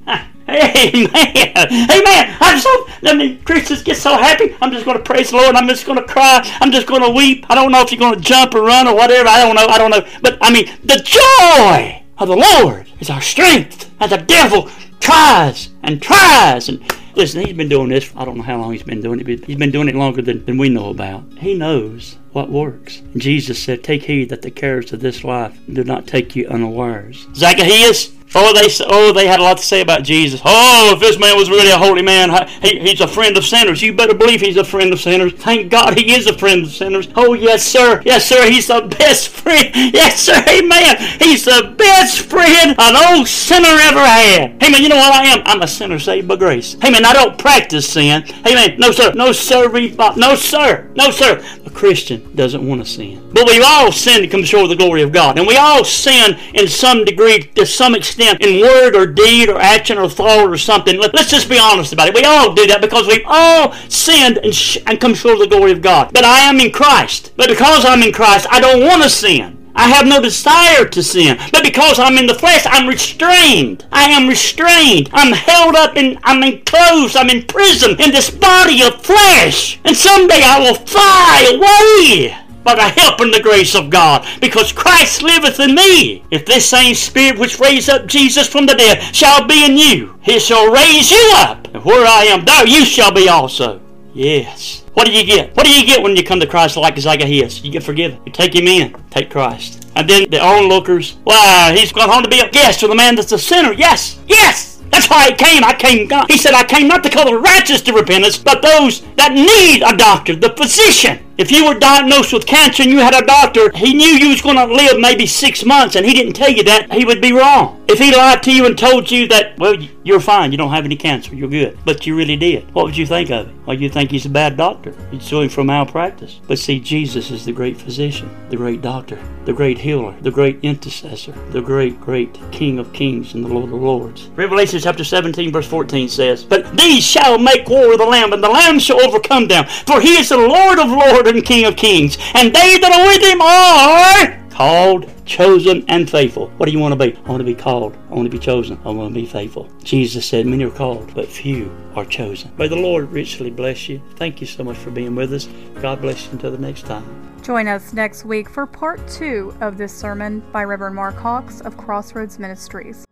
Hey 0.49 1.09
man, 1.13 1.69
hey 1.69 2.03
man, 2.05 2.37
I'm 2.41 2.61
so. 2.61 2.87
I 3.03 3.15
mean, 3.15 3.43
Christians 3.43 3.83
get 3.83 3.97
so 3.97 4.17
happy. 4.17 4.55
I'm 4.63 4.71
just 4.71 4.85
going 4.85 4.97
to 4.97 5.03
praise 5.03 5.31
the 5.31 5.39
Lord. 5.39 5.57
I'm 5.57 5.67
just 5.67 5.85
going 5.85 5.99
to 5.99 6.05
cry. 6.05 6.41
I'm 6.61 6.71
just 6.71 6.87
going 6.87 7.03
to 7.03 7.11
weep. 7.11 7.47
I 7.51 7.57
don't 7.57 7.73
know 7.73 7.81
if 7.81 7.91
you're 7.91 7.99
going 7.99 8.15
to 8.15 8.21
jump 8.21 8.55
or 8.55 8.63
run 8.63 8.87
or 8.87 8.95
whatever. 8.95 9.29
I 9.29 9.43
don't 9.43 9.57
know. 9.57 9.67
I 9.67 9.77
don't 9.77 9.91
know. 9.91 10.07
But 10.23 10.39
I 10.41 10.53
mean, 10.53 10.67
the 10.85 10.99
joy 10.99 12.01
of 12.19 12.29
the 12.29 12.37
Lord 12.37 12.87
is 13.01 13.11
our 13.11 13.21
strength. 13.21 13.91
And 13.99 14.13
the 14.13 14.19
devil 14.19 14.71
tries 15.01 15.71
and 15.83 16.01
tries 16.01 16.69
and 16.69 16.81
listen. 17.17 17.45
He's 17.45 17.57
been 17.57 17.69
doing 17.69 17.89
this. 17.89 18.13
I 18.17 18.25
don't 18.25 18.37
know 18.37 18.43
how 18.43 18.59
long 18.59 18.73
he's 18.73 18.83
been 18.83 19.01
doing 19.01 19.21
it, 19.21 19.25
but 19.25 19.45
he's 19.47 19.57
been 19.57 19.73
doing 19.73 19.89
it 19.89 19.95
longer 19.95 20.23
than, 20.23 20.45
than 20.45 20.59
we 20.59 20.69
know 20.69 20.91
about. 20.91 21.25
He 21.39 21.55
knows 21.55 22.19
what 22.37 22.51
works. 22.51 23.01
Jesus 23.17 23.63
said, 23.63 23.83
Take 23.83 24.03
heed 24.03 24.29
that 24.29 24.43
the 24.43 24.51
cares 24.51 24.93
of 24.93 25.01
this 25.01 25.25
life 25.25 25.59
do 25.73 25.83
not 25.83 26.07
take 26.07 26.37
you 26.37 26.47
unawares. 26.47 27.27
Zacchaeus, 27.35 28.13
Oh, 28.35 28.53
they 28.53 28.69
oh 28.87 29.13
they 29.13 29.27
had 29.27 29.39
a 29.41 29.43
lot 29.43 29.57
to 29.59 29.63
say 29.63 29.81
about 29.81 30.03
Jesus. 30.03 30.41
Oh, 30.45 30.93
if 30.95 31.01
this 31.01 31.19
man 31.19 31.37
was 31.37 31.49
really 31.49 31.71
a 31.71 31.79
holy 31.79 32.03
man, 32.03 32.31
he, 32.61 32.79
he's 32.81 33.01
a 33.01 33.07
friend 33.07 33.37
of 33.37 33.45
sinners. 33.45 33.81
You 33.81 33.95
better 33.95 34.15
believe 34.15 34.41
he's 34.41 34.57
a 34.57 34.65
friend 34.65 34.93
of 34.93 35.01
sinners. 35.01 35.33
Thank 35.33 35.71
God 35.71 35.97
he 35.97 36.13
is 36.13 36.27
a 36.27 36.37
friend 36.37 36.65
of 36.65 36.73
sinners. 36.73 37.09
Oh 37.15 37.35
yes, 37.35 37.65
sir. 37.65 38.03
Yes, 38.05 38.27
sir. 38.27 38.51
He's 38.51 38.67
the 38.67 38.83
best 38.99 39.29
friend. 39.29 39.71
Yes, 39.97 40.21
sir. 40.21 40.45
Amen. 40.49 40.97
He's 41.21 41.45
the 41.45 41.75
best 41.79 42.21
friend 42.21 42.75
an 42.79 42.97
old 43.09 43.29
sinner 43.29 43.69
ever 43.69 44.01
had. 44.01 44.63
Hey 44.63 44.71
man, 44.71 44.83
you 44.83 44.89
know 44.89 44.97
what 44.97 45.13
I 45.15 45.27
am? 45.27 45.43
I'm 45.47 45.63
a 45.63 45.69
sinner 45.69 45.99
saved 45.99 46.29
by 46.29 46.37
grace. 46.37 46.77
Hey 46.83 46.91
man, 46.91 47.05
I 47.05 47.13
don't 47.13 47.39
practice 47.39 47.89
sin. 47.89 48.23
Hey 48.23 48.55
man, 48.55 48.79
no 48.79 48.91
sir, 48.91 49.13
no 49.15 49.33
sir, 49.33 49.69
no 50.17 50.35
sir, 50.35 50.91
no 50.95 51.11
sir. 51.11 51.43
Christian 51.77 52.35
doesn't 52.35 52.67
want 52.67 52.83
to 52.83 52.91
sin, 52.91 53.23
but 53.35 53.47
we've 53.47 53.63
all 53.63 53.93
sinned 53.93 54.23
to 54.23 54.29
come 54.29 54.43
short 54.43 54.65
of 54.65 54.71
the 54.71 54.77
glory 54.77 55.03
of 55.03 55.13
God, 55.13 55.39
and 55.39 55.47
we 55.47 55.59
all 55.59 55.85
sin 55.85 56.39
in 56.55 56.69
some 56.69 57.05
degree, 57.05 57.41
to 57.55 57.67
some 57.67 57.95
extent, 57.95 58.41
in 58.41 58.63
word 58.63 58.97
or 58.97 59.07
deed 59.07 59.51
or 59.51 59.61
action 59.61 59.99
or 59.99 60.09
thought 60.09 60.49
or 60.49 60.57
something. 60.57 60.99
Let's 60.99 61.31
just 61.31 61.51
be 61.51 61.59
honest 61.59 61.93
about 61.93 62.09
it. 62.09 62.15
We 62.15 62.25
all 62.25 62.55
do 62.55 62.67
that 62.69 62.81
because 62.81 63.07
we've 63.07 63.27
all 63.27 63.73
sinned 63.91 64.39
and, 64.39 64.55
sh- 64.55 64.79
and 64.87 64.99
come 64.99 65.15
short 65.15 65.35
of 65.35 65.41
the 65.41 65.55
glory 65.55 65.71
of 65.73 65.83
God. 65.83 66.13
But 66.15 66.25
I 66.25 66.41
am 66.41 66.61
in 66.61 66.73
Christ. 66.73 67.33
But 67.37 67.49
because 67.49 67.85
I'm 67.85 68.03
in 68.03 68.13
Christ, 68.13 68.47
I 68.51 68.59
don't 68.59 68.81
want 68.81 69.03
to 69.03 69.11
sin. 69.11 69.56
I 69.77 69.89
have 69.89 70.07
no 70.07 70.21
desire 70.21 70.87
to 70.87 71.03
sin. 71.03 71.39
But 71.53 71.63
because 71.63 71.99
I'm 71.99 72.19
in 72.19 72.27
the 72.27 72.35
flesh, 72.35 72.67
I'm 72.67 72.89
restrained. 72.89 73.87
I 73.93 74.11
am 74.11 74.29
restrained. 74.29 75.11
I'm 75.13 75.33
held 75.33 75.77
up 75.77 75.97
and 75.97 76.19
I'm 76.25 76.43
enclosed. 76.43 77.17
I'm 77.17 77.31
in 77.31 77.47
prison 77.47 77.91
in 78.01 78.11
this 78.11 78.31
body 78.31 78.83
of 78.83 79.05
flesh. 79.05 79.79
And 79.85 79.97
someday 79.97 80.41
I 80.43 80.61
will 80.61 80.75
fly 80.75 81.53
away 81.55 82.37
by 82.65 82.75
the 82.75 83.01
help 83.01 83.21
and 83.21 83.33
the 83.33 83.41
grace 83.41 83.77
of 83.77 83.91
God, 83.91 84.27
because 84.41 84.73
Christ 84.73 85.23
liveth 85.23 85.61
in 85.61 85.77
me. 85.77 86.25
If 86.33 86.45
this 86.45 86.69
same 86.69 86.97
Spirit 86.97 87.39
which 87.39 87.61
raised 87.61 87.89
up 87.89 88.07
Jesus 88.07 88.49
from 88.49 88.67
the 88.67 88.75
dead 88.75 89.15
shall 89.15 89.47
be 89.47 89.65
in 89.65 89.77
you, 89.77 90.19
he 90.21 90.41
shall 90.41 90.73
raise 90.73 91.13
you 91.13 91.33
up. 91.37 91.69
And 91.73 91.85
where 91.85 92.05
I 92.05 92.25
am, 92.25 92.45
there 92.45 92.67
you 92.67 92.85
shall 92.85 93.13
be 93.13 93.29
also. 93.29 93.81
Yes. 94.15 94.83
What 94.97 95.05
do 95.05 95.13
you 95.13 95.27
get? 95.27 95.55
What 95.55 95.67
do 95.67 95.73
you 95.79 95.85
get 95.85 96.03
when 96.03 96.17
you 96.17 96.25
come 96.25 96.41
to 96.41 96.47
Christ 96.47 96.79
like 96.79 96.97
Zacchaeus? 96.97 97.63
You 97.63 97.71
get 97.71 97.83
forgiven. 97.83 98.19
You 98.25 98.33
take 98.33 98.55
him 98.55 98.67
in. 98.67 98.95
Take 99.11 99.29
Christ. 99.29 99.87
And 99.95 100.09
then 100.09 100.31
the 100.31 100.43
onlookers, 100.43 101.19
why, 101.25 101.77
he's 101.77 101.93
going 101.93 102.09
home 102.09 102.23
to 102.23 102.31
be 102.31 102.41
a 102.41 102.49
guest 102.49 102.81
with 102.81 102.91
a 102.91 102.95
man 102.95 103.15
that's 103.15 103.31
a 103.31 103.39
sinner. 103.39 103.75
Yes, 103.75 104.19
yes. 104.27 104.83
That's 104.91 105.11
why 105.11 105.27
he 105.27 105.35
came. 105.35 105.63
I 105.65 105.75
came. 105.75 106.09
God. 106.09 106.31
He 106.31 106.39
said, 106.39 106.55
I 106.55 106.65
came 106.65 106.89
not 106.89 107.03
to 107.03 107.11
call 107.11 107.27
the 107.27 107.37
righteous 107.37 107.83
to 107.83 107.93
repentance, 107.93 108.39
but 108.39 108.63
those 108.63 109.03
that 109.17 109.35
need 109.35 109.83
a 109.83 109.95
doctor, 109.95 110.35
the 110.35 110.55
physician. 110.57 111.26
If 111.39 111.53
you 111.53 111.67
were 111.67 111.79
diagnosed 111.79 112.33
with 112.33 112.47
cancer 112.47 112.83
and 112.83 112.91
you 112.91 113.01
had 113.01 113.15
a 113.15 113.27
doctor, 113.27 113.71
he 113.77 113.93
knew 113.93 114.07
you 114.07 114.31
was 114.31 114.41
going 114.41 114.57
to 114.57 114.65
live 114.65 114.99
maybe 114.99 115.27
six 115.27 115.67
months 115.67 115.95
and 115.95 116.07
he 116.07 116.15
didn't 116.15 116.33
tell 116.33 116.51
you 116.51 116.63
that, 116.65 116.91
he 116.91 117.05
would 117.05 117.21
be 117.21 117.33
wrong. 117.33 117.85
If 117.89 117.99
he 117.99 118.17
lied 118.17 118.43
to 118.45 118.53
you 118.53 118.65
and 118.65 118.77
told 118.77 119.11
you 119.11 119.29
that, 119.29 119.59
well, 119.59 119.77
you're 120.03 120.19
fine, 120.19 120.51
you 120.51 120.57
don't 120.57 120.71
have 120.71 120.87
any 120.87 120.97
cancer, 120.97 121.35
you're 121.35 121.49
good, 121.49 121.79
but 121.85 122.07
you 122.07 122.17
really 122.17 122.37
did, 122.37 122.73
what 122.75 122.87
would 122.87 122.97
you 122.97 123.07
think 123.07 123.31
of 123.31 123.49
it? 123.49 123.55
Well, 123.67 123.77
you 123.77 123.91
think 123.91 124.13
he's 124.13 124.27
a 124.27 124.31
bad 124.31 124.57
doctor. 124.57 124.95
He's 125.11 125.25
suing 125.25 125.49
for 125.49 125.65
malpractice. 125.65 126.41
But 126.47 126.61
see, 126.61 126.79
Jesus 126.79 127.33
is 127.33 127.45
the 127.45 127.53
great 127.53 127.77
physician, 127.77 128.31
the 128.49 128.57
great 128.57 128.81
doctor, 128.81 129.19
the 129.45 129.53
great 129.53 129.79
healer, 129.79 130.15
the 130.21 130.31
great 130.31 130.61
intercessor, 130.63 131.33
the 131.51 131.61
great, 131.61 132.01
great 132.01 132.39
King 132.53 132.79
of 132.79 132.93
kings 132.93 133.35
and 133.35 133.45
the 133.45 133.49
Lord 133.49 133.73
of 133.73 133.83
lords. 133.83 134.29
Revelation 134.37 134.79
chapter 134.79 135.03
17, 135.03 135.51
verse 135.51 135.67
14 135.67 136.09
says, 136.09 136.45
But 136.45 136.77
these 136.77 137.05
shall 137.05 137.39
make 137.39 137.69
war 137.69 137.89
with 137.89 137.99
the 137.99 138.07
Lamb, 138.07 138.33
and 138.33 138.43
the 138.43 138.49
Lamb 138.49 138.79
shall 138.79 139.05
overcome 139.05 139.49
them, 139.49 139.67
for 139.85 140.01
he 140.01 140.17
is 140.17 140.29
the 140.29 140.37
Lord 140.37 140.79
of 140.79 140.89
lords 140.89 141.26
King 141.43 141.67
of 141.67 141.77
kings. 141.77 142.19
And 142.35 142.55
they 142.55 142.79
that 142.79 142.93
are 142.93 143.07
with 143.07 143.23
him 143.23 143.41
are 143.41 144.47
called, 144.57 145.13
chosen, 145.27 145.85
and 145.89 146.09
faithful. 146.09 146.49
What 146.57 146.65
do 146.67 146.73
you 146.73 146.79
want 146.79 146.99
to 146.99 146.99
be? 146.99 147.15
I 147.15 147.29
want 147.29 147.41
to 147.41 147.45
be 147.45 147.55
called. 147.55 147.95
I 148.11 148.15
want 148.15 148.25
to 148.25 148.31
be 148.31 148.39
chosen. 148.39 148.81
I 148.87 148.91
want 148.91 149.15
to 149.15 149.21
be 149.21 149.27
faithful. 149.27 149.69
Jesus 149.85 150.25
said, 150.25 150.47
Many 150.47 150.65
are 150.65 150.71
called, 150.71 151.15
but 151.15 151.29
few 151.29 151.71
are 151.95 152.07
chosen. 152.07 152.51
May 152.57 152.69
the 152.69 152.77
Lord 152.77 153.11
richly 153.11 153.51
bless 153.51 153.89
you. 153.89 154.01
Thank 154.17 154.41
you 154.41 154.47
so 154.47 154.65
much 154.65 154.79
for 154.79 154.91
being 154.91 155.15
with 155.15 155.33
us. 155.35 155.49
God 155.83 156.01
bless 156.01 156.25
you 156.25 156.33
until 156.33 156.53
the 156.53 156.59
next 156.59 156.87
time. 156.87 157.05
Join 157.43 157.69
us 157.69 157.93
next 157.93 158.25
week 158.25 158.49
for 158.49 158.67
part 158.67 159.07
two 159.09 159.55
of 159.61 159.77
this 159.77 159.95
sermon 159.95 160.41
by 160.53 160.65
Reverend 160.65 160.97
Mark 160.97 161.17
Hawks 161.17 161.61
of 161.61 161.77
Crossroads 161.77 162.39
Ministries. 162.39 163.06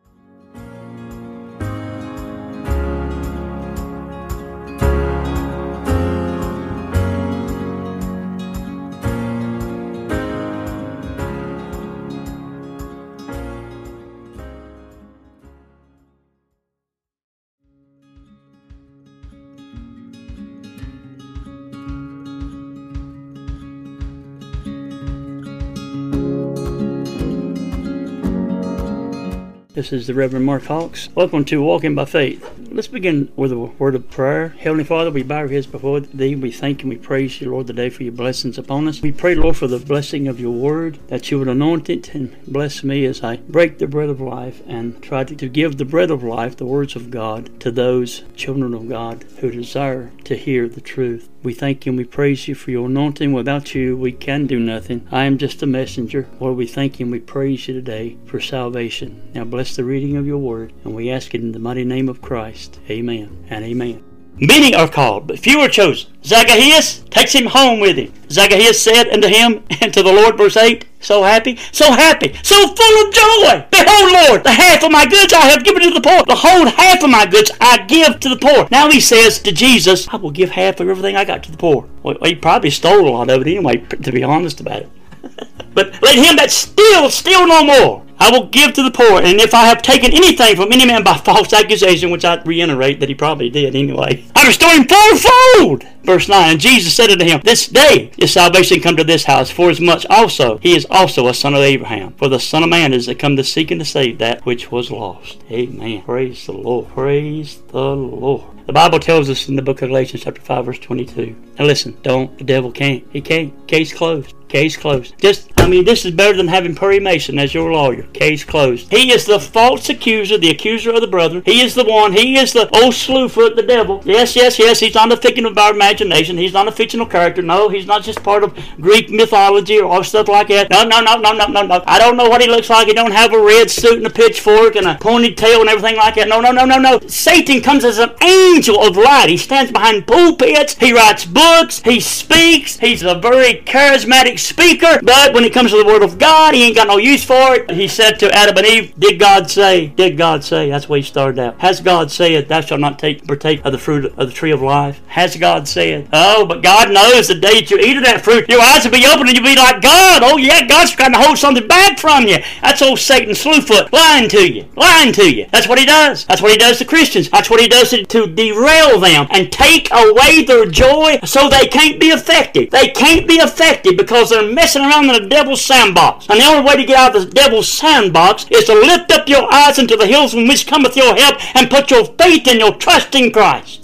This 29.85 29.93
is 29.93 30.07
the 30.07 30.15
Reverend 30.15 30.47
Mark 30.47 30.65
Hawks. 30.65 31.11
Welcome 31.15 31.45
to 31.45 31.61
Walking 31.61 31.95
by 31.95 32.07
Faith. 32.07 32.43
Let's 32.75 32.89
begin 32.89 33.31
with 33.37 33.53
a 33.53 33.57
word 33.57 33.95
of 33.95 34.11
prayer. 34.11 34.49
Heavenly 34.49 34.83
Father, 34.83 35.13
we 35.13 35.23
bow 35.23 35.37
our 35.37 35.47
heads 35.47 35.69
before 35.69 36.01
Thee. 36.01 36.35
We 36.35 36.51
thank 36.51 36.83
and 36.83 36.91
we 36.91 36.97
praise 36.97 37.41
You, 37.41 37.53
Lord, 37.53 37.69
today 37.69 37.89
for 37.89 38.03
Your 38.03 38.11
blessings 38.11 38.59
upon 38.59 38.89
us. 38.89 39.01
We 39.01 39.13
pray, 39.13 39.37
Lord, 39.37 39.57
for 39.57 39.69
the 39.69 39.79
blessing 39.79 40.27
of 40.27 40.41
Your 40.41 40.51
word, 40.51 40.99
that 41.07 41.31
You 41.31 41.39
would 41.39 41.47
anoint 41.47 41.89
it 41.89 42.13
and 42.17 42.37
bless 42.49 42.83
me 42.83 43.05
as 43.05 43.23
I 43.23 43.37
break 43.37 43.79
the 43.79 43.87
bread 43.87 44.09
of 44.09 44.21
life 44.21 44.61
and 44.67 45.01
try 45.01 45.23
to, 45.23 45.37
to 45.37 45.49
give 45.49 45.79
the 45.79 45.85
bread 45.85 46.11
of 46.11 46.25
life, 46.25 46.57
the 46.57 46.67
words 46.67 46.97
of 46.97 47.13
God, 47.13 47.61
to 47.61 47.71
those 47.71 48.25
children 48.35 48.75
of 48.75 48.89
God 48.89 49.25
who 49.39 49.53
desire 49.53 50.11
to 50.25 50.35
hear 50.35 50.69
the 50.69 50.81
truth. 50.81 51.29
We 51.45 51.55
thank 51.55 51.85
you 51.85 51.91
and 51.91 51.99
we 51.99 52.05
praise 52.05 52.49
you 52.49 52.55
for 52.55 52.71
your 52.71 52.87
anointing. 52.87 53.33
Without 53.33 53.75
you, 53.75 53.97
we 53.97 54.13
can 54.13 54.47
do 54.47 54.59
nothing. 54.59 55.07
I 55.13 55.25
am 55.25 55.37
just 55.37 55.63
a 55.63 55.67
messenger. 55.67 56.27
Lord, 56.41 56.57
we 56.57 56.67
thank 56.67 56.99
you 56.99 57.05
and 57.05 57.13
we 57.13 57.21
praise 57.21 57.69
you 57.69 57.75
today 57.75 58.17
for 58.25 58.41
salvation. 58.41 59.31
Now 59.35 59.45
bless 59.45 59.77
the 59.77 59.85
reading 59.85 60.17
of 60.17 60.27
your 60.27 60.39
word, 60.39 60.73
and 60.85 60.95
we 60.95 61.11
ask 61.11 61.35
it 61.35 61.43
in 61.43 61.53
the 61.53 61.59
mighty 61.59 61.85
name 61.85 62.09
of 62.09 62.23
Christ. 62.23 62.64
Amen 62.89 63.47
and 63.49 63.65
amen. 63.65 64.03
Many 64.37 64.75
are 64.75 64.89
called, 64.89 65.29
but 65.29 65.39
few 65.39 65.61
are 65.61 65.69
chosen. 65.69 66.11
Zacchaeus 66.25 67.05
takes 67.11 67.33
him 67.33 67.47
home 67.47 67.79
with 67.79 67.97
him. 67.97 68.13
Zacchaeus 68.29 68.81
said 68.81 69.09
unto 69.11 69.29
him 69.29 69.63
and 69.81 69.95
to 69.95 70.03
the 70.03 70.13
Lord, 70.13 70.37
verse 70.37 70.57
8, 70.57 70.85
so 70.99 71.23
happy, 71.23 71.57
so 71.71 71.93
happy, 71.93 72.35
so 72.43 72.57
full 72.57 73.07
of 73.07 73.15
joy. 73.15 73.67
Behold, 73.71 74.13
Lord, 74.29 74.45
the 74.45 74.51
half 74.51 74.83
of 74.83 74.91
my 74.91 75.07
goods 75.07 75.33
I 75.33 75.47
have 75.47 75.63
given 75.63 75.83
to 75.83 75.91
the 75.91 76.01
poor. 76.01 76.25
The 76.25 76.35
whole 76.35 76.67
half 76.67 77.05
of 77.05 77.11
my 77.11 77.27
goods 77.27 77.53
I 77.61 77.85
give 77.87 78.19
to 78.21 78.29
the 78.29 78.37
poor. 78.37 78.67
Now 78.73 78.91
he 78.91 79.01
says 79.01 79.39
to 79.41 79.53
Jesus, 79.53 80.09
I 80.09 80.17
will 80.17 80.33
give 80.33 80.51
half 80.51 80.81
of 80.81 80.89
everything 80.89 81.15
I 81.15 81.25
got 81.25 81.45
to 81.45 81.53
the 81.53 81.57
poor. 81.57 81.89
Well, 82.03 82.17
he 82.25 82.35
probably 82.35 82.71
stole 82.71 83.09
a 83.09 83.11
lot 83.11 83.31
of 83.31 83.43
it 83.43 83.51
anyway, 83.51 83.77
to 83.77 84.11
be 84.11 84.25
honest 84.25 84.61
about 84.61 84.83
it. 84.83 84.91
but 85.75 86.01
let 86.03 86.17
him 86.17 86.37
that 86.37 86.51
steal 86.51 87.11
steal 87.11 87.47
no 87.47 87.65
more. 87.65 88.05
I 88.19 88.31
will 88.31 88.47
give 88.47 88.73
to 88.75 88.83
the 88.83 88.93
poor, 88.93 89.21
and 89.21 89.41
if 89.41 89.55
I 89.55 89.65
have 89.65 89.83
taken 89.83 90.13
anything 90.13 90.55
from 90.55 90.73
any 90.73 90.87
man 90.87 91.03
by 91.03 91.17
false 91.17 91.53
accusation, 91.53 92.11
which 92.11 92.25
I 92.25 92.41
reiterate 92.43 93.01
that 93.01 93.09
he 93.09 93.15
probably 93.15 93.51
did 93.51 93.75
anyway, 93.75 94.25
I 94.37 94.47
restore 94.47 94.71
him 94.71 94.87
fourfold. 94.87 95.85
Verse 96.05 96.29
9, 96.29 96.53
and 96.53 96.61
Jesus 96.61 96.95
said 96.95 97.11
unto 97.11 97.25
him, 97.25 97.41
This 97.43 97.67
day 97.67 98.13
is 98.17 98.33
salvation 98.33 98.81
come 98.81 98.97
to 98.97 99.05
this 99.05 99.25
house, 99.25 99.51
for 99.51 99.69
as 99.69 99.81
much 99.81 100.07
also 100.09 100.59
he 100.59 100.77
is 100.77 100.87
also 100.91 101.29
a 101.29 101.35
son 101.35 101.55
of 101.55 101.61
Abraham. 101.61 102.13
For 102.15 102.29
the 102.29 102.39
Son 102.39 102.63
of 102.63 102.69
Man 102.69 102.93
is 102.93 103.07
to 103.07 103.15
come 103.15 103.37
to 103.37 103.45
seek 103.45 103.71
and 103.71 103.81
to 103.81 103.85
save 103.85 104.19
that 104.19 104.45
which 104.47 104.71
was 104.71 104.91
lost. 104.91 105.43
Amen. 105.51 106.03
Praise 106.03 106.47
the 106.47 106.53
Lord. 106.53 106.89
Praise 106.89 107.61
the 107.69 107.97
Lord. 107.97 108.45
The 108.67 108.73
Bible 108.73 109.01
tells 109.01 109.29
us 109.29 109.49
in 109.49 109.57
the 109.57 109.63
book 109.63 109.83
of 109.83 109.89
Galatians, 109.89 110.23
chapter 110.23 110.41
5, 110.41 110.65
verse 110.65 110.79
22. 110.79 111.37
Now 111.59 111.65
listen, 111.67 111.99
don't. 112.03 112.37
The 112.39 112.45
devil 112.45 112.71
can't. 112.71 113.05
He 113.11 113.21
can't. 113.21 113.67
Case 113.67 113.93
closed. 113.93 114.35
Case 114.55 114.77
closed. 114.77 115.19
Just, 115.19 115.51
I 115.57 115.69
mean, 115.69 115.85
this 115.85 116.05
is 116.05 116.13
better 116.13 116.37
than 116.37 116.47
having 116.47 116.77
Perry 116.77 117.01
Mason 117.01 117.41
as 117.41 117.53
your 117.53 117.73
lawyer. 117.73 118.05
Case 118.13 118.45
closed. 118.45 118.89
He 118.89 119.11
is 119.11 119.27
the 119.27 119.41
false 119.41 119.89
accuser, 119.89 120.39
the 120.39 120.51
accuser 120.51 120.93
of 120.95 121.01
the 121.01 121.09
brethren. 121.09 121.43
He 121.45 121.61
is 121.61 121.75
the 121.75 121.85
one. 121.85 122.13
He 122.13 122.39
is 122.39 122.53
the 122.53 122.69
old 122.77 122.95
slewfoot, 122.95 123.57
the 123.57 123.65
devil. 123.65 124.01
Yes, 124.05 124.37
yes, 124.37 124.57
yes. 124.61 124.79
He's 124.79 124.95
not 124.95 125.11
a 125.11 125.17
figment 125.17 125.49
of 125.49 125.59
our 125.59 125.73
imagination. 125.73 126.39
He's 126.39 126.53
not 126.53 126.69
a 126.69 126.71
fictional 126.71 127.05
character. 127.05 127.43
No, 127.43 127.69
he's 127.69 127.87
not 127.87 128.05
just 128.05 128.23
part 128.23 128.45
of 128.45 128.57
Greek 128.81 129.11
mythology 129.11 129.81
or 129.81 130.05
stuff 130.05 130.29
like 130.29 130.47
that. 130.47 130.71
No, 130.71 130.85
no, 130.85 131.01
no, 131.01 131.17
no, 131.17 131.33
no, 131.33 131.47
no, 131.47 131.67
no. 131.67 131.83
I 131.89 131.99
don't 131.99 132.17
know 132.17 132.29
what 132.29 132.41
he 132.41 132.47
looks 132.47 132.71
like. 132.71 132.87
He 132.87 132.95
don't 132.95 133.11
have 133.11 133.33
a 133.33 133.43
red 133.43 133.73
suit 133.73 133.97
and 133.97 134.07
a 134.07 134.11
pitchfork 134.11 134.77
and 134.77 134.87
a 134.87 134.95
ponytail 134.95 135.63
and 135.63 135.69
everything 135.69 135.97
like 135.97 136.15
that. 136.15 136.29
No, 136.29 136.41
no, 136.41 136.53
no, 136.53 136.65
no, 136.65 136.79
no. 136.79 137.01
Satan 137.09 137.61
comes 137.61 137.85
as 137.85 137.99
an 137.99 138.13
angel 138.23 138.81
of 138.81 138.97
light. 138.97 139.31
He 139.31 139.37
stands 139.37 139.73
behind 139.73 140.07
pulpits. 140.07 140.79
He 140.79 140.93
writes 140.93 141.25
books. 141.25 141.81
He 141.81 141.99
speaks. 141.99 142.79
He's 142.79 143.03
a 143.03 143.17
very 143.17 143.55
charismatic 143.55 144.44
speaker. 144.45 145.01
But 145.03 145.35
when 145.35 145.45
it 145.45 145.53
comes 145.53 145.71
to 145.71 145.79
the 145.79 145.85
Word 145.85 146.03
of 146.03 146.19
God, 146.19 146.55
he 146.55 146.65
ain't 146.65 146.77
got 146.77 146.87
no 146.87 146.99
use 146.99 147.25
for 147.25 147.55
it. 147.55 147.71
He 147.71 147.89
said 147.89 148.19
to 148.21 148.31
Adam 148.33 148.57
and 148.59 148.67
Eve, 148.67 148.95
Did 148.99 149.19
God 149.19 149.51
say? 149.51 149.89
Did 149.89 150.17
God 150.17 150.45
say? 150.45 150.71
That's 150.71 150.89
where 150.89 150.99
he 150.99 151.03
started 151.03 151.39
out. 151.39 151.61
Has 151.61 151.81
God 151.81 152.11
said, 152.11 152.49
Thou 152.49 152.61
shalt 152.61 152.81
not 152.81 152.99
take 152.99 153.27
partake 153.27 153.65
of 153.65 153.73
the 153.73 153.79
fruit 153.79 154.05
of 154.05 154.29
the 154.29 154.33
tree 154.33 154.51
of 154.51 154.63
life? 154.63 155.01
Has 155.07 155.37
God 155.37 155.67
said? 155.67 156.09
Oh, 156.13 156.47
but 156.47 156.63
God 156.63 156.93
knows 156.93 157.29
the 157.29 157.35
day 157.35 157.61
that 157.61 157.71
you 157.71 157.79
eat 157.79 157.97
of 157.97 158.05
that 158.05 158.23
fruit, 158.23 158.49
your 158.49 158.61
eyes 158.61 158.85
will 158.85 158.93
be 158.93 159.07
open 159.07 159.29
and 159.29 159.37
you'll 159.37 159.47
be 159.47 159.57
like 159.57 159.83
God. 159.83 160.23
Oh, 160.23 160.37
yeah, 160.37 160.67
God's 160.67 160.93
trying 160.93 161.13
to 161.13 161.19
hold 161.19 161.39
something 161.39 161.67
back 161.67 161.99
from 161.99 162.25
you. 162.25 162.39
That's 162.63 162.83
old 162.83 162.99
Satan 162.99 163.35
Slewfoot 163.35 163.93
lying 163.93 164.29
to 164.31 164.53
you. 164.53 164.67
Lying 164.77 165.13
to 165.15 165.35
you. 165.35 165.47
That's 165.51 165.69
what 165.69 165.79
he 165.79 165.87
does. 165.87 166.25
That's 166.27 166.43
what 166.43 166.53
he 166.53 166.59
does 166.59 166.79
to 166.79 166.85
Christians. 166.85 167.31
That's 167.31 167.51
what 167.51 167.61
he 167.61 167.69
does 167.69 167.91
to, 167.91 168.05
to 168.05 168.27
derail 168.27 169.01
them 169.01 169.27
and 169.31 169.51
take 169.51 169.89
away 169.93 170.45
their 170.45 170.67
joy 170.67 171.19
so 171.25 171.49
they 171.49 171.67
can't 171.67 172.01
be 172.01 172.09
effective. 172.09 172.71
They 172.71 172.89
can't 172.89 173.27
be 173.27 173.37
effective 173.37 173.97
because 173.97 174.33
they're 174.35 174.53
messing 174.53 174.83
around 174.83 175.09
in 175.09 175.23
the 175.23 175.29
devil's 175.29 175.63
sandbox. 175.63 176.29
And 176.29 176.41
the 176.41 176.45
only 176.45 176.69
way 176.69 176.77
to 176.77 176.85
get 176.85 176.97
out 176.97 177.15
of 177.15 177.27
the 177.27 177.31
devil's 177.31 177.69
sandbox 177.69 178.47
is 178.51 178.65
to 178.65 178.75
lift 178.75 179.13
up 179.13 179.29
your 179.29 179.53
eyes 179.53 179.79
into 179.79 179.97
the 179.97 180.07
hills 180.07 180.33
from 180.35 180.49
which 180.49 180.67
cometh 180.67 180.97
your 180.97 181.15
help 181.15 181.57
and 181.57 181.71
put 181.71 181.91
your 181.91 182.05
faith 182.05 182.47
and 182.49 182.59
your 182.59 182.75
trust 182.75 183.15
in 183.15 183.31
Christ. 183.33 183.84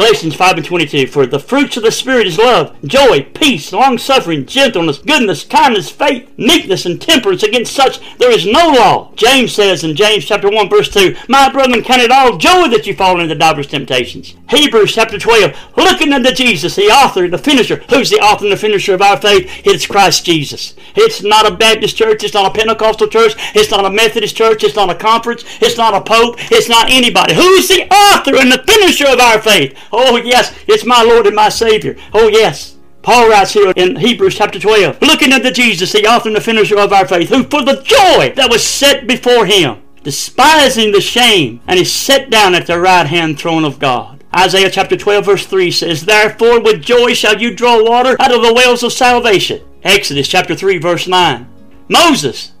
Galatians 0.00 0.34
5 0.34 0.56
and 0.56 0.64
22. 0.64 1.06
For 1.08 1.26
the 1.26 1.38
fruits 1.38 1.76
of 1.76 1.82
the 1.82 1.92
Spirit 1.92 2.26
is 2.26 2.38
love, 2.38 2.74
joy, 2.82 3.22
peace, 3.34 3.70
long 3.70 3.98
suffering, 3.98 4.46
gentleness, 4.46 4.96
goodness, 4.96 5.44
kindness, 5.44 5.90
faith, 5.90 6.26
meekness, 6.38 6.86
and 6.86 6.98
temperance. 6.98 7.42
Against 7.42 7.74
such 7.74 8.00
there 8.16 8.30
is 8.30 8.46
no 8.46 8.70
law. 8.70 9.12
James 9.14 9.52
says 9.52 9.84
in 9.84 9.94
James 9.94 10.24
chapter 10.24 10.48
1, 10.48 10.70
verse 10.70 10.88
2, 10.88 11.16
My 11.28 11.52
brethren, 11.52 11.82
count 11.82 12.00
it 12.00 12.10
all 12.10 12.38
joy 12.38 12.68
that 12.68 12.86
you 12.86 12.94
fall 12.94 13.20
into 13.20 13.34
divers 13.34 13.66
temptations. 13.66 14.34
Hebrews 14.48 14.94
chapter 14.94 15.18
12, 15.18 15.54
looking 15.76 16.14
unto 16.14 16.32
Jesus, 16.32 16.76
the 16.76 16.84
author 16.84 17.24
and 17.24 17.32
the 17.34 17.38
finisher. 17.38 17.84
Who's 17.90 18.08
the 18.08 18.20
author 18.20 18.46
and 18.46 18.52
the 18.52 18.56
finisher 18.56 18.94
of 18.94 19.02
our 19.02 19.20
faith? 19.20 19.50
It's 19.66 19.86
Christ 19.86 20.24
Jesus. 20.24 20.74
It's 20.96 21.22
not 21.22 21.46
a 21.46 21.54
Baptist 21.54 21.98
church, 21.98 22.24
it's 22.24 22.34
not 22.34 22.46
a 22.46 22.58
Pentecostal 22.58 23.08
church, 23.08 23.34
it's 23.54 23.70
not 23.70 23.84
a 23.84 23.90
Methodist 23.90 24.34
church, 24.34 24.64
it's 24.64 24.76
not 24.76 24.90
a 24.90 24.94
conference, 24.94 25.44
it's 25.60 25.76
not 25.76 25.94
a 25.94 26.00
pope, 26.00 26.36
it's 26.50 26.70
not 26.70 26.90
anybody. 26.90 27.34
Who's 27.34 27.68
the 27.68 27.86
author 27.92 28.36
and 28.36 28.50
the 28.50 28.64
finisher 28.66 29.06
of 29.06 29.20
our 29.20 29.40
faith? 29.40 29.76
Oh, 29.92 30.16
yes, 30.16 30.54
it's 30.66 30.84
my 30.84 31.02
Lord 31.02 31.26
and 31.26 31.36
my 31.36 31.48
Savior. 31.48 31.96
Oh, 32.12 32.28
yes. 32.28 32.76
Paul 33.02 33.30
writes 33.30 33.52
here 33.52 33.72
in 33.76 33.96
Hebrews 33.96 34.36
chapter 34.36 34.58
12, 34.58 35.00
looking 35.00 35.32
unto 35.32 35.50
Jesus, 35.50 35.92
the 35.92 36.06
author 36.06 36.28
and 36.28 36.36
the 36.36 36.40
finisher 36.40 36.78
of 36.78 36.92
our 36.92 37.08
faith, 37.08 37.30
who 37.30 37.44
for 37.44 37.62
the 37.62 37.82
joy 37.82 38.32
that 38.36 38.50
was 38.50 38.62
set 38.62 39.06
before 39.06 39.46
him, 39.46 39.82
despising 40.02 40.92
the 40.92 41.00
shame, 41.00 41.60
and 41.66 41.80
is 41.80 41.92
set 41.92 42.28
down 42.28 42.54
at 42.54 42.66
the 42.66 42.78
right 42.78 43.06
hand 43.06 43.38
throne 43.38 43.64
of 43.64 43.78
God. 43.78 44.22
Isaiah 44.36 44.70
chapter 44.70 44.96
12, 44.96 45.24
verse 45.24 45.46
3 45.46 45.70
says, 45.70 46.04
Therefore 46.04 46.60
with 46.60 46.82
joy 46.82 47.14
shall 47.14 47.40
you 47.40 47.54
draw 47.54 47.82
water 47.82 48.16
out 48.20 48.34
of 48.34 48.42
the 48.42 48.54
wells 48.54 48.82
of 48.82 48.92
salvation. 48.92 49.62
Exodus 49.82 50.28
chapter 50.28 50.54
3, 50.54 50.78
verse 50.78 51.08
9. 51.08 51.48
Moses, 51.88 52.52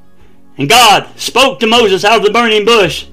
and 0.56 0.68
God 0.68 1.08
spoke 1.18 1.60
to 1.60 1.66
Moses 1.66 2.04
out 2.04 2.18
of 2.18 2.24
the 2.24 2.32
burning 2.32 2.64
bush, 2.64 3.06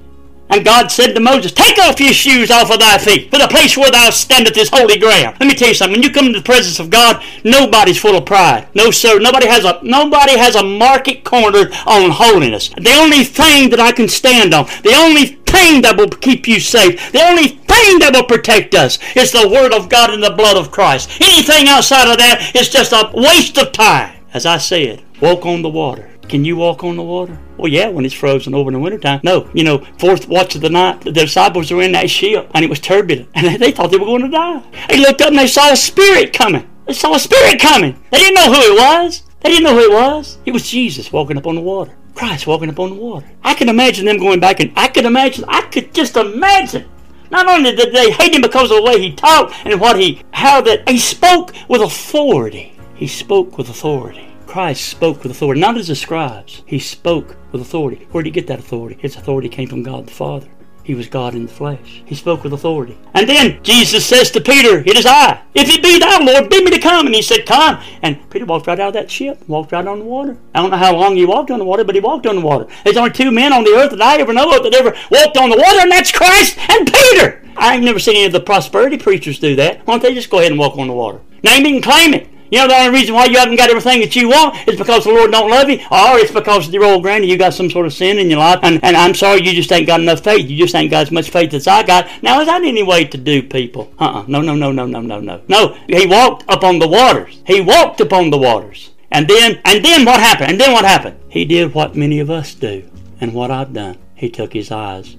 and 0.50 0.64
God 0.64 0.92
said 0.92 1.14
to 1.14 1.20
Moses, 1.20 1.52
Take 1.52 1.78
off 1.80 2.00
your 2.00 2.14
shoes 2.14 2.52
off 2.52 2.72
of 2.72 2.80
thy 2.80 2.98
feet, 2.98 3.30
for 3.30 3.40
the 3.40 3.48
place 3.48 3.78
where 3.78 3.92
thou 3.92 4.10
standest 4.10 4.58
is 4.58 4.70
holy 4.70 4.98
ground. 4.98 5.38
Let 5.40 5.48
me 5.48 5.56
tell 5.56 5.70
you 5.70 5.74
something. 5.74 5.94
When 5.94 6.04
you 6.04 6.12
come 6.12 6.28
into 6.28 6.40
the 6.40 6.46
presence 6.46 6.80
of 6.80 6.90
God, 6.90 7.24
nobody's 7.44 8.00
full 8.00 8.16
of 8.16 8.26
pride. 8.26 8.68
No, 8.74 8.92
sir. 8.92 9.20
Nobody 9.20 9.48
has 9.48 9.66
a 9.66 9.80
nobody 9.84 10.38
has 10.38 10.56
a 10.56 10.64
market 10.64 11.24
cornered 11.24 11.74
on 11.86 12.12
holiness. 12.12 12.70
The 12.70 12.96
only 12.96 13.24
thing 13.24 13.70
that 13.72 13.80
I 13.80 13.92
can 13.92 14.08
stand 14.08 14.54
on, 14.54 14.66
the 14.84 14.96
only 14.96 15.38
thing 15.48 15.82
that 15.82 15.98
will 15.98 16.10
keep 16.10 16.48
you 16.48 16.60
safe, 16.60 17.12
the 17.12 17.24
only 17.24 17.48
thing 17.48 18.00
that 18.00 18.12
will 18.14 18.26
protect 18.26 18.76
us 18.76 19.00
is 19.16 19.32
the 19.32 19.48
Word 19.48 19.74
of 19.74 19.90
God 19.90 20.12
and 20.12 20.24
the 20.24 20.32
blood 20.32 20.58
of 20.58 20.72
Christ. 20.72 21.10
Anything 21.22 21.68
outside 21.68 22.10
of 22.10 22.18
that 22.18 22.52
is 22.56 22.70
just 22.70 22.92
a 22.92 23.12
waste 23.14 23.58
of 23.58 23.72
time. 23.72 24.16
As 24.34 24.46
I 24.46 24.58
said, 24.58 25.04
walk 25.22 25.46
on 25.46 25.62
the 25.62 25.70
water. 25.70 26.10
Can 26.30 26.44
you 26.44 26.58
walk 26.58 26.84
on 26.84 26.98
the 26.98 27.04
water? 27.04 27.40
Well, 27.58 27.72
yeah, 27.72 27.88
when 27.88 28.04
it's 28.04 28.14
frozen 28.14 28.54
over 28.54 28.70
in 28.70 28.74
the 28.74 28.80
wintertime. 28.80 29.22
No, 29.24 29.50
you 29.54 29.64
know, 29.64 29.80
fourth 29.98 30.28
watch 30.28 30.56
of 30.56 30.62
the 30.62 30.70
night, 30.70 31.02
the 31.02 31.12
disciples 31.12 31.72
were 31.72 31.82
in 31.82 31.94
that 31.94 32.10
ship 32.10 32.52
and 32.54 32.66
it 32.66 32.70
was 32.70 32.82
turbulent 32.82 33.30
and 33.34 33.62
they 33.62 33.72
thought 33.72 33.92
they 33.92 33.98
were 33.98 34.06
going 34.06 34.24
to 34.24 34.30
die. 34.30 34.62
They 34.90 35.00
looked 35.00 35.22
up 35.22 35.30
and 35.30 35.38
they 35.38 35.48
saw 35.48 35.72
a 35.72 35.78
spirit 35.78 36.34
coming. 36.34 36.70
They 36.86 36.94
saw 36.94 37.16
a 37.16 37.20
spirit 37.20 37.62
coming. 37.62 38.02
They 38.12 38.20
didn't 38.20 38.36
know 38.36 38.54
who 38.54 38.74
it 38.74 38.78
was. 38.78 39.24
They 39.42 39.50
didn't 39.50 39.64
know 39.64 39.74
who 39.74 39.92
it 39.92 39.94
was. 39.94 40.38
It 40.46 40.52
was 40.52 40.70
Jesus 40.70 41.12
walking 41.14 41.38
up 41.38 41.48
on 41.48 41.56
the 41.56 41.62
water. 41.62 41.96
Christ 42.14 42.46
walking 42.46 42.70
up 42.70 42.80
on 42.80 42.90
the 42.90 42.96
water. 42.96 43.30
I 43.44 43.54
can 43.54 43.70
imagine 43.70 44.06
them 44.06 44.18
going 44.18 44.40
back 44.42 44.60
and 44.60 44.74
I 44.76 44.90
could 44.90 45.06
imagine, 45.06 45.46
I 45.48 45.62
could 45.62 45.94
just 45.94 46.18
imagine 46.18 46.90
not 47.32 47.48
only 47.48 47.76
did 47.76 47.94
they 47.94 48.12
hate 48.12 48.34
him 48.34 48.42
because 48.42 48.72
of 48.72 48.78
the 48.78 48.84
way 48.84 49.00
he 49.00 49.14
talked 49.14 49.54
and 49.66 49.80
what 49.80 50.00
he, 50.00 50.22
how 50.32 50.60
that 50.62 50.90
he 50.90 50.98
spoke 50.98 51.54
with 51.70 51.82
authority. 51.82 52.74
He 52.96 53.08
spoke 53.08 53.58
with 53.58 53.70
authority. 53.70 54.27
Christ 54.48 54.88
spoke 54.88 55.24
with 55.24 55.32
authority, 55.32 55.62
not 55.62 55.78
as 55.78 55.90
the 55.90 55.96
scribes. 55.96 56.64
He 56.66 56.80
spoke 56.80 57.36
with 57.52 57.62
authority. 57.62 58.08
Where 58.12 58.24
did 58.24 58.34
he 58.34 58.42
get 58.42 58.48
that 58.48 58.60
authority? 58.60 58.98
His 59.00 59.16
authority 59.16 59.50
came 59.50 59.68
from 59.68 59.84
God 59.84 60.08
the 60.08 60.12
Father. 60.12 60.48
He 60.88 60.96
was 60.96 61.10
God 61.10 61.36
in 61.36 61.48
the 61.48 61.52
flesh. 61.52 62.02
He 62.06 62.16
spoke 62.16 62.46
with 62.46 62.54
authority. 62.54 62.98
And 63.14 63.28
then 63.28 63.62
Jesus 63.62 64.06
says 64.06 64.32
to 64.32 64.40
Peter, 64.40 64.80
It 64.80 64.96
is 64.96 65.06
I. 65.06 65.42
If 65.54 65.68
it 65.68 65.84
be 65.84 66.00
thou, 66.00 66.20
Lord, 66.22 66.50
bid 66.50 66.64
me 66.64 66.72
to 66.72 66.80
come. 66.80 67.06
And 67.08 67.14
he 67.14 67.22
said, 67.22 67.46
Come. 67.46 67.84
And 68.02 68.18
Peter 68.30 68.46
walked 68.46 68.68
right 68.68 68.80
out 68.80 68.88
of 68.88 68.94
that 68.94 69.12
ship, 69.12 69.46
walked 69.50 69.74
right 69.74 69.86
on 69.86 70.00
the 70.00 70.06
water. 70.06 70.38
I 70.56 70.62
don't 70.62 70.72
know 70.72 70.78
how 70.78 70.96
long 70.96 71.18
he 71.18 71.26
walked 71.26 71.52
on 71.52 71.60
the 71.60 71.66
water, 71.66 71.84
but 71.84 71.96
he 71.96 72.00
walked 72.00 72.26
on 72.26 72.38
the 72.38 72.42
water. 72.42 72.68
There's 72.86 72.96
only 72.96 73.12
two 73.12 73.32
men 73.32 73.52
on 73.52 73.66
the 73.66 73.76
earth 73.76 73.92
that 73.92 74.02
I 74.02 74.16
ever 74.16 74.32
know 74.32 74.56
of 74.56 74.64
that 74.64 74.74
ever 74.74 74.96
walked 75.12 75.36
on 75.36 75.50
the 75.50 75.58
water, 75.58 75.82
and 75.82 75.92
that's 75.92 76.14
Christ 76.14 76.58
and 76.58 76.90
Peter. 76.90 77.44
I 77.58 77.76
ain't 77.76 77.84
never 77.84 78.00
seen 78.00 78.16
any 78.16 78.26
of 78.26 78.32
the 78.32 78.40
prosperity 78.40 78.98
preachers 78.98 79.40
do 79.40 79.58
that. 79.58 79.86
Why 79.86 79.96
don't 79.96 80.04
they 80.04 80.14
just 80.14 80.30
go 80.30 80.40
ahead 80.40 80.52
and 80.52 80.60
walk 80.60 80.78
on 80.78 80.88
the 80.88 80.94
water? 80.94 81.20
Name 81.44 81.66
it 81.66 81.74
and 81.74 81.84
claim 81.84 82.14
it. 82.14 82.30
You 82.50 82.60
know 82.60 82.68
the 82.68 82.76
only 82.76 82.98
reason 82.98 83.14
why 83.14 83.26
you 83.26 83.38
haven't 83.38 83.58
got 83.58 83.70
everything 83.70 84.00
that 84.02 84.16
you 84.16 84.30
want 84.30 84.68
is 84.68 84.78
because 84.78 85.04
the 85.04 85.12
Lord 85.12 85.32
don't 85.32 85.50
love 85.50 85.70
you, 85.70 85.78
or 85.92 86.18
it's 86.18 86.32
because 86.32 86.70
your 86.70 86.86
old 86.86 87.04
granny 87.04 87.28
you 87.28 87.38
got 87.38 87.54
some 87.54 87.70
sort 87.70 87.86
of 87.86 87.94
sin 87.94 88.18
in 88.20 88.30
your 88.30 88.40
life, 88.40 88.60
and, 88.64 88.84
and 88.84 88.96
I'm 88.96 89.14
sorry 89.14 89.42
you 89.42 89.54
just 89.54 89.72
ain't 89.72 89.88
got 89.88 90.00
enough 90.00 90.24
faith. 90.24 90.50
You 90.50 90.58
just 90.58 90.76
ain't 90.76 90.92
got 90.92 91.02
as 91.02 91.12
much 91.12 91.30
faith 91.30 91.54
as 91.54 91.68
I 91.68 91.84
got. 91.84 92.08
Now 92.24 92.40
is 92.40 92.48
that 92.48 92.64
any 92.64 92.84
way 92.84 93.06
to 93.06 93.18
do 93.18 93.44
people? 93.44 93.92
Uh-uh. 94.00 94.26
No, 94.28 94.42
no, 94.42 94.56
no, 94.56 94.72
no, 94.72 94.86
no, 94.86 95.02
no, 95.02 95.20
no. 95.20 95.42
No. 95.48 95.78
He 95.88 96.06
walked 96.06 96.44
upon 96.48 96.80
the 96.80 96.88
waters. 96.88 97.42
He 97.46 97.62
walked 97.62 98.00
upon 98.02 98.30
the 98.30 98.38
waters. 98.38 98.92
And 99.12 99.28
then 99.28 99.60
and 99.66 99.84
then 99.84 100.06
what 100.06 100.20
happened? 100.20 100.52
And 100.52 100.62
then 100.62 100.72
what 100.72 100.86
happened? 100.86 101.20
He 101.30 101.46
did 101.46 101.74
what 101.74 101.96
many 101.96 102.20
of 102.20 102.30
us 102.30 102.54
do, 102.54 102.90
and 103.20 103.34
what 103.34 103.52
I've 103.52 103.74
done. 103.74 103.98
He 104.16 104.30
took 104.30 104.54
his 104.54 104.72
eyes 104.72 105.16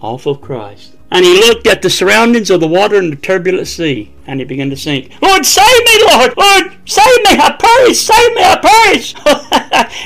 off 0.00 0.26
of 0.26 0.40
Christ 0.40 0.94
and 1.10 1.24
he 1.24 1.40
looked 1.40 1.66
at 1.66 1.82
the 1.82 1.90
surroundings 1.90 2.50
of 2.50 2.60
the 2.60 2.68
water 2.68 2.96
and 2.96 3.12
the 3.12 3.16
turbulent 3.16 3.66
sea, 3.66 4.12
and 4.30 4.38
he 4.38 4.46
began 4.46 4.70
to 4.70 4.76
sink. 4.76 5.12
Lord, 5.20 5.44
save 5.44 5.84
me, 5.84 6.04
Lord! 6.06 6.34
Lord, 6.36 6.76
save 6.88 7.18
me! 7.24 7.36
I 7.36 7.56
perish! 7.58 7.98
Save 7.98 8.34
me! 8.34 8.42
I 8.42 8.56
perish! 8.62 9.14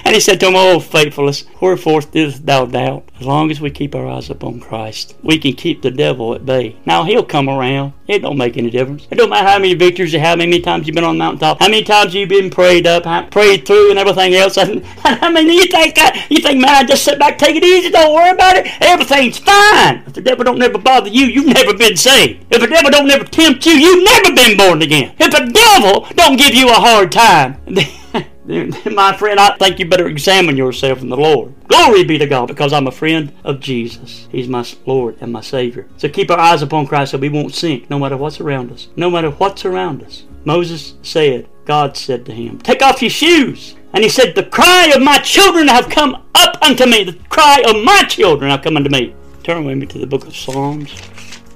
and 0.05 0.14
he 0.14 0.20
said 0.20 0.41
to 0.41 0.49
him, 0.49 0.55
Oh, 0.57 0.81
faithfulness, 0.81 1.45
wherefore 1.61 2.01
didst 2.01 2.47
thou 2.47 2.64
doubt? 2.64 3.09
As 3.20 3.27
long 3.27 3.51
as 3.51 3.61
we 3.61 3.70
keep 3.70 3.95
our 3.95 4.07
eyes 4.07 4.31
upon 4.31 4.61
Christ, 4.61 5.14
we 5.22 5.39
can 5.39 5.53
keep 5.53 5.83
the 5.83 5.91
devil 5.91 6.35
at 6.35 6.47
bay. 6.47 6.77
Now, 6.87 7.05
he'll 7.05 7.25
come 7.25 7.49
around. 7.49 7.93
It 8.07 8.20
don't 8.20 8.37
make 8.37 8.57
any 8.57 8.70
difference. 8.70 9.07
It 9.11 9.16
don't 9.16 9.31
matter 9.31 9.49
how 9.49 9.59
many 9.59 9.75
victories 9.75 10.12
you 10.12 10.18
have, 10.18 10.39
how 10.39 10.45
many 10.45 10.61
times 10.61 10.87
you've 10.87 10.95
been 10.95 11.05
on 11.05 11.16
the 11.16 11.25
mountaintop, 11.25 11.61
how 11.61 11.68
many 11.68 11.85
times 11.85 12.14
you've 12.14 12.29
been 12.29 12.51
prayed 12.51 12.87
up, 12.87 13.31
prayed 13.31 13.66
through, 13.66 13.91
and 13.91 13.99
everything 13.99 14.35
else. 14.35 14.59
And, 14.64 14.83
I 15.05 15.31
mean, 15.31 15.49
you 15.49 15.66
think, 15.66 15.95
that, 15.97 16.27
you 16.31 16.39
think, 16.39 16.61
man, 16.61 16.87
just 16.87 17.05
sit 17.05 17.18
back, 17.18 17.37
take 17.39 17.57
it 17.57 17.64
easy, 17.64 17.91
don't 17.91 18.14
worry 18.14 18.31
about 18.31 18.57
it. 18.57 18.66
Everything's 18.81 19.39
fine. 19.39 20.03
If 20.07 20.14
the 20.14 20.22
devil 20.22 20.45
don't 20.45 20.59
never 20.59 20.79
bother 20.79 21.09
you, 21.09 21.27
you've 21.27 21.47
never 21.47 21.75
been 21.75 21.97
saved. 21.97 22.45
If 22.51 22.61
the 22.61 22.66
devil 22.66 22.91
don't 22.91 23.07
never 23.07 23.25
tempt 23.25 23.66
you, 23.66 23.72
you've 23.72 24.05
never 24.05 24.14
been 24.23 24.57
born 24.57 24.83
again. 24.83 25.15
If 25.19 25.31
the 25.31 25.51
devil 25.53 26.07
don't 26.15 26.37
give 26.37 26.55
you 26.55 26.69
a 26.69 26.75
hard 26.75 27.11
time, 27.12 27.59
my 28.95 29.17
friend, 29.17 29.41
I 29.41 29.57
think 29.57 29.79
you 29.79 29.89
better 29.89 30.07
examine 30.07 30.57
yourself 30.57 31.01
in 31.01 31.09
the 31.09 31.17
Lord. 31.17 31.55
Glory 31.69 32.05
be 32.05 32.19
to 32.19 32.27
God, 32.27 32.49
because 32.49 32.73
I'm 32.73 32.87
a 32.87 32.93
friend 32.93 33.33
of 33.43 33.61
Jesus. 33.61 34.29
He's 34.31 34.49
my 34.49 34.67
Lord 34.87 35.17
and 35.21 35.33
my 35.33 35.41
Savior. 35.41 35.89
So 35.97 36.09
keep 36.09 36.31
our 36.31 36.39
eyes 36.39 36.62
upon 36.62 36.87
Christ 36.87 37.12
so 37.12 37.19
we 37.19 37.29
won't 37.29 37.55
sink 37.55 37.89
no 37.89 37.99
matter 37.99 38.17
what's 38.17 38.41
around 38.41 38.71
us. 38.71 38.89
No 38.97 39.11
matter 39.11 39.31
what's 39.31 39.65
around 39.65 40.03
us. 40.03 40.25
Moses 40.45 40.95
said, 41.03 41.49
God 41.65 41.97
said 41.97 42.27
to 42.27 42.33
him, 42.33 42.59
Take 42.59 42.83
off 42.83 43.01
your 43.01 43.11
shoes. 43.11 43.77
And 43.95 44.05
he 44.05 44.11
said, 44.11 44.35
The 44.35 44.45
cry 44.45 44.93
of 44.95 45.03
my 45.03 45.19
children 45.19 45.69
have 45.69 45.89
come 45.89 46.23
up 46.35 46.59
unto 46.62 46.85
me. 46.85 47.05
The 47.05 47.19
cry 47.31 47.62
of 47.67 47.83
my 47.83 48.03
children 48.09 48.51
have 48.51 48.62
come 48.62 48.77
unto 48.77 48.91
me. 48.91 49.15
Turn 49.43 49.65
with 49.65 49.79
me 49.79 49.87
to 49.87 49.99
the 49.99 50.07
book 50.07 50.27
of 50.27 50.37
Psalms. 50.37 50.95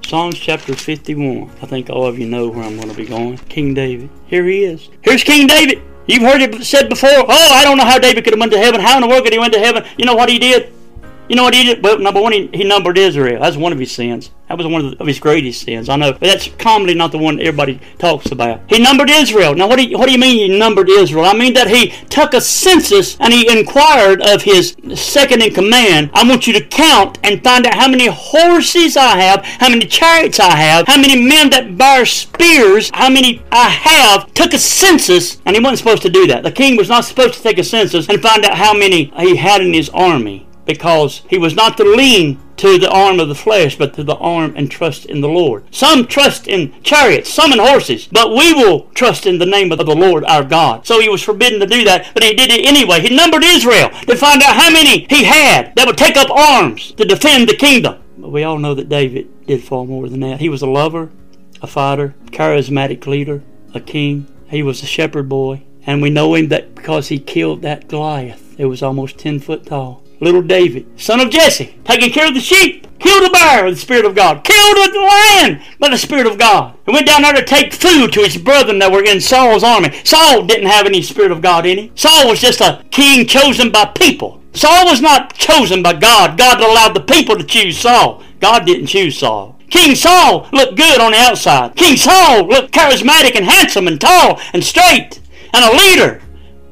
Psalms 0.09 0.39
chapter 0.39 0.73
51. 0.73 1.51
I 1.61 1.67
think 1.67 1.91
all 1.91 2.07
of 2.07 2.17
you 2.17 2.27
know 2.27 2.49
where 2.49 2.63
I'm 2.63 2.77
going 2.77 2.89
to 2.89 2.97
be 2.97 3.05
going. 3.05 3.37
King 3.47 3.75
David. 3.75 4.09
Here 4.25 4.43
he 4.43 4.63
is. 4.63 4.89
Here's 5.03 5.23
King 5.23 5.45
David. 5.45 5.83
You've 6.07 6.23
heard 6.23 6.41
it 6.41 6.63
said 6.63 6.89
before, 6.89 7.11
oh, 7.11 7.25
I 7.29 7.63
don't 7.63 7.77
know 7.77 7.85
how 7.85 7.99
David 7.99 8.23
could 8.23 8.33
have 8.33 8.39
went 8.39 8.51
to 8.53 8.57
heaven. 8.57 8.81
How 8.81 8.95
in 8.95 9.01
the 9.01 9.07
world 9.07 9.23
could 9.23 9.33
he 9.33 9.37
went 9.37 9.53
to 9.53 9.59
heaven? 9.59 9.85
You 9.99 10.05
know 10.05 10.15
what 10.15 10.27
he 10.27 10.39
did? 10.39 10.73
You 11.29 11.35
know 11.35 11.43
what 11.43 11.53
he 11.53 11.63
did? 11.63 11.83
Well, 11.83 11.99
number 11.99 12.19
one, 12.19 12.31
he, 12.31 12.49
he 12.51 12.63
numbered 12.63 12.97
Israel. 12.97 13.39
That's 13.39 13.55
one 13.55 13.71
of 13.71 13.77
his 13.77 13.91
sins. 13.91 14.31
That 14.47 14.57
was 14.57 14.65
one 14.65 14.83
of, 14.83 14.91
the, 14.91 14.97
of, 14.99 15.05
his 15.05 15.19
greatest 15.19 15.61
sins. 15.61 15.87
I 15.87 15.95
know, 15.95 16.11
but 16.11 16.21
that's 16.21 16.47
commonly 16.57 16.95
not 16.95 17.11
the 17.11 17.19
one 17.19 17.39
everybody 17.39 17.79
talks 17.99 18.31
about. 18.31 18.61
He 18.67 18.79
numbered 18.79 19.11
Israel. 19.11 19.53
Now, 19.53 19.67
what 19.67 19.75
do 19.75 19.85
you, 19.85 19.95
what 19.95 20.07
do 20.07 20.11
you 20.11 20.17
mean 20.17 20.51
he 20.51 20.57
numbered 20.57 20.89
Israel? 20.89 21.25
I 21.25 21.33
mean 21.33 21.53
that 21.53 21.67
he 21.67 21.91
took 22.07 22.33
a 22.33 22.41
census 22.41 23.15
and 23.19 23.31
he 23.31 23.47
inquired 23.47 24.23
of 24.23 24.41
his 24.41 24.75
second 24.95 25.43
in 25.43 25.53
command. 25.53 26.09
I 26.15 26.27
want 26.27 26.47
you 26.47 26.53
to 26.53 26.65
count 26.65 27.19
and 27.21 27.43
find 27.43 27.67
out 27.67 27.75
how 27.75 27.87
many 27.87 28.07
horses 28.07 28.97
I 28.97 29.19
have, 29.19 29.45
how 29.45 29.69
many 29.69 29.85
chariots 29.85 30.39
I 30.39 30.55
have, 30.55 30.87
how 30.87 30.99
many 30.99 31.21
men 31.21 31.51
that 31.51 31.77
bear 31.77 32.07
spears, 32.07 32.89
how 32.91 33.11
many 33.11 33.43
I 33.51 33.69
have. 33.69 34.33
Took 34.33 34.55
a 34.55 34.57
census, 34.57 35.39
and 35.45 35.55
he 35.55 35.61
wasn't 35.61 35.77
supposed 35.77 36.01
to 36.01 36.09
do 36.09 36.25
that. 36.25 36.41
The 36.41 36.51
king 36.51 36.75
was 36.75 36.89
not 36.89 37.05
supposed 37.05 37.35
to 37.35 37.43
take 37.43 37.59
a 37.59 37.63
census 37.63 38.09
and 38.09 38.19
find 38.19 38.43
out 38.45 38.57
how 38.57 38.73
many 38.73 39.13
he 39.19 39.35
had 39.35 39.61
in 39.61 39.73
his 39.73 39.89
army 39.89 40.48
because 40.69 41.23
he 41.27 41.39
was 41.39 41.55
not 41.55 41.77
to 41.77 41.83
lean 41.83 42.39
to 42.55 42.77
the 42.77 42.91
arm 42.91 43.19
of 43.19 43.27
the 43.27 43.33
flesh, 43.33 43.75
but 43.75 43.91
to 43.95 44.03
the 44.03 44.17
arm 44.17 44.53
and 44.55 44.69
trust 44.69 45.05
in 45.05 45.19
the 45.19 45.27
Lord. 45.27 45.63
Some 45.73 46.05
trust 46.05 46.47
in 46.47 46.79
chariots, 46.83 47.33
some 47.33 47.51
in 47.51 47.57
horses, 47.57 48.07
but 48.11 48.29
we 48.29 48.53
will 48.53 48.81
trust 48.93 49.25
in 49.25 49.39
the 49.39 49.47
name 49.47 49.71
of 49.71 49.79
the 49.79 49.95
Lord 49.95 50.23
our 50.25 50.43
God. 50.43 50.85
So 50.85 51.01
he 51.01 51.09
was 51.09 51.23
forbidden 51.23 51.59
to 51.59 51.65
do 51.65 51.83
that, 51.85 52.11
but 52.13 52.21
he 52.21 52.35
did 52.35 52.51
it 52.51 52.67
anyway. 52.67 52.99
He 52.99 53.15
numbered 53.15 53.43
Israel 53.43 53.89
to 53.89 54.15
find 54.15 54.43
out 54.43 54.55
how 54.55 54.71
many 54.71 55.07
he 55.09 55.23
had 55.23 55.73
that 55.75 55.87
would 55.87 55.97
take 55.97 56.17
up 56.17 56.29
arms 56.29 56.91
to 56.91 57.03
defend 57.03 57.49
the 57.49 57.55
kingdom. 57.55 57.99
But 58.15 58.29
we 58.29 58.43
all 58.43 58.59
know 58.59 58.75
that 58.75 58.89
David 58.89 59.47
did 59.47 59.63
far 59.63 59.85
more 59.85 60.07
than 60.07 60.19
that. 60.19 60.39
He 60.39 60.49
was 60.49 60.61
a 60.61 60.67
lover, 60.67 61.09
a 61.63 61.67
fighter, 61.67 62.13
charismatic 62.27 63.07
leader, 63.07 63.41
a 63.73 63.79
king. 63.79 64.27
He 64.49 64.61
was 64.61 64.83
a 64.83 64.85
shepherd 64.85 65.27
boy. 65.29 65.63
And 65.87 66.03
we 66.03 66.11
know 66.11 66.35
him 66.35 66.49
that 66.49 66.75
because 66.75 67.07
he 67.07 67.17
killed 67.17 67.63
that 67.63 67.87
Goliath. 67.87 68.59
It 68.59 68.65
was 68.65 68.83
almost 68.83 69.17
10 69.17 69.39
foot 69.39 69.65
tall 69.65 70.03
little 70.19 70.41
David, 70.41 70.87
son 70.99 71.19
of 71.19 71.29
Jesse, 71.29 71.79
taking 71.83 72.11
care 72.11 72.27
of 72.27 72.33
the 72.33 72.39
sheep, 72.39 72.87
killed 72.99 73.29
a 73.29 73.31
bear 73.31 73.65
with 73.65 73.75
the 73.75 73.79
Spirit 73.79 74.05
of 74.05 74.15
God, 74.15 74.43
killed 74.43 74.77
a 74.77 74.99
lion 74.99 75.61
by 75.79 75.89
the 75.89 75.97
Spirit 75.97 76.27
of 76.27 76.37
God. 76.37 76.77
He 76.85 76.91
went 76.91 77.07
down 77.07 77.21
there 77.21 77.33
to 77.33 77.45
take 77.45 77.73
food 77.73 78.11
to 78.13 78.21
his 78.21 78.37
brethren 78.37 78.79
that 78.79 78.91
were 78.91 79.03
in 79.03 79.21
Saul's 79.21 79.63
army. 79.63 79.99
Saul 80.03 80.45
didn't 80.45 80.67
have 80.67 80.85
any 80.85 81.01
Spirit 81.01 81.31
of 81.31 81.41
God 81.41 81.65
in 81.65 81.77
him. 81.77 81.91
Saul 81.95 82.29
was 82.29 82.41
just 82.41 82.61
a 82.61 82.83
king 82.91 83.25
chosen 83.25 83.71
by 83.71 83.85
people. 83.85 84.41
Saul 84.53 84.85
was 84.85 85.01
not 85.01 85.33
chosen 85.35 85.81
by 85.83 85.93
God. 85.93 86.37
God 86.37 86.59
allowed 86.59 86.93
the 86.93 87.01
people 87.01 87.37
to 87.37 87.43
choose 87.43 87.77
Saul. 87.77 88.23
God 88.39 88.65
didn't 88.65 88.87
choose 88.87 89.17
Saul. 89.17 89.57
King 89.69 89.95
Saul 89.95 90.49
looked 90.51 90.75
good 90.75 90.99
on 90.99 91.11
the 91.11 91.17
outside. 91.17 91.75
King 91.75 91.95
Saul 91.95 92.47
looked 92.47 92.73
charismatic 92.73 93.35
and 93.35 93.45
handsome 93.45 93.87
and 93.87 94.01
tall 94.01 94.39
and 94.53 94.63
straight 94.63 95.21
and 95.53 95.63
a 95.63 95.77
leader. 95.77 96.21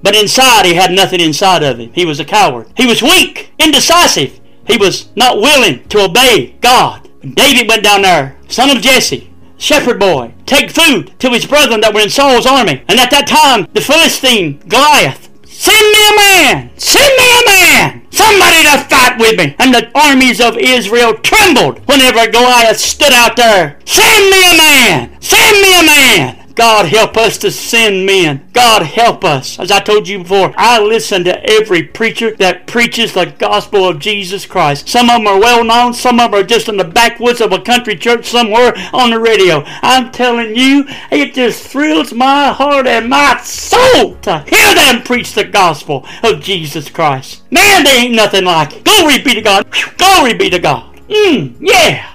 But 0.01 0.15
inside, 0.15 0.65
he 0.65 0.75
had 0.75 0.91
nothing 0.91 1.19
inside 1.19 1.63
of 1.63 1.79
him. 1.79 1.91
He 1.93 2.05
was 2.05 2.19
a 2.19 2.25
coward. 2.25 2.67
He 2.77 2.85
was 2.85 3.01
weak, 3.01 3.51
indecisive. 3.59 4.39
He 4.67 4.77
was 4.77 5.09
not 5.15 5.37
willing 5.37 5.87
to 5.89 6.03
obey 6.03 6.55
God. 6.61 7.09
David 7.21 7.67
went 7.67 7.83
down 7.83 8.03
there, 8.03 8.37
son 8.47 8.69
of 8.69 8.81
Jesse, 8.81 9.29
shepherd 9.57 9.99
boy, 9.99 10.33
take 10.45 10.69
food 10.69 11.17
to 11.19 11.29
his 11.29 11.45
brethren 11.45 11.81
that 11.81 11.93
were 11.93 12.01
in 12.01 12.09
Saul's 12.09 12.45
army. 12.45 12.83
And 12.87 12.99
at 12.99 13.11
that 13.11 13.27
time, 13.27 13.67
the 13.73 13.81
Philistine, 13.81 14.59
Goliath, 14.67 15.29
send 15.45 15.81
me 15.81 15.99
a 16.07 16.15
man! 16.15 16.69
Send 16.77 17.11
me 17.17 17.27
a 17.31 17.45
man! 17.45 18.07
Somebody 18.11 18.63
to 18.63 18.77
fight 18.89 19.17
with 19.19 19.37
me! 19.37 19.55
And 19.59 19.73
the 19.73 19.89
armies 19.97 20.39
of 20.39 20.57
Israel 20.57 21.15
trembled 21.15 21.79
whenever 21.87 22.29
Goliath 22.31 22.77
stood 22.77 23.13
out 23.13 23.35
there. 23.35 23.79
Send 23.85 24.29
me 24.29 24.51
a 24.51 24.57
man! 24.57 25.21
Send 25.21 25.61
me 25.61 25.79
a 25.79 25.83
man! 25.83 26.46
God 26.57 26.87
help 26.87 27.17
us 27.17 27.37
to 27.37 27.51
send 27.51 28.07
men. 28.07 28.49
God 28.51 28.81
help 28.81 29.23
us. 29.23 29.59
As 29.59 29.69
I 29.69 29.79
told 29.79 30.07
you 30.07 30.23
before, 30.23 30.55
I 30.57 30.81
listen 30.81 31.23
to 31.25 31.47
every 31.47 31.83
preacher 31.83 32.35
that 32.37 32.65
preaches 32.65 33.13
the 33.13 33.27
gospel 33.37 33.87
of 33.87 33.99
Jesus 33.99 34.47
Christ. 34.47 34.89
Some 34.89 35.07
of 35.07 35.17
them 35.17 35.27
are 35.27 35.39
well 35.39 35.63
known, 35.63 35.93
some 35.93 36.19
of 36.19 36.31
them 36.31 36.41
are 36.41 36.43
just 36.43 36.67
in 36.67 36.77
the 36.77 36.83
backwoods 36.83 37.41
of 37.41 37.51
a 37.51 37.61
country 37.61 37.95
church 37.95 38.25
somewhere 38.25 38.73
on 38.91 39.11
the 39.11 39.19
radio. 39.19 39.61
I'm 39.83 40.11
telling 40.11 40.55
you, 40.55 40.85
it 41.11 41.35
just 41.35 41.67
thrills 41.67 42.11
my 42.11 42.51
heart 42.51 42.87
and 42.87 43.07
my 43.07 43.39
soul 43.43 44.15
to 44.23 44.43
hear 44.47 44.73
them 44.73 45.03
preach 45.03 45.33
the 45.33 45.43
gospel 45.43 46.07
of 46.23 46.41
Jesus 46.41 46.89
Christ. 46.89 47.43
Man, 47.51 47.83
they 47.83 47.97
ain't 47.97 48.15
nothing 48.15 48.45
like 48.45 48.77
it. 48.77 48.83
Glory 48.83 49.21
be 49.21 49.35
to 49.35 49.41
God. 49.41 49.67
Glory 49.97 50.33
be 50.33 50.49
to 50.49 50.57
God. 50.57 50.97
Mm, 51.07 51.55
yeah. 51.59 52.13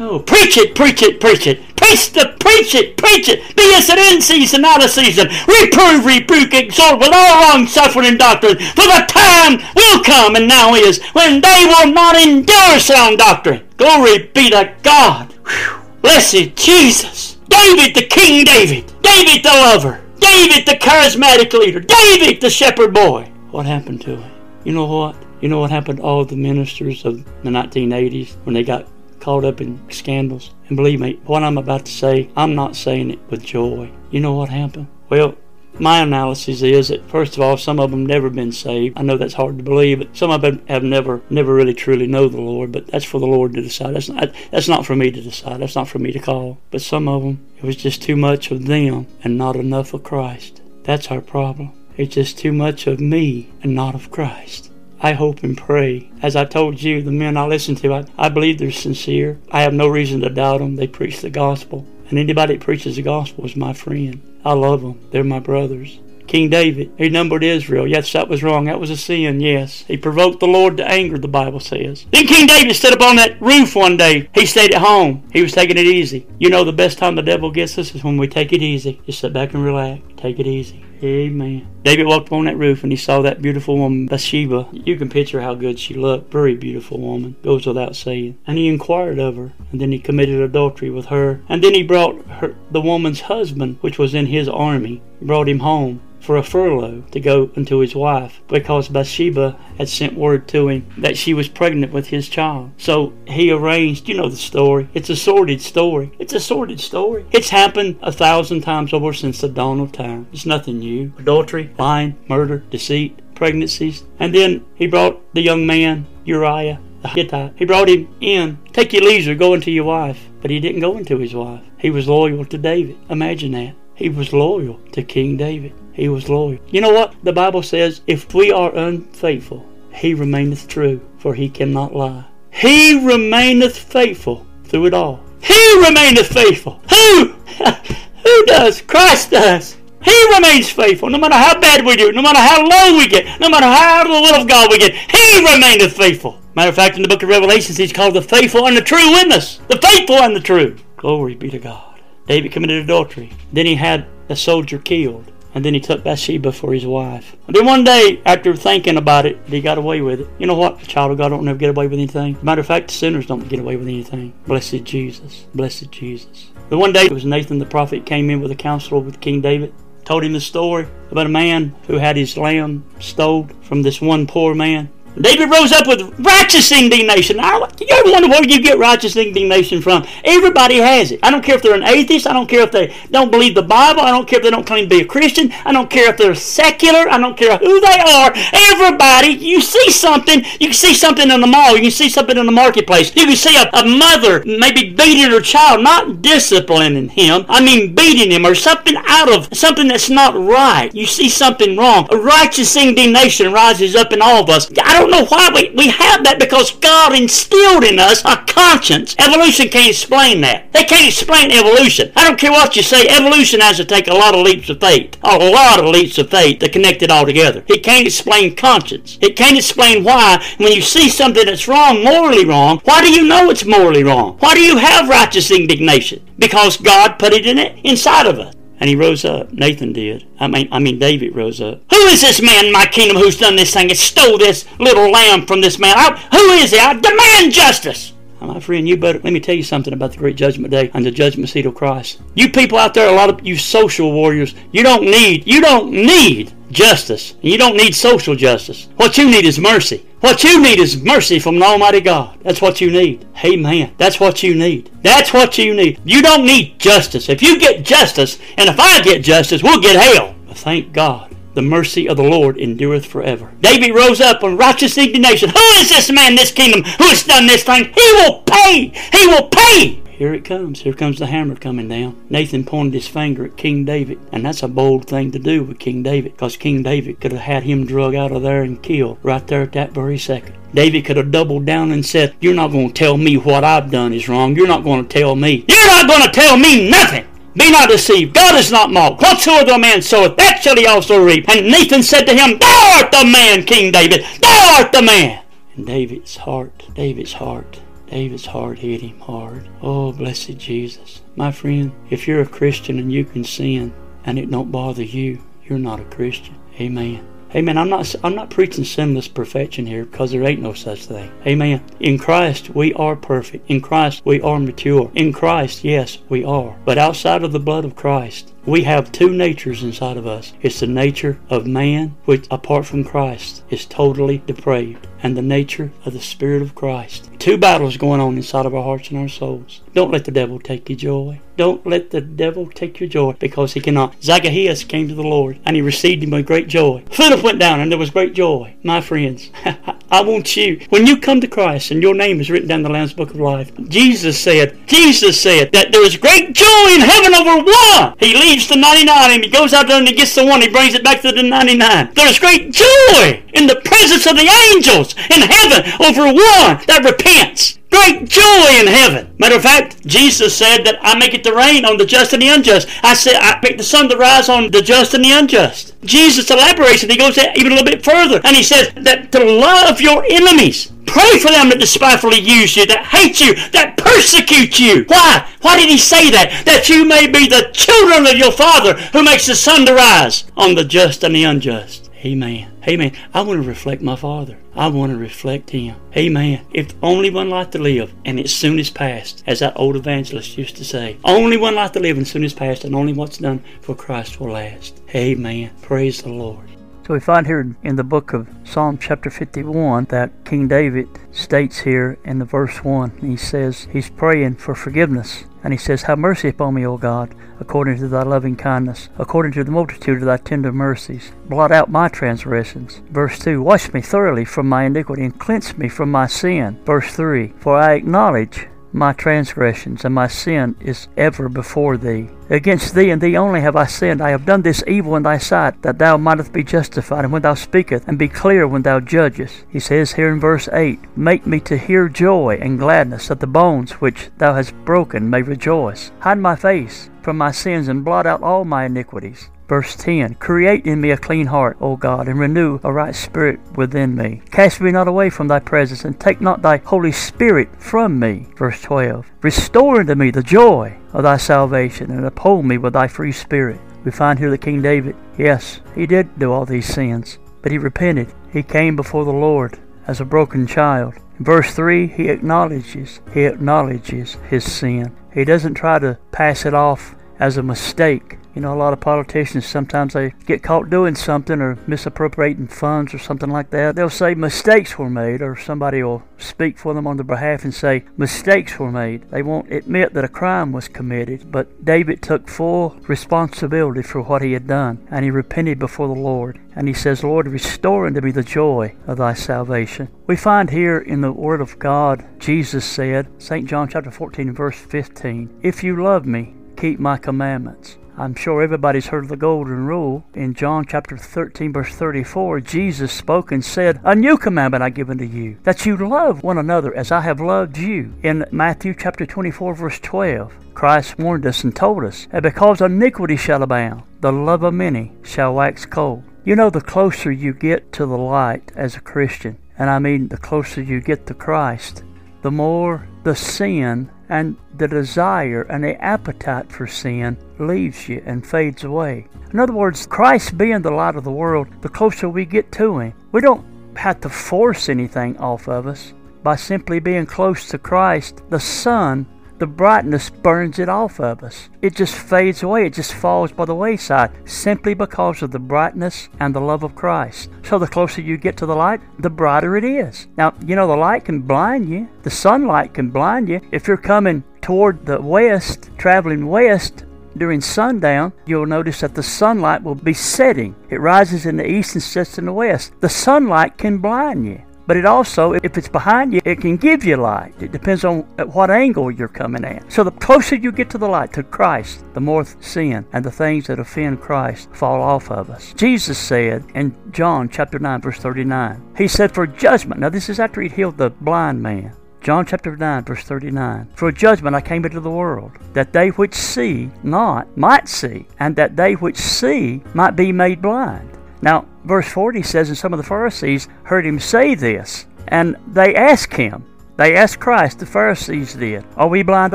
Oh, 0.00 0.18
preach 0.18 0.56
it, 0.56 0.74
preach 0.74 1.00
it, 1.00 1.20
preach 1.20 1.46
it. 1.46 1.60
Preach 1.82 2.12
the, 2.12 2.36
preach 2.38 2.74
it, 2.76 2.96
preach 2.96 3.28
it. 3.28 3.56
Be 3.56 3.74
us 3.74 3.90
in 3.90 4.22
season, 4.22 4.64
out 4.64 4.84
of 4.84 4.90
season. 4.90 5.26
Reprove, 5.48 6.06
rebuke, 6.06 6.54
exhort 6.54 7.00
with 7.00 7.10
all 7.12 7.42
long 7.42 7.66
suffering 7.66 8.16
doctrine. 8.16 8.56
For 8.56 8.86
the 8.86 9.04
time 9.08 9.58
will 9.74 10.02
come, 10.04 10.36
and 10.36 10.46
now 10.46 10.74
is, 10.74 11.02
when 11.12 11.40
they 11.40 11.66
will 11.66 11.92
not 11.92 12.14
endure 12.14 12.78
sound 12.78 13.18
doctrine. 13.18 13.66
Glory 13.76 14.30
be 14.32 14.50
to 14.50 14.72
God. 14.82 15.32
Whew. 15.44 15.82
Blessed 16.02 16.54
Jesus. 16.54 17.38
David, 17.48 17.94
the 17.96 18.06
King 18.06 18.44
David. 18.44 18.92
David, 19.02 19.42
the 19.42 19.50
lover. 19.50 20.00
David, 20.20 20.66
the 20.66 20.78
charismatic 20.78 21.52
leader. 21.52 21.80
David, 21.80 22.40
the 22.40 22.48
shepherd 22.48 22.94
boy. 22.94 23.24
What 23.50 23.66
happened 23.66 24.00
to 24.02 24.16
him? 24.16 24.30
You 24.64 24.72
know 24.72 24.86
what? 24.86 25.16
You 25.40 25.48
know 25.48 25.58
what 25.58 25.70
happened 25.70 25.98
to 25.98 26.04
all 26.04 26.24
the 26.24 26.36
ministers 26.36 27.04
of 27.04 27.24
the 27.42 27.50
1980s 27.50 28.36
when 28.44 28.54
they 28.54 28.62
got 28.62 28.86
caught 29.22 29.44
up 29.44 29.60
in 29.60 29.80
scandals. 29.90 30.50
And 30.66 30.76
believe 30.76 31.00
me, 31.00 31.20
what 31.24 31.44
I'm 31.44 31.56
about 31.56 31.86
to 31.86 31.92
say, 31.92 32.28
I'm 32.36 32.56
not 32.56 32.74
saying 32.74 33.12
it 33.12 33.20
with 33.30 33.44
joy. 33.44 33.90
You 34.10 34.20
know 34.20 34.34
what 34.34 34.48
happened? 34.48 34.88
Well, 35.08 35.36
my 35.78 36.00
analysis 36.00 36.60
is 36.60 36.88
that 36.88 37.08
first 37.08 37.36
of 37.36 37.42
all, 37.42 37.56
some 37.56 37.78
of 37.78 37.92
them 37.92 38.04
never 38.04 38.28
been 38.28 38.52
saved. 38.52 38.98
I 38.98 39.02
know 39.02 39.16
that's 39.16 39.34
hard 39.34 39.58
to 39.58 39.64
believe, 39.64 40.00
but 40.00 40.16
some 40.16 40.30
of 40.30 40.42
them 40.42 40.60
have 40.66 40.82
never, 40.82 41.22
never 41.30 41.54
really 41.54 41.72
truly 41.72 42.06
know 42.08 42.28
the 42.28 42.40
Lord. 42.40 42.72
But 42.72 42.88
that's 42.88 43.04
for 43.04 43.20
the 43.20 43.26
Lord 43.26 43.54
to 43.54 43.62
decide. 43.62 43.94
That's 43.94 44.08
not, 44.08 44.34
that's 44.50 44.68
not 44.68 44.84
for 44.84 44.96
me 44.96 45.12
to 45.12 45.22
decide. 45.22 45.60
That's 45.60 45.76
not 45.76 45.88
for 45.88 46.00
me 46.00 46.10
to 46.12 46.18
call. 46.18 46.58
But 46.72 46.82
some 46.82 47.06
of 47.06 47.22
them, 47.22 47.46
it 47.56 47.64
was 47.64 47.76
just 47.76 48.02
too 48.02 48.16
much 48.16 48.50
of 48.50 48.66
them 48.66 49.06
and 49.22 49.38
not 49.38 49.54
enough 49.54 49.94
of 49.94 50.02
Christ. 50.02 50.60
That's 50.82 51.12
our 51.12 51.20
problem. 51.20 51.72
It's 51.96 52.14
just 52.14 52.38
too 52.38 52.52
much 52.52 52.88
of 52.88 52.98
me 52.98 53.52
and 53.62 53.74
not 53.74 53.94
of 53.94 54.10
Christ. 54.10 54.71
I 55.04 55.14
hope 55.14 55.42
and 55.42 55.58
pray. 55.58 56.08
As 56.22 56.36
I 56.36 56.44
told 56.44 56.80
you, 56.80 57.02
the 57.02 57.10
men 57.10 57.36
I 57.36 57.44
listen 57.44 57.74
to, 57.76 57.92
I, 57.92 58.04
I 58.16 58.28
believe 58.28 58.58
they're 58.58 58.70
sincere. 58.70 59.40
I 59.50 59.62
have 59.62 59.74
no 59.74 59.88
reason 59.88 60.20
to 60.20 60.30
doubt 60.30 60.58
them. 60.58 60.76
They 60.76 60.86
preach 60.86 61.20
the 61.20 61.30
gospel. 61.30 61.84
And 62.08 62.20
anybody 62.20 62.54
that 62.54 62.64
preaches 62.64 62.94
the 62.94 63.02
gospel 63.02 63.44
is 63.44 63.56
my 63.56 63.72
friend. 63.72 64.22
I 64.44 64.52
love 64.52 64.82
them. 64.82 65.00
They're 65.10 65.24
my 65.24 65.40
brothers. 65.40 65.98
King 66.28 66.50
David, 66.50 66.92
he 66.96 67.08
numbered 67.08 67.42
Israel. 67.42 67.86
Yes, 67.86 68.12
that 68.12 68.28
was 68.28 68.44
wrong. 68.44 68.66
That 68.66 68.78
was 68.78 68.90
a 68.90 68.96
sin, 68.96 69.40
yes. 69.40 69.84
He 69.88 69.96
provoked 69.96 70.40
the 70.40 70.46
Lord 70.46 70.76
to 70.76 70.88
anger, 70.88 71.18
the 71.18 71.26
Bible 71.26 71.60
says. 71.60 72.06
Then 72.12 72.26
King 72.26 72.46
David 72.46 72.74
stood 72.74 72.94
up 72.94 73.02
on 73.02 73.16
that 73.16 73.40
roof 73.42 73.74
one 73.74 73.96
day. 73.96 74.30
He 74.34 74.46
stayed 74.46 74.72
at 74.72 74.80
home. 74.80 75.28
He 75.32 75.42
was 75.42 75.52
taking 75.52 75.76
it 75.76 75.84
easy. 75.84 76.26
You 76.38 76.48
know, 76.48 76.64
the 76.64 76.72
best 76.72 76.96
time 76.96 77.16
the 77.16 77.22
devil 77.22 77.50
gets 77.50 77.76
us 77.76 77.94
is 77.94 78.04
when 78.04 78.16
we 78.16 78.28
take 78.28 78.52
it 78.52 78.62
easy. 78.62 79.00
Just 79.04 79.18
sit 79.18 79.32
back 79.32 79.52
and 79.52 79.64
relax. 79.64 80.00
Take 80.22 80.38
it 80.38 80.46
easy. 80.46 80.84
Amen. 81.02 81.66
David 81.82 82.06
walked 82.06 82.30
on 82.30 82.44
that 82.44 82.56
roof 82.56 82.84
and 82.84 82.92
he 82.92 82.96
saw 82.96 83.22
that 83.22 83.42
beautiful 83.42 83.76
woman, 83.76 84.06
Bathsheba. 84.06 84.68
You 84.72 84.96
can 84.96 85.08
picture 85.08 85.40
how 85.40 85.56
good 85.56 85.80
she 85.80 85.94
looked. 85.94 86.30
Very 86.30 86.54
beautiful 86.54 87.00
woman. 87.00 87.34
Goes 87.42 87.66
without 87.66 87.96
saying. 87.96 88.38
And 88.46 88.56
he 88.56 88.68
inquired 88.68 89.18
of 89.18 89.34
her. 89.34 89.52
And 89.72 89.80
then 89.80 89.90
he 89.90 89.98
committed 89.98 90.40
adultery 90.40 90.90
with 90.90 91.06
her. 91.06 91.40
And 91.48 91.60
then 91.64 91.74
he 91.74 91.82
brought 91.82 92.24
her, 92.26 92.54
the 92.70 92.80
woman's 92.80 93.22
husband, 93.22 93.78
which 93.80 93.98
was 93.98 94.14
in 94.14 94.26
his 94.26 94.48
army, 94.48 95.02
brought 95.20 95.48
him 95.48 95.58
home 95.58 96.00
for 96.22 96.36
a 96.36 96.42
furlough 96.42 97.02
to 97.10 97.20
go 97.20 97.50
unto 97.56 97.78
his 97.78 97.94
wife 97.94 98.40
because 98.46 98.88
Bathsheba 98.88 99.58
had 99.76 99.88
sent 99.88 100.14
word 100.14 100.46
to 100.48 100.68
him 100.68 100.86
that 100.98 101.18
she 101.18 101.34
was 101.34 101.48
pregnant 101.48 101.92
with 101.92 102.06
his 102.06 102.28
child. 102.28 102.70
So 102.78 103.12
he 103.26 103.50
arranged, 103.50 104.08
you 104.08 104.14
know 104.14 104.28
the 104.28 104.36
story. 104.36 104.88
It's 104.94 105.10
a 105.10 105.16
sordid 105.16 105.60
story. 105.60 106.12
It's 106.18 106.32
a 106.32 106.40
sordid 106.40 106.80
story. 106.80 107.26
It's 107.32 107.50
happened 107.50 107.98
a 108.02 108.12
thousand 108.12 108.60
times 108.60 108.92
over 108.92 109.12
since 109.12 109.40
the 109.40 109.48
dawn 109.48 109.80
of 109.80 109.92
time. 109.92 110.28
It's 110.32 110.46
nothing 110.46 110.78
new. 110.78 111.12
Adultery, 111.18 111.74
lying, 111.78 112.16
murder, 112.28 112.58
deceit, 112.70 113.20
pregnancies. 113.34 114.04
And 114.20 114.32
then 114.34 114.64
he 114.76 114.86
brought 114.86 115.34
the 115.34 115.42
young 115.42 115.66
man, 115.66 116.06
Uriah, 116.24 116.80
the 117.02 117.08
Hittite. 117.08 117.54
He 117.56 117.64
brought 117.64 117.88
him 117.88 118.14
in. 118.20 118.58
Take 118.72 118.92
your 118.92 119.02
leisure, 119.02 119.34
go 119.34 119.54
into 119.54 119.72
your 119.72 119.84
wife. 119.84 120.28
But 120.40 120.50
he 120.50 120.60
didn't 120.60 120.80
go 120.80 120.96
into 120.96 121.18
his 121.18 121.34
wife. 121.34 121.62
He 121.78 121.90
was 121.90 122.08
loyal 122.08 122.44
to 122.44 122.58
David. 122.58 122.96
Imagine 123.10 123.52
that. 123.52 123.74
He 123.94 124.08
was 124.08 124.32
loyal 124.32 124.80
to 124.92 125.02
King 125.02 125.36
David. 125.36 125.74
He 125.92 126.08
was 126.08 126.28
loyal. 126.28 126.58
You 126.70 126.80
know 126.80 126.92
what? 126.92 127.14
The 127.22 127.32
Bible 127.32 127.62
says, 127.62 128.00
if 128.06 128.32
we 128.34 128.50
are 128.50 128.74
unfaithful, 128.74 129.66
he 129.92 130.14
remaineth 130.14 130.68
true, 130.68 131.00
for 131.18 131.34
he 131.34 131.48
cannot 131.48 131.94
lie. 131.94 132.24
He 132.50 133.04
remaineth 133.04 133.76
faithful 133.76 134.46
through 134.64 134.86
it 134.86 134.94
all. 134.94 135.22
He 135.42 135.78
remaineth 135.84 136.28
faithful. 136.28 136.80
Who? 136.90 137.34
Who 138.24 138.44
does? 138.46 138.80
Christ 138.80 139.30
does. 139.30 139.76
He 140.02 140.34
remains 140.34 140.70
faithful 140.70 141.10
no 141.10 141.18
matter 141.18 141.34
how 141.34 141.60
bad 141.60 141.84
we 141.84 141.96
do, 141.96 142.12
no 142.12 142.22
matter 142.22 142.38
how 142.38 142.66
low 142.66 142.98
we 142.98 143.06
get, 143.06 143.40
no 143.40 143.48
matter 143.48 143.66
how 143.66 144.00
out 144.00 144.06
of 144.06 144.12
the 144.12 144.20
will 144.20 144.40
of 144.40 144.48
God 144.48 144.70
we 144.70 144.78
get. 144.78 144.94
He 144.94 145.44
remaineth 145.44 145.96
faithful. 145.96 146.40
Matter 146.54 146.70
of 146.70 146.74
fact, 146.74 146.96
in 146.96 147.02
the 147.02 147.08
book 147.08 147.22
of 147.22 147.28
Revelations, 147.28 147.78
he's 147.78 147.92
called 147.92 148.14
the 148.14 148.22
faithful 148.22 148.66
and 148.66 148.76
the 148.76 148.82
true 148.82 149.10
witness. 149.12 149.58
The 149.68 149.78
faithful 149.78 150.16
and 150.16 150.34
the 150.34 150.40
true. 150.40 150.76
Glory 150.96 151.34
be 151.34 151.50
to 151.50 151.58
God. 151.58 151.91
David 152.32 152.50
committed 152.50 152.82
adultery. 152.82 153.30
Then 153.52 153.66
he 153.66 153.74
had 153.74 154.06
a 154.30 154.36
soldier 154.36 154.78
killed 154.78 155.30
And 155.54 155.62
then 155.62 155.74
he 155.74 155.80
took 155.80 156.02
Bathsheba 156.02 156.50
for 156.50 156.72
his 156.72 156.86
wife. 156.86 157.36
And 157.46 157.54
then 157.54 157.66
one 157.66 157.84
day, 157.84 158.22
after 158.24 158.56
thinking 158.56 158.96
about 158.96 159.26
it, 159.26 159.38
he 159.46 159.60
got 159.60 159.76
away 159.76 160.00
with 160.00 160.20
it. 160.20 160.28
You 160.38 160.46
know 160.46 160.56
what? 160.56 160.80
The 160.80 160.86
child 160.86 161.12
of 161.12 161.18
God 161.18 161.28
don't 161.28 161.44
never 161.44 161.58
get 161.58 161.68
away 161.68 161.88
with 161.88 161.98
anything. 161.98 162.38
Matter 162.42 162.62
of 162.62 162.66
fact, 162.66 162.90
sinners 162.90 163.26
don't 163.26 163.46
get 163.50 163.60
away 163.60 163.76
with 163.76 163.86
anything. 163.86 164.32
Blessed 164.46 164.82
Jesus. 164.84 165.44
Blessed 165.54 165.92
Jesus. 165.92 166.48
The 166.70 166.78
one 166.78 166.94
day 166.94 167.04
it 167.04 167.12
was 167.12 167.26
Nathan 167.26 167.58
the 167.58 167.66
prophet 167.66 168.06
came 168.06 168.30
in 168.30 168.40
with 168.40 168.50
a 168.50 168.54
counsel 168.54 169.02
with 169.02 169.20
King 169.20 169.42
David 169.42 169.74
told 170.06 170.24
him 170.24 170.32
the 170.32 170.40
story 170.40 170.88
about 171.10 171.26
a 171.26 171.28
man 171.28 171.74
who 171.86 171.98
had 171.98 172.16
his 172.16 172.38
lamb 172.38 172.84
stole 172.98 173.46
from 173.60 173.82
this 173.82 174.00
one 174.00 174.26
poor 174.26 174.54
man. 174.54 174.90
David 175.20 175.50
rose 175.50 175.72
up 175.72 175.86
with 175.86 176.00
righteous 176.18 176.72
indignation. 176.72 177.38
I, 177.38 177.58
you 177.78 177.86
ever 177.90 178.10
wonder 178.10 178.28
where 178.28 178.44
you 178.44 178.62
get 178.62 178.78
righteous 178.78 179.16
indignation 179.16 179.82
from? 179.82 180.06
Everybody 180.24 180.76
has 180.76 181.12
it. 181.12 181.20
I 181.22 181.30
don't 181.30 181.42
care 181.44 181.56
if 181.56 181.62
they're 181.62 181.74
an 181.74 181.82
atheist. 181.82 182.26
I 182.26 182.32
don't 182.32 182.48
care 182.48 182.62
if 182.62 182.72
they 182.72 182.94
don't 183.10 183.30
believe 183.30 183.54
the 183.54 183.62
Bible. 183.62 184.00
I 184.00 184.10
don't 184.10 184.26
care 184.26 184.38
if 184.38 184.44
they 184.44 184.50
don't 184.50 184.66
claim 184.66 184.88
to 184.88 184.94
be 184.94 185.02
a 185.02 185.04
Christian. 185.04 185.52
I 185.64 185.72
don't 185.72 185.90
care 185.90 186.10
if 186.10 186.16
they're 186.16 186.34
secular. 186.34 187.08
I 187.08 187.18
don't 187.18 187.36
care 187.36 187.58
who 187.58 187.80
they 187.80 187.98
are. 187.98 188.32
Everybody, 188.52 189.28
you 189.28 189.60
see 189.60 189.90
something. 189.90 190.42
You 190.60 190.68
can 190.68 190.74
see 190.74 190.94
something 190.94 191.30
in 191.30 191.40
the 191.40 191.46
mall. 191.46 191.76
You 191.76 191.82
can 191.82 191.90
see 191.90 192.08
something 192.08 192.36
in 192.36 192.46
the 192.46 192.52
marketplace. 192.52 193.14
You 193.14 193.26
can 193.26 193.36
see 193.36 193.56
a, 193.56 193.68
a 193.74 193.84
mother 193.84 194.42
maybe 194.46 194.90
beating 194.94 195.30
her 195.30 195.40
child, 195.40 195.82
not 195.82 196.22
disciplining 196.22 197.10
him. 197.10 197.44
I 197.48 197.62
mean 197.62 197.94
beating 197.94 198.30
him 198.30 198.46
or 198.46 198.54
something 198.54 198.94
out 198.96 199.30
of 199.32 199.48
something 199.56 199.88
that's 199.88 200.10
not 200.10 200.34
right. 200.34 200.90
You 200.94 201.06
see 201.06 201.28
something 201.28 201.76
wrong. 201.76 202.08
A 202.10 202.16
righteous 202.16 202.76
indignation 202.76 203.52
rises 203.52 203.94
up 203.94 204.12
in 204.12 204.22
all 204.22 204.42
of 204.42 204.48
us. 204.48 204.70
I 204.82 204.98
don't 204.98 205.01
don't 205.02 205.10
know 205.10 205.24
why 205.24 205.50
we, 205.52 205.70
we 205.70 205.88
have 205.88 206.22
that 206.24 206.38
because 206.38 206.72
God 206.76 207.14
instilled 207.14 207.84
in 207.84 207.98
us 207.98 208.24
a 208.24 208.36
conscience. 208.46 209.16
Evolution 209.18 209.68
can't 209.68 209.90
explain 209.90 210.40
that. 210.42 210.72
They 210.72 210.84
can't 210.84 211.08
explain 211.08 211.50
evolution. 211.50 212.12
I 212.14 212.24
don't 212.24 212.38
care 212.38 212.52
what 212.52 212.76
you 212.76 212.82
say, 212.82 213.08
evolution 213.08 213.60
has 213.60 213.78
to 213.78 213.84
take 213.84 214.06
a 214.06 214.14
lot 214.14 214.34
of 214.34 214.42
leaps 214.42 214.68
of 214.70 214.80
faith. 214.80 215.16
A 215.24 215.38
lot 215.38 215.80
of 215.80 215.86
leaps 215.86 216.18
of 216.18 216.30
faith 216.30 216.60
to 216.60 216.68
connect 216.68 217.02
it 217.02 217.10
all 217.10 217.26
together. 217.26 217.64
It 217.66 217.82
can't 217.82 218.06
explain 218.06 218.54
conscience. 218.54 219.18
It 219.20 219.36
can't 219.36 219.56
explain 219.56 220.04
why 220.04 220.44
when 220.58 220.72
you 220.72 220.82
see 220.82 221.08
something 221.08 221.46
that's 221.46 221.66
wrong, 221.66 222.04
morally 222.04 222.44
wrong, 222.44 222.80
why 222.84 223.02
do 223.02 223.12
you 223.12 223.26
know 223.26 223.50
it's 223.50 223.64
morally 223.64 224.04
wrong? 224.04 224.36
Why 224.38 224.54
do 224.54 224.60
you 224.60 224.76
have 224.76 225.08
righteous 225.08 225.50
indignation? 225.50 226.24
Because 226.38 226.76
God 226.76 227.18
put 227.18 227.32
it 227.32 227.46
in 227.46 227.58
it 227.58 227.78
inside 227.84 228.26
of 228.26 228.38
us. 228.38 228.54
And 228.82 228.88
he 228.88 228.96
rose 228.96 229.24
up. 229.24 229.52
Nathan 229.52 229.92
did. 229.92 230.26
I 230.40 230.48
mean, 230.48 230.66
I 230.72 230.80
mean, 230.80 230.98
David 230.98 231.36
rose 231.36 231.60
up. 231.60 231.82
Who 231.92 232.00
is 232.06 232.20
this 232.20 232.42
man 232.42 232.66
in 232.66 232.72
my 232.72 232.84
kingdom 232.84 233.16
who's 233.16 233.38
done 233.38 233.54
this 233.54 233.72
thing 233.72 233.90
and 233.90 233.96
stole 233.96 234.38
this 234.38 234.64
little 234.80 235.08
lamb 235.08 235.46
from 235.46 235.60
this 235.60 235.78
man? 235.78 235.94
I, 235.96 236.18
who 236.32 236.50
is 236.54 236.72
he? 236.72 236.80
I 236.80 236.94
demand 236.94 237.52
justice. 237.52 238.11
My 238.42 238.60
friend, 238.60 238.88
you 238.88 238.96
better 238.96 239.20
let 239.20 239.32
me 239.32 239.40
tell 239.40 239.54
you 239.54 239.62
something 239.62 239.92
about 239.92 240.12
the 240.12 240.18
great 240.18 240.36
judgment 240.36 240.70
day 240.70 240.90
and 240.94 241.06
the 241.06 241.10
judgment 241.10 241.48
seat 241.48 241.66
of 241.66 241.74
Christ. 241.74 242.20
You 242.34 242.50
people 242.50 242.76
out 242.76 242.92
there, 242.92 243.08
a 243.08 243.12
lot 243.12 243.30
of 243.30 243.46
you 243.46 243.56
social 243.56 244.12
warriors, 244.12 244.54
you 244.72 244.82
don't 244.82 245.04
need, 245.04 245.46
you 245.46 245.60
don't 245.60 245.92
need 245.92 246.52
justice. 246.72 247.34
You 247.40 247.56
don't 247.56 247.76
need 247.76 247.94
social 247.94 248.34
justice. 248.34 248.88
What 248.96 249.16
you 249.16 249.30
need 249.30 249.44
is 249.44 249.60
mercy. 249.60 250.06
What 250.20 250.42
you 250.42 250.60
need 250.60 250.78
is 250.78 251.02
mercy 251.02 251.38
from 251.38 251.58
the 251.58 251.64
Almighty 251.64 252.00
God. 252.00 252.38
That's 252.42 252.60
what 252.60 252.80
you 252.80 252.90
need. 252.90 253.26
Amen. 253.44 253.94
That's 253.98 254.18
what 254.18 254.42
you 254.42 254.54
need. 254.54 254.90
That's 255.02 255.32
what 255.32 255.58
you 255.58 255.74
need. 255.74 256.00
You 256.04 256.22
don't 256.22 256.44
need 256.44 256.78
justice. 256.78 257.28
If 257.28 257.42
you 257.42 257.58
get 257.58 257.84
justice, 257.84 258.38
and 258.56 258.68
if 258.68 258.78
I 258.80 259.00
get 259.02 259.22
justice, 259.22 259.62
we'll 259.62 259.80
get 259.80 260.00
hell. 260.00 260.34
But 260.46 260.56
thank 260.56 260.92
God. 260.92 261.34
The 261.54 261.62
mercy 261.62 262.08
of 262.08 262.16
the 262.16 262.22
Lord 262.22 262.58
endureth 262.58 263.04
forever. 263.04 263.50
David 263.60 263.94
rose 263.94 264.20
up 264.20 264.42
in 264.42 264.56
righteous 264.56 264.96
indignation. 264.96 265.50
Who 265.50 265.58
is 265.80 265.90
this 265.90 266.10
man, 266.10 266.34
this 266.34 266.50
kingdom, 266.50 266.82
who 266.82 267.04
has 267.04 267.24
done 267.24 267.46
this 267.46 267.64
thing? 267.64 267.84
He 267.84 268.12
will 268.12 268.42
pay. 268.42 268.92
He 269.12 269.26
will 269.26 269.48
pay. 269.48 270.02
Here 270.22 270.34
it 270.34 270.44
comes. 270.44 270.80
Here 270.80 270.92
comes 270.92 271.18
the 271.18 271.26
hammer 271.26 271.56
coming 271.56 271.88
down. 271.88 272.16
Nathan 272.30 272.64
pointed 272.64 272.94
his 272.94 273.08
finger 273.08 273.44
at 273.44 273.56
King 273.56 273.84
David, 273.84 274.20
and 274.30 274.44
that's 274.44 274.62
a 274.62 274.68
bold 274.68 275.06
thing 275.06 275.32
to 275.32 275.38
do 275.38 275.64
with 275.64 275.78
King 275.78 276.02
David, 276.02 276.32
because 276.32 276.56
King 276.56 276.82
David 276.82 277.20
could 277.20 277.32
have 277.32 277.40
had 277.40 277.64
him 277.64 277.86
drug 277.86 278.14
out 278.14 278.30
of 278.30 278.42
there 278.42 278.62
and 278.62 278.82
killed 278.82 279.18
right 279.22 279.44
there 279.46 279.62
at 279.62 279.72
that 279.72 279.90
very 279.92 280.18
second. 280.18 280.54
David 280.72 281.04
could 281.04 281.16
have 281.16 281.32
doubled 281.32 281.66
down 281.66 281.90
and 281.90 282.06
said, 282.06 282.34
You're 282.40 282.54
not 282.54 282.72
going 282.72 282.88
to 282.88 282.94
tell 282.94 283.16
me 283.18 283.36
what 283.36 283.64
I've 283.64 283.90
done 283.90 284.12
is 284.12 284.28
wrong. 284.28 284.54
You're 284.54 284.68
not 284.68 284.84
going 284.84 285.06
to 285.06 285.18
tell 285.18 285.34
me. 285.34 285.64
You're 285.68 285.86
not 285.88 286.08
going 286.08 286.22
to 286.22 286.30
tell 286.30 286.56
me 286.56 286.88
nothing. 286.88 287.26
Be 287.54 287.70
not 287.70 287.88
deceived. 287.88 288.34
God 288.34 288.56
is 288.56 288.72
not 288.72 288.90
mocked. 288.90 289.20
Whatsoever 289.20 289.72
a 289.72 289.78
man 289.78 290.02
soweth, 290.02 290.36
that 290.36 290.60
shall 290.62 290.76
he 290.76 290.86
also 290.86 291.22
reap. 291.22 291.48
And 291.48 291.66
Nathan 291.66 292.02
said 292.02 292.24
to 292.24 292.34
him, 292.34 292.58
Thou 292.58 292.98
art 292.98 293.12
the 293.12 293.24
man, 293.24 293.64
King 293.64 293.92
David. 293.92 294.24
Thou 294.40 294.76
art 294.78 294.92
the 294.92 295.02
man. 295.02 295.42
And 295.74 295.86
David's 295.86 296.36
heart, 296.36 296.88
David's 296.94 297.34
heart 297.34 297.80
David's 298.12 298.44
heart 298.44 298.80
hit 298.80 299.00
him 299.00 299.18
hard. 299.20 299.66
Oh, 299.80 300.12
blessed 300.12 300.58
Jesus. 300.58 301.22
My 301.34 301.50
friend, 301.50 301.92
if 302.10 302.28
you're 302.28 302.42
a 302.42 302.46
Christian 302.46 302.98
and 302.98 303.10
you 303.10 303.24
can 303.24 303.42
sin 303.42 303.94
and 304.26 304.38
it 304.38 304.50
don't 304.50 304.70
bother 304.70 305.02
you, 305.02 305.42
you're 305.64 305.78
not 305.78 305.98
a 305.98 306.04
Christian. 306.04 306.54
Amen. 306.78 307.26
Amen. 307.54 307.76
I'm 307.76 307.88
not 307.88 308.14
I'm 308.24 308.34
not 308.34 308.50
preaching 308.50 308.84
sinless 308.84 309.28
perfection 309.28 309.86
here 309.86 310.04
because 310.04 310.32
there 310.32 310.44
ain't 310.44 310.62
no 310.62 310.72
such 310.72 311.04
thing. 311.06 311.30
Amen. 311.46 311.84
In 312.00 312.18
Christ 312.18 312.70
we 312.70 312.94
are 312.94 313.16
perfect. 313.16 313.68
In 313.70 313.80
Christ 313.80 314.22
we 314.24 314.40
are 314.40 314.58
mature. 314.58 315.10
In 315.14 315.32
Christ, 315.32 315.84
yes, 315.84 316.18
we 316.28 316.44
are. 316.44 316.76
But 316.84 316.98
outside 316.98 317.44
of 317.44 317.52
the 317.52 317.60
blood 317.60 317.84
of 317.84 317.96
Christ, 317.96 318.52
we 318.64 318.84
have 318.84 319.10
two 319.10 319.30
natures 319.30 319.82
inside 319.82 320.16
of 320.16 320.26
us. 320.26 320.52
It's 320.62 320.80
the 320.80 320.86
nature 320.86 321.38
of 321.50 321.66
man, 321.66 322.14
which 322.24 322.46
apart 322.50 322.86
from 322.86 323.04
Christ 323.04 323.62
is 323.70 323.86
totally 323.86 324.38
depraved 324.46 325.08
and 325.22 325.36
the 325.36 325.42
nature 325.42 325.92
of 326.04 326.12
the 326.12 326.20
Spirit 326.20 326.62
of 326.62 326.74
Christ. 326.74 327.30
Two 327.38 327.56
battles 327.56 327.96
going 327.96 328.20
on 328.20 328.36
inside 328.36 328.66
of 328.66 328.74
our 328.74 328.82
hearts 328.82 329.10
and 329.10 329.18
our 329.18 329.28
souls. 329.28 329.80
Don't 329.94 330.10
let 330.10 330.24
the 330.24 330.30
devil 330.30 330.58
take 330.58 330.88
your 330.88 330.98
joy. 330.98 331.40
Don't 331.56 331.86
let 331.86 332.10
the 332.10 332.20
devil 332.20 332.66
take 332.66 332.98
your 332.98 333.08
joy 333.08 333.34
because 333.38 333.74
he 333.74 333.80
cannot. 333.80 334.20
Zacchaeus 334.22 334.84
came 334.84 335.06
to 335.08 335.14
the 335.14 335.22
Lord 335.22 335.58
and 335.64 335.76
he 335.76 335.82
received 335.82 336.22
him 336.22 336.30
with 336.30 336.46
great 336.46 336.66
joy. 336.66 337.04
Philip 337.10 337.42
went 337.42 337.58
down 337.58 337.80
and 337.80 337.90
there 337.90 337.98
was 337.98 338.10
great 338.10 338.34
joy. 338.34 338.74
My 338.82 339.00
friends, 339.00 339.50
I 340.10 340.22
want 340.22 340.56
you, 340.56 340.84
when 340.88 341.06
you 341.06 341.18
come 341.18 341.40
to 341.40 341.48
Christ 341.48 341.90
and 341.90 342.02
your 342.02 342.14
name 342.14 342.40
is 342.40 342.50
written 342.50 342.68
down 342.68 342.80
in 342.80 342.84
the 342.84 342.90
Lamb's 342.90 343.12
Book 343.12 343.30
of 343.30 343.40
Life, 343.40 343.70
Jesus 343.88 344.38
said, 344.38 344.78
Jesus 344.86 345.40
said 345.40 345.72
that 345.72 345.92
there 345.92 346.04
is 346.04 346.16
great 346.16 346.54
joy 346.54 346.94
in 346.94 347.00
heaven 347.00 347.34
over 347.34 347.62
one. 347.62 348.14
He 348.18 348.34
leaves 348.34 348.51
the 348.60 348.76
99 348.76 349.30
and 349.30 349.44
he 349.44 349.50
goes 349.50 349.72
out 349.72 349.88
there 349.88 349.98
and 349.98 350.06
he 350.06 350.14
gets 350.14 350.34
the 350.34 350.44
one, 350.44 350.60
he 350.60 350.68
brings 350.68 350.94
it 350.94 351.02
back 351.02 351.22
to 351.22 351.32
the 351.32 351.42
99. 351.42 352.12
There 352.14 352.28
is 352.28 352.38
great 352.38 352.70
joy 352.70 353.42
in 353.54 353.66
the 353.66 353.80
presence 353.84 354.26
of 354.26 354.36
the 354.36 354.48
angels 354.72 355.14
in 355.30 355.40
heaven 355.40 355.90
over 356.00 356.26
one 356.26 356.84
that 356.86 357.02
repents. 357.04 357.78
Great 357.90 358.28
joy 358.28 358.80
in 358.80 358.86
heaven. 358.86 359.34
Matter 359.38 359.56
of 359.56 359.62
fact, 359.62 360.06
Jesus 360.06 360.56
said 360.56 360.84
that 360.84 360.98
I 361.02 361.18
make 361.18 361.34
it 361.34 361.44
to 361.44 361.54
rain 361.54 361.84
on 361.84 361.96
the 361.96 362.06
just 362.06 362.32
and 362.32 362.42
the 362.42 362.48
unjust. 362.48 362.88
I 363.02 363.14
said 363.14 363.36
I 363.36 363.58
make 363.62 363.78
the 363.78 363.84
sun 363.84 364.08
to 364.08 364.16
rise 364.16 364.48
on 364.48 364.70
the 364.70 364.82
just 364.82 365.14
and 365.14 365.24
the 365.24 365.32
unjust. 365.32 365.94
Jesus 366.04 366.50
elaborates 366.50 367.02
and 367.02 367.10
he 367.10 367.18
goes 367.18 367.38
even 367.38 367.72
a 367.72 367.74
little 367.74 367.90
bit 367.90 368.04
further 368.04 368.40
and 368.44 368.56
he 368.56 368.62
says 368.62 368.92
that 368.96 369.32
to 369.32 369.44
love 369.44 370.00
your 370.00 370.24
enemies. 370.28 370.91
Pray 371.12 371.38
for 371.38 371.50
them 371.50 371.68
that 371.68 371.78
despitefully 371.78 372.38
use 372.38 372.74
you, 372.74 372.86
that 372.86 373.04
hate 373.04 373.38
you, 373.38 373.54
that 373.72 373.98
persecute 373.98 374.80
you. 374.80 375.04
Why? 375.08 375.46
Why 375.60 375.76
did 375.78 375.90
he 375.90 375.98
say 375.98 376.30
that? 376.30 376.64
That 376.64 376.88
you 376.88 377.04
may 377.04 377.26
be 377.26 377.46
the 377.46 377.70
children 377.74 378.26
of 378.26 378.38
your 378.38 378.50
Father 378.50 378.94
who 379.12 379.22
makes 379.22 379.46
the 379.46 379.54
sun 379.54 379.84
to 379.86 379.94
rise 379.94 380.44
on 380.56 380.74
the 380.74 380.84
just 380.84 381.22
and 381.22 381.34
the 381.34 381.44
unjust. 381.44 382.10
Amen. 382.24 382.72
Amen. 382.88 383.12
I 383.34 383.42
want 383.42 383.62
to 383.62 383.68
reflect 383.68 384.00
my 384.00 384.16
Father. 384.16 384.56
I 384.74 384.88
want 384.88 385.12
to 385.12 385.18
reflect 385.18 385.70
Him. 385.70 385.96
Amen. 386.16 386.64
If 386.72 386.94
only 387.02 387.30
one 387.30 387.50
life 387.50 387.70
to 387.70 387.78
live, 387.78 388.14
and 388.24 388.40
it 388.40 388.48
soon 388.48 388.78
is 388.78 388.90
past, 388.90 389.42
as 389.46 389.58
that 389.58 389.76
old 389.76 389.96
evangelist 389.96 390.56
used 390.56 390.76
to 390.76 390.84
say. 390.84 391.18
Only 391.24 391.58
one 391.58 391.74
life 391.74 391.92
to 391.92 392.00
live, 392.00 392.16
and 392.16 392.26
soon 392.26 392.44
is 392.44 392.54
past, 392.54 392.84
and 392.84 392.94
only 392.94 393.12
what's 393.12 393.38
done 393.38 393.62
for 393.82 393.94
Christ 393.94 394.40
will 394.40 394.52
last. 394.52 395.02
Amen. 395.14 395.72
Praise 395.82 396.22
the 396.22 396.30
Lord. 396.30 396.71
So 397.04 397.14
we 397.14 397.20
find 397.20 397.48
here 397.48 397.74
in 397.82 397.96
the 397.96 398.04
book 398.04 398.32
of 398.32 398.48
Psalm 398.62 398.96
chapter 398.96 399.28
51 399.28 400.04
that 400.06 400.44
King 400.44 400.68
David 400.68 401.08
states 401.32 401.80
here 401.80 402.16
in 402.24 402.38
the 402.38 402.44
verse 402.44 402.84
1, 402.84 403.18
he 403.20 403.36
says 403.36 403.88
he's 403.90 404.08
praying 404.08 404.54
for 404.56 404.76
forgiveness. 404.76 405.44
And 405.64 405.72
he 405.72 405.78
says, 405.78 406.02
Have 406.02 406.20
mercy 406.20 406.48
upon 406.48 406.74
me, 406.74 406.86
O 406.86 406.96
God, 406.96 407.34
according 407.58 407.98
to 407.98 408.08
thy 408.08 408.22
loving 408.22 408.54
kindness, 408.54 409.08
according 409.18 409.52
to 409.52 409.64
the 409.64 409.72
multitude 409.72 410.18
of 410.18 410.26
thy 410.26 410.36
tender 410.36 410.70
mercies. 410.70 411.32
Blot 411.48 411.72
out 411.72 411.90
my 411.90 412.06
transgressions. 412.06 413.02
Verse 413.10 413.38
2 413.40 413.60
Wash 413.60 413.92
me 413.92 414.00
thoroughly 414.00 414.44
from 414.44 414.68
my 414.68 414.84
iniquity 414.84 415.24
and 415.24 415.38
cleanse 415.38 415.76
me 415.76 415.88
from 415.88 416.10
my 416.10 416.28
sin. 416.28 416.80
Verse 416.84 417.12
3 417.14 417.48
For 417.58 417.76
I 417.76 417.94
acknowledge 417.94 418.68
my 418.92 419.12
transgressions, 419.12 420.04
and 420.04 420.14
my 420.14 420.26
sin 420.26 420.76
is 420.80 421.08
ever 421.16 421.48
before 421.48 421.96
thee. 421.96 422.28
Against 422.50 422.94
thee 422.94 423.10
and 423.10 423.20
thee 423.20 423.36
only 423.36 423.60
have 423.60 423.76
I 423.76 423.86
sinned. 423.86 424.20
I 424.20 424.30
have 424.30 424.44
done 424.44 424.62
this 424.62 424.84
evil 424.86 425.16
in 425.16 425.22
thy 425.22 425.38
sight, 425.38 425.80
that 425.82 425.98
thou 425.98 426.16
mightest 426.16 426.52
be 426.52 426.62
justified, 426.62 427.24
and 427.24 427.32
when 427.32 427.42
thou 427.42 427.54
speakest, 427.54 428.06
and 428.06 428.18
be 428.18 428.28
clear 428.28 428.68
when 428.68 428.82
thou 428.82 429.00
judgest. 429.00 429.64
He 429.68 429.80
says 429.80 430.12
here 430.12 430.30
in 430.30 430.40
verse 430.40 430.68
8, 430.72 430.98
Make 431.16 431.46
me 431.46 431.60
to 431.60 431.78
hear 431.78 432.08
joy 432.08 432.58
and 432.60 432.78
gladness, 432.78 433.28
that 433.28 433.40
the 433.40 433.46
bones 433.46 433.92
which 433.92 434.30
thou 434.38 434.54
hast 434.54 434.74
broken 434.84 435.30
may 435.30 435.42
rejoice. 435.42 436.10
Hide 436.20 436.38
my 436.38 436.56
face 436.56 437.08
from 437.22 437.38
my 437.38 437.52
sins, 437.52 437.88
and 437.88 438.04
blot 438.04 438.26
out 438.26 438.42
all 438.42 438.64
my 438.64 438.84
iniquities. 438.84 439.48
Verse 439.68 439.96
10 439.96 440.34
Create 440.34 440.86
in 440.86 441.00
me 441.00 441.10
a 441.10 441.16
clean 441.16 441.46
heart, 441.46 441.76
O 441.80 441.96
God, 441.96 442.28
and 442.28 442.38
renew 442.38 442.78
a 442.82 442.92
right 442.92 443.14
spirit 443.14 443.60
within 443.76 444.14
me. 444.14 444.42
Cast 444.50 444.80
me 444.80 444.90
not 444.90 445.08
away 445.08 445.30
from 445.30 445.48
thy 445.48 445.60
presence, 445.60 446.04
and 446.04 446.18
take 446.18 446.40
not 446.40 446.62
thy 446.62 446.78
Holy 446.78 447.12
Spirit 447.12 447.68
from 447.80 448.18
me. 448.18 448.48
Verse 448.56 448.80
12 448.82 449.30
Restore 449.42 450.00
unto 450.00 450.14
me 450.14 450.30
the 450.30 450.42
joy 450.42 450.96
of 451.12 451.22
thy 451.22 451.36
salvation, 451.36 452.10
and 452.10 452.24
uphold 452.24 452.64
me 452.64 452.78
with 452.78 452.92
thy 452.92 453.08
free 453.08 453.32
spirit. 453.32 453.80
We 454.04 454.10
find 454.10 454.38
here 454.38 454.50
that 454.50 454.58
King 454.58 454.82
David, 454.82 455.16
yes, 455.38 455.80
he 455.94 456.06
did 456.06 456.38
do 456.38 456.52
all 456.52 456.66
these 456.66 456.86
sins, 456.86 457.38
but 457.62 457.72
he 457.72 457.78
repented. 457.78 458.34
He 458.52 458.62
came 458.62 458.96
before 458.96 459.24
the 459.24 459.30
Lord 459.30 459.78
as 460.06 460.20
a 460.20 460.24
broken 460.24 460.66
child. 460.66 461.14
In 461.38 461.44
verse 461.44 461.72
3, 461.74 462.08
he 462.08 462.28
acknowledges, 462.28 463.20
he 463.32 463.44
acknowledges 463.44 464.36
his 464.48 464.70
sin. 464.70 465.16
He 465.32 465.44
doesn't 465.44 465.74
try 465.74 465.98
to 465.98 466.18
pass 466.30 466.66
it 466.66 466.74
off 466.74 467.14
as 467.38 467.56
a 467.56 467.62
mistake. 467.62 468.38
You 468.54 468.60
know, 468.60 468.74
a 468.74 468.76
lot 468.76 468.92
of 468.92 469.00
politicians 469.00 469.64
sometimes 469.64 470.12
they 470.12 470.34
get 470.44 470.62
caught 470.62 470.90
doing 470.90 471.14
something 471.14 471.60
or 471.60 471.78
misappropriating 471.86 472.68
funds 472.68 473.14
or 473.14 473.18
something 473.18 473.48
like 473.48 473.70
that. 473.70 473.96
They'll 473.96 474.10
say 474.10 474.34
mistakes 474.34 474.98
were 474.98 475.08
made, 475.08 475.40
or 475.40 475.56
somebody 475.56 476.02
will 476.02 476.22
speak 476.36 476.78
for 476.78 476.92
them 476.92 477.06
on 477.06 477.16
their 477.16 477.24
behalf 477.24 477.64
and 477.64 477.74
say 477.74 478.04
mistakes 478.18 478.78
were 478.78 478.92
made. 478.92 479.30
They 479.30 479.42
won't 479.42 479.72
admit 479.72 480.12
that 480.12 480.24
a 480.24 480.28
crime 480.28 480.70
was 480.72 480.88
committed. 480.88 481.50
But 481.50 481.84
David 481.84 482.20
took 482.20 482.46
full 482.48 482.90
responsibility 483.08 484.02
for 484.02 484.20
what 484.20 484.42
he 484.42 484.52
had 484.52 484.66
done, 484.66 485.06
and 485.10 485.24
he 485.24 485.30
repented 485.30 485.78
before 485.78 486.08
the 486.08 486.20
Lord. 486.20 486.60
And 486.76 486.88
he 486.88 486.94
says, 486.94 487.24
Lord, 487.24 487.48
restore 487.48 488.06
unto 488.06 488.20
me 488.20 488.32
the 488.32 488.42
joy 488.42 488.94
of 489.06 489.18
thy 489.18 489.34
salvation. 489.34 490.08
We 490.26 490.36
find 490.36 490.68
here 490.68 490.98
in 490.98 491.22
the 491.22 491.32
Word 491.32 491.62
of 491.62 491.78
God, 491.78 492.24
Jesus 492.38 492.84
said, 492.84 493.28
St. 493.40 493.66
John 493.66 493.88
chapter 493.88 494.10
14, 494.10 494.52
verse 494.52 494.78
15, 494.78 495.60
If 495.62 495.82
you 495.82 496.02
love 496.02 496.26
me, 496.26 496.54
keep 496.76 496.98
my 496.98 497.16
commandments. 497.16 497.96
I'm 498.18 498.34
sure 498.34 498.60
everybody's 498.60 499.06
heard 499.06 499.24
of 499.24 499.30
the 499.30 499.36
golden 499.36 499.86
rule. 499.86 500.24
In 500.34 500.52
John 500.52 500.84
chapter 500.86 501.16
13, 501.16 501.72
verse 501.72 501.94
34, 501.94 502.60
Jesus 502.60 503.10
spoke 503.10 503.52
and 503.52 503.64
said, 503.64 504.00
A 504.04 504.14
new 504.14 504.36
commandment 504.36 504.82
I 504.82 504.90
give 504.90 505.08
unto 505.08 505.24
you, 505.24 505.56
that 505.62 505.86
you 505.86 505.96
love 505.96 506.42
one 506.42 506.58
another 506.58 506.94
as 506.94 507.10
I 507.10 507.22
have 507.22 507.40
loved 507.40 507.78
you. 507.78 508.14
In 508.22 508.44
Matthew 508.52 508.94
chapter 508.94 509.24
24, 509.24 509.74
verse 509.74 509.98
12, 510.00 510.52
Christ 510.74 511.18
warned 511.18 511.46
us 511.46 511.64
and 511.64 511.74
told 511.74 512.04
us 512.04 512.26
that 512.30 512.42
because 512.42 512.82
iniquity 512.82 513.36
shall 513.36 513.62
abound, 513.62 514.02
the 514.20 514.32
love 514.32 514.62
of 514.62 514.74
many 514.74 515.12
shall 515.22 515.54
wax 515.54 515.86
cold. 515.86 516.22
You 516.44 516.54
know, 516.54 516.68
the 516.68 516.80
closer 516.80 517.32
you 517.32 517.54
get 517.54 517.92
to 517.92 518.04
the 518.04 518.18
light 518.18 518.72
as 518.76 518.94
a 518.94 519.00
Christian, 519.00 519.56
and 519.78 519.88
I 519.88 519.98
mean 519.98 520.28
the 520.28 520.36
closer 520.36 520.82
you 520.82 521.00
get 521.00 521.26
to 521.28 521.34
Christ, 521.34 522.04
the 522.42 522.50
more 522.50 523.06
the 523.22 523.36
sin 523.36 524.10
and 524.32 524.56
the 524.78 524.88
desire 524.88 525.60
and 525.68 525.84
the 525.84 526.02
appetite 526.02 526.72
for 526.72 526.86
sin 526.86 527.36
leaves 527.58 528.08
you 528.08 528.22
and 528.24 528.46
fades 528.46 528.82
away. 528.82 529.26
In 529.52 529.60
other 529.60 529.74
words, 529.74 530.06
Christ 530.06 530.56
being 530.56 530.80
the 530.80 530.90
light 530.90 531.16
of 531.16 531.24
the 531.24 531.30
world, 531.30 531.68
the 531.82 531.90
closer 531.90 532.30
we 532.30 532.46
get 532.46 532.72
to 532.72 532.98
Him, 532.98 533.12
we 533.30 533.42
don't 533.42 533.66
have 533.94 534.22
to 534.22 534.30
force 534.30 534.88
anything 534.88 535.36
off 535.36 535.68
of 535.68 535.86
us. 535.86 536.14
By 536.42 536.56
simply 536.56 536.98
being 536.98 537.26
close 537.26 537.68
to 537.68 537.78
Christ, 537.78 538.40
the 538.48 538.58
sun 538.58 539.26
the 539.62 539.66
brightness 539.68 540.28
burns 540.28 540.80
it 540.80 540.88
off 540.88 541.20
of 541.20 541.44
us. 541.44 541.68
It 541.82 541.94
just 541.94 542.16
fades 542.16 542.64
away. 542.64 542.86
It 542.86 542.94
just 542.94 543.14
falls 543.14 543.52
by 543.52 543.64
the 543.64 543.76
wayside 543.76 544.32
simply 544.44 544.92
because 544.92 545.40
of 545.40 545.52
the 545.52 545.60
brightness 545.60 546.28
and 546.40 546.52
the 546.52 546.60
love 546.60 546.82
of 546.82 546.96
Christ. 546.96 547.48
So 547.62 547.78
the 547.78 547.86
closer 547.86 548.22
you 548.22 548.36
get 548.36 548.56
to 548.56 548.66
the 548.66 548.74
light, 548.74 549.00
the 549.20 549.30
brighter 549.30 549.76
it 549.76 549.84
is. 549.84 550.26
Now, 550.36 550.52
you 550.66 550.74
know, 550.74 550.88
the 550.88 550.96
light 550.96 551.26
can 551.26 551.42
blind 551.42 551.88
you, 551.88 552.08
the 552.24 552.28
sunlight 552.28 552.92
can 552.92 553.10
blind 553.10 553.48
you. 553.48 553.60
If 553.70 553.86
you're 553.86 553.96
coming 553.96 554.42
toward 554.62 555.06
the 555.06 555.22
west, 555.22 555.90
traveling 555.96 556.48
west, 556.48 557.04
during 557.36 557.60
sundown, 557.60 558.32
you'll 558.46 558.66
notice 558.66 558.98
that 559.02 559.14
the 559.14 559.22
sunlight 559.22 559.84
will 559.84 559.94
be 559.94 560.12
setting. 560.12 560.74
It 560.90 561.00
rises 561.00 561.46
in 561.46 561.56
the 561.56 561.70
east 561.70 561.94
and 561.94 562.02
sets 562.02 562.36
in 562.36 562.46
the 562.46 562.52
west. 562.52 562.94
The 563.00 563.08
sunlight 563.08 563.78
can 563.78 563.98
blind 563.98 564.44
you. 564.44 564.60
But 564.86 564.96
it 564.96 565.04
also, 565.04 565.52
if 565.52 565.78
it's 565.78 565.88
behind 565.88 566.32
you, 566.32 566.40
it 566.44 566.60
can 566.60 566.76
give 566.76 567.04
you 567.04 567.16
light. 567.16 567.54
It 567.60 567.72
depends 567.72 568.04
on 568.04 568.26
at 568.38 568.48
what 568.48 568.70
angle 568.70 569.10
you're 569.10 569.28
coming 569.28 569.64
at. 569.64 569.90
So 569.92 570.04
the 570.04 570.10
closer 570.10 570.56
you 570.56 570.72
get 570.72 570.90
to 570.90 570.98
the 570.98 571.08
light, 571.08 571.32
to 571.34 571.42
Christ, 571.42 572.04
the 572.14 572.20
more 572.20 572.44
sin 572.60 573.06
and 573.12 573.24
the 573.24 573.30
things 573.30 573.66
that 573.66 573.78
offend 573.78 574.20
Christ 574.20 574.68
fall 574.72 575.02
off 575.02 575.30
of 575.30 575.50
us. 575.50 575.72
Jesus 575.74 576.18
said 576.18 576.64
in 576.74 576.94
John 577.12 577.48
chapter 577.48 577.78
9, 577.78 578.00
verse 578.00 578.18
39, 578.18 578.94
He 578.96 579.08
said, 579.08 579.32
For 579.32 579.46
judgment. 579.46 580.00
Now 580.00 580.08
this 580.08 580.28
is 580.28 580.40
after 580.40 580.60
He 580.60 580.68
healed 580.68 580.98
the 580.98 581.10
blind 581.10 581.62
man. 581.62 581.94
John 582.22 582.46
chapter 582.46 582.76
9, 582.76 583.04
verse 583.04 583.24
39. 583.24 583.88
For 583.96 584.12
judgment 584.12 584.54
I 584.54 584.60
came 584.60 584.84
into 584.84 585.00
the 585.00 585.10
world, 585.10 585.52
that 585.72 585.92
they 585.92 586.10
which 586.10 586.34
see 586.34 586.88
not 587.02 587.56
might 587.56 587.88
see, 587.88 588.26
and 588.38 588.54
that 588.54 588.76
they 588.76 588.94
which 588.94 589.16
see 589.16 589.82
might 589.92 590.14
be 590.14 590.30
made 590.30 590.62
blind. 590.62 591.10
Now, 591.42 591.66
verse 591.84 592.08
40 592.08 592.42
says, 592.42 592.68
And 592.68 592.78
some 592.78 592.92
of 592.92 592.98
the 592.98 593.04
Pharisees 593.04 593.68
heard 593.84 594.06
him 594.06 594.18
say 594.18 594.54
this, 594.54 595.06
and 595.28 595.56
they 595.68 595.94
asked 595.94 596.34
him, 596.34 596.64
they 596.96 597.16
asked 597.16 597.40
Christ, 597.40 597.78
the 597.78 597.86
Pharisees 597.86 598.54
did, 598.54 598.84
Are 598.96 599.08
we 599.08 599.22
blind 599.22 599.54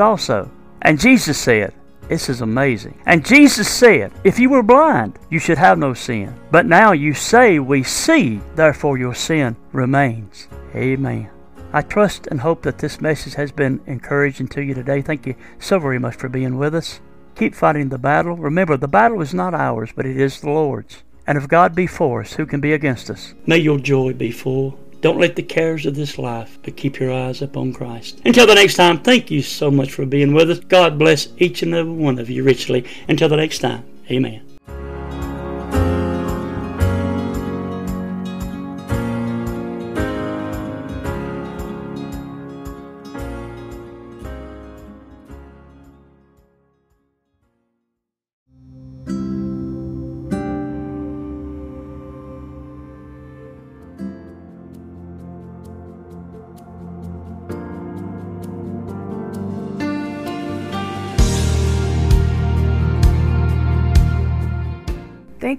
also? 0.00 0.50
And 0.82 0.98
Jesus 0.98 1.38
said, 1.38 1.72
This 2.08 2.28
is 2.28 2.40
amazing. 2.40 3.00
And 3.06 3.24
Jesus 3.24 3.70
said, 3.70 4.12
If 4.24 4.38
you 4.38 4.50
were 4.50 4.62
blind, 4.62 5.18
you 5.30 5.38
should 5.38 5.58
have 5.58 5.78
no 5.78 5.94
sin. 5.94 6.34
But 6.50 6.66
now 6.66 6.92
you 6.92 7.14
say, 7.14 7.60
We 7.60 7.84
see, 7.84 8.40
therefore 8.56 8.98
your 8.98 9.14
sin 9.14 9.56
remains. 9.72 10.48
Amen. 10.74 11.30
I 11.72 11.82
trust 11.82 12.26
and 12.26 12.40
hope 12.40 12.62
that 12.62 12.78
this 12.78 13.00
message 13.00 13.34
has 13.34 13.52
been 13.52 13.80
encouraging 13.86 14.48
to 14.48 14.62
you 14.62 14.74
today. 14.74 15.00
Thank 15.00 15.26
you 15.26 15.36
so 15.60 15.78
very 15.78 15.98
much 15.98 16.16
for 16.16 16.28
being 16.28 16.58
with 16.58 16.74
us. 16.74 17.00
Keep 17.36 17.54
fighting 17.54 17.88
the 17.88 17.98
battle. 17.98 18.36
Remember, 18.36 18.76
the 18.76 18.88
battle 18.88 19.20
is 19.20 19.32
not 19.32 19.54
ours, 19.54 19.90
but 19.94 20.06
it 20.06 20.16
is 20.16 20.40
the 20.40 20.50
Lord's. 20.50 21.04
And 21.28 21.36
if 21.36 21.46
God 21.46 21.74
be 21.74 21.86
for 21.86 22.22
us, 22.22 22.32
who 22.32 22.46
can 22.46 22.58
be 22.58 22.72
against 22.72 23.10
us? 23.10 23.34
May 23.44 23.58
your 23.58 23.78
joy 23.78 24.14
be 24.14 24.30
full. 24.30 24.78
Don't 25.02 25.20
let 25.20 25.36
the 25.36 25.42
cares 25.42 25.84
of 25.84 25.94
this 25.94 26.16
life, 26.16 26.58
but 26.62 26.78
keep 26.78 26.98
your 26.98 27.12
eyes 27.12 27.42
upon 27.42 27.74
Christ. 27.74 28.22
Until 28.24 28.46
the 28.46 28.54
next 28.54 28.76
time, 28.76 29.00
thank 29.00 29.30
you 29.30 29.42
so 29.42 29.70
much 29.70 29.92
for 29.92 30.06
being 30.06 30.32
with 30.32 30.50
us. 30.50 30.58
God 30.60 30.98
bless 30.98 31.28
each 31.36 31.62
and 31.62 31.74
every 31.74 31.92
one 31.92 32.18
of 32.18 32.30
you 32.30 32.42
richly. 32.44 32.86
Until 33.08 33.28
the 33.28 33.36
next 33.36 33.58
time, 33.58 33.84
amen. 34.10 34.47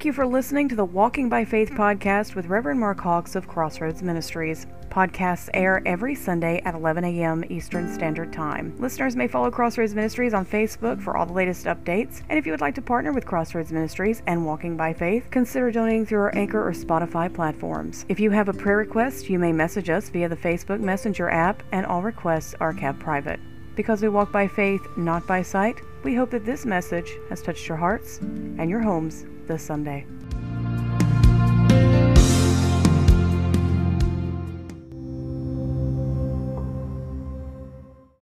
You 0.09 0.13
for 0.13 0.25
listening 0.25 0.67
to 0.67 0.75
the 0.75 0.83
Walking 0.83 1.29
by 1.29 1.45
Faith 1.45 1.69
podcast 1.69 2.33
with 2.33 2.47
Reverend 2.47 2.79
Mark 2.79 2.99
Hawks 2.99 3.35
of 3.35 3.47
Crossroads 3.47 4.01
Ministries. 4.01 4.65
Podcasts 4.89 5.51
air 5.53 5.83
every 5.85 6.15
Sunday 6.15 6.63
at 6.65 6.73
11 6.73 7.03
a.m. 7.03 7.45
Eastern 7.49 7.93
Standard 7.93 8.33
Time. 8.33 8.75
Listeners 8.79 9.15
may 9.15 9.27
follow 9.27 9.51
Crossroads 9.51 9.93
Ministries 9.93 10.33
on 10.33 10.47
Facebook 10.47 10.99
for 10.99 11.15
all 11.15 11.27
the 11.27 11.33
latest 11.33 11.67
updates. 11.67 12.23
And 12.27 12.39
if 12.39 12.47
you 12.47 12.51
would 12.51 12.59
like 12.59 12.73
to 12.75 12.81
partner 12.81 13.13
with 13.13 13.27
Crossroads 13.27 13.71
Ministries 13.71 14.23
and 14.25 14.47
Walking 14.47 14.75
by 14.75 14.93
Faith, 14.93 15.27
consider 15.29 15.69
donating 15.69 16.07
through 16.07 16.21
our 16.21 16.35
Anchor 16.35 16.67
or 16.67 16.71
Spotify 16.71 17.31
platforms. 17.31 18.07
If 18.09 18.19
you 18.19 18.31
have 18.31 18.49
a 18.49 18.53
prayer 18.53 18.77
request, 18.77 19.29
you 19.29 19.37
may 19.37 19.51
message 19.51 19.91
us 19.91 20.09
via 20.09 20.27
the 20.27 20.35
Facebook 20.35 20.79
Messenger 20.79 21.29
app, 21.29 21.61
and 21.71 21.85
all 21.85 22.01
requests 22.01 22.55
are 22.59 22.73
kept 22.73 22.97
private. 22.97 23.39
Because 23.75 24.01
we 24.01 24.09
walk 24.09 24.31
by 24.31 24.47
faith, 24.47 24.81
not 24.97 25.27
by 25.27 25.43
sight, 25.43 25.79
we 26.03 26.15
hope 26.15 26.29
that 26.31 26.45
this 26.45 26.65
message 26.65 27.17
has 27.29 27.41
touched 27.41 27.67
your 27.67 27.77
hearts 27.77 28.19
and 28.19 28.69
your 28.69 28.81
homes 28.81 29.25
this 29.47 29.63
Sunday. 29.63 30.05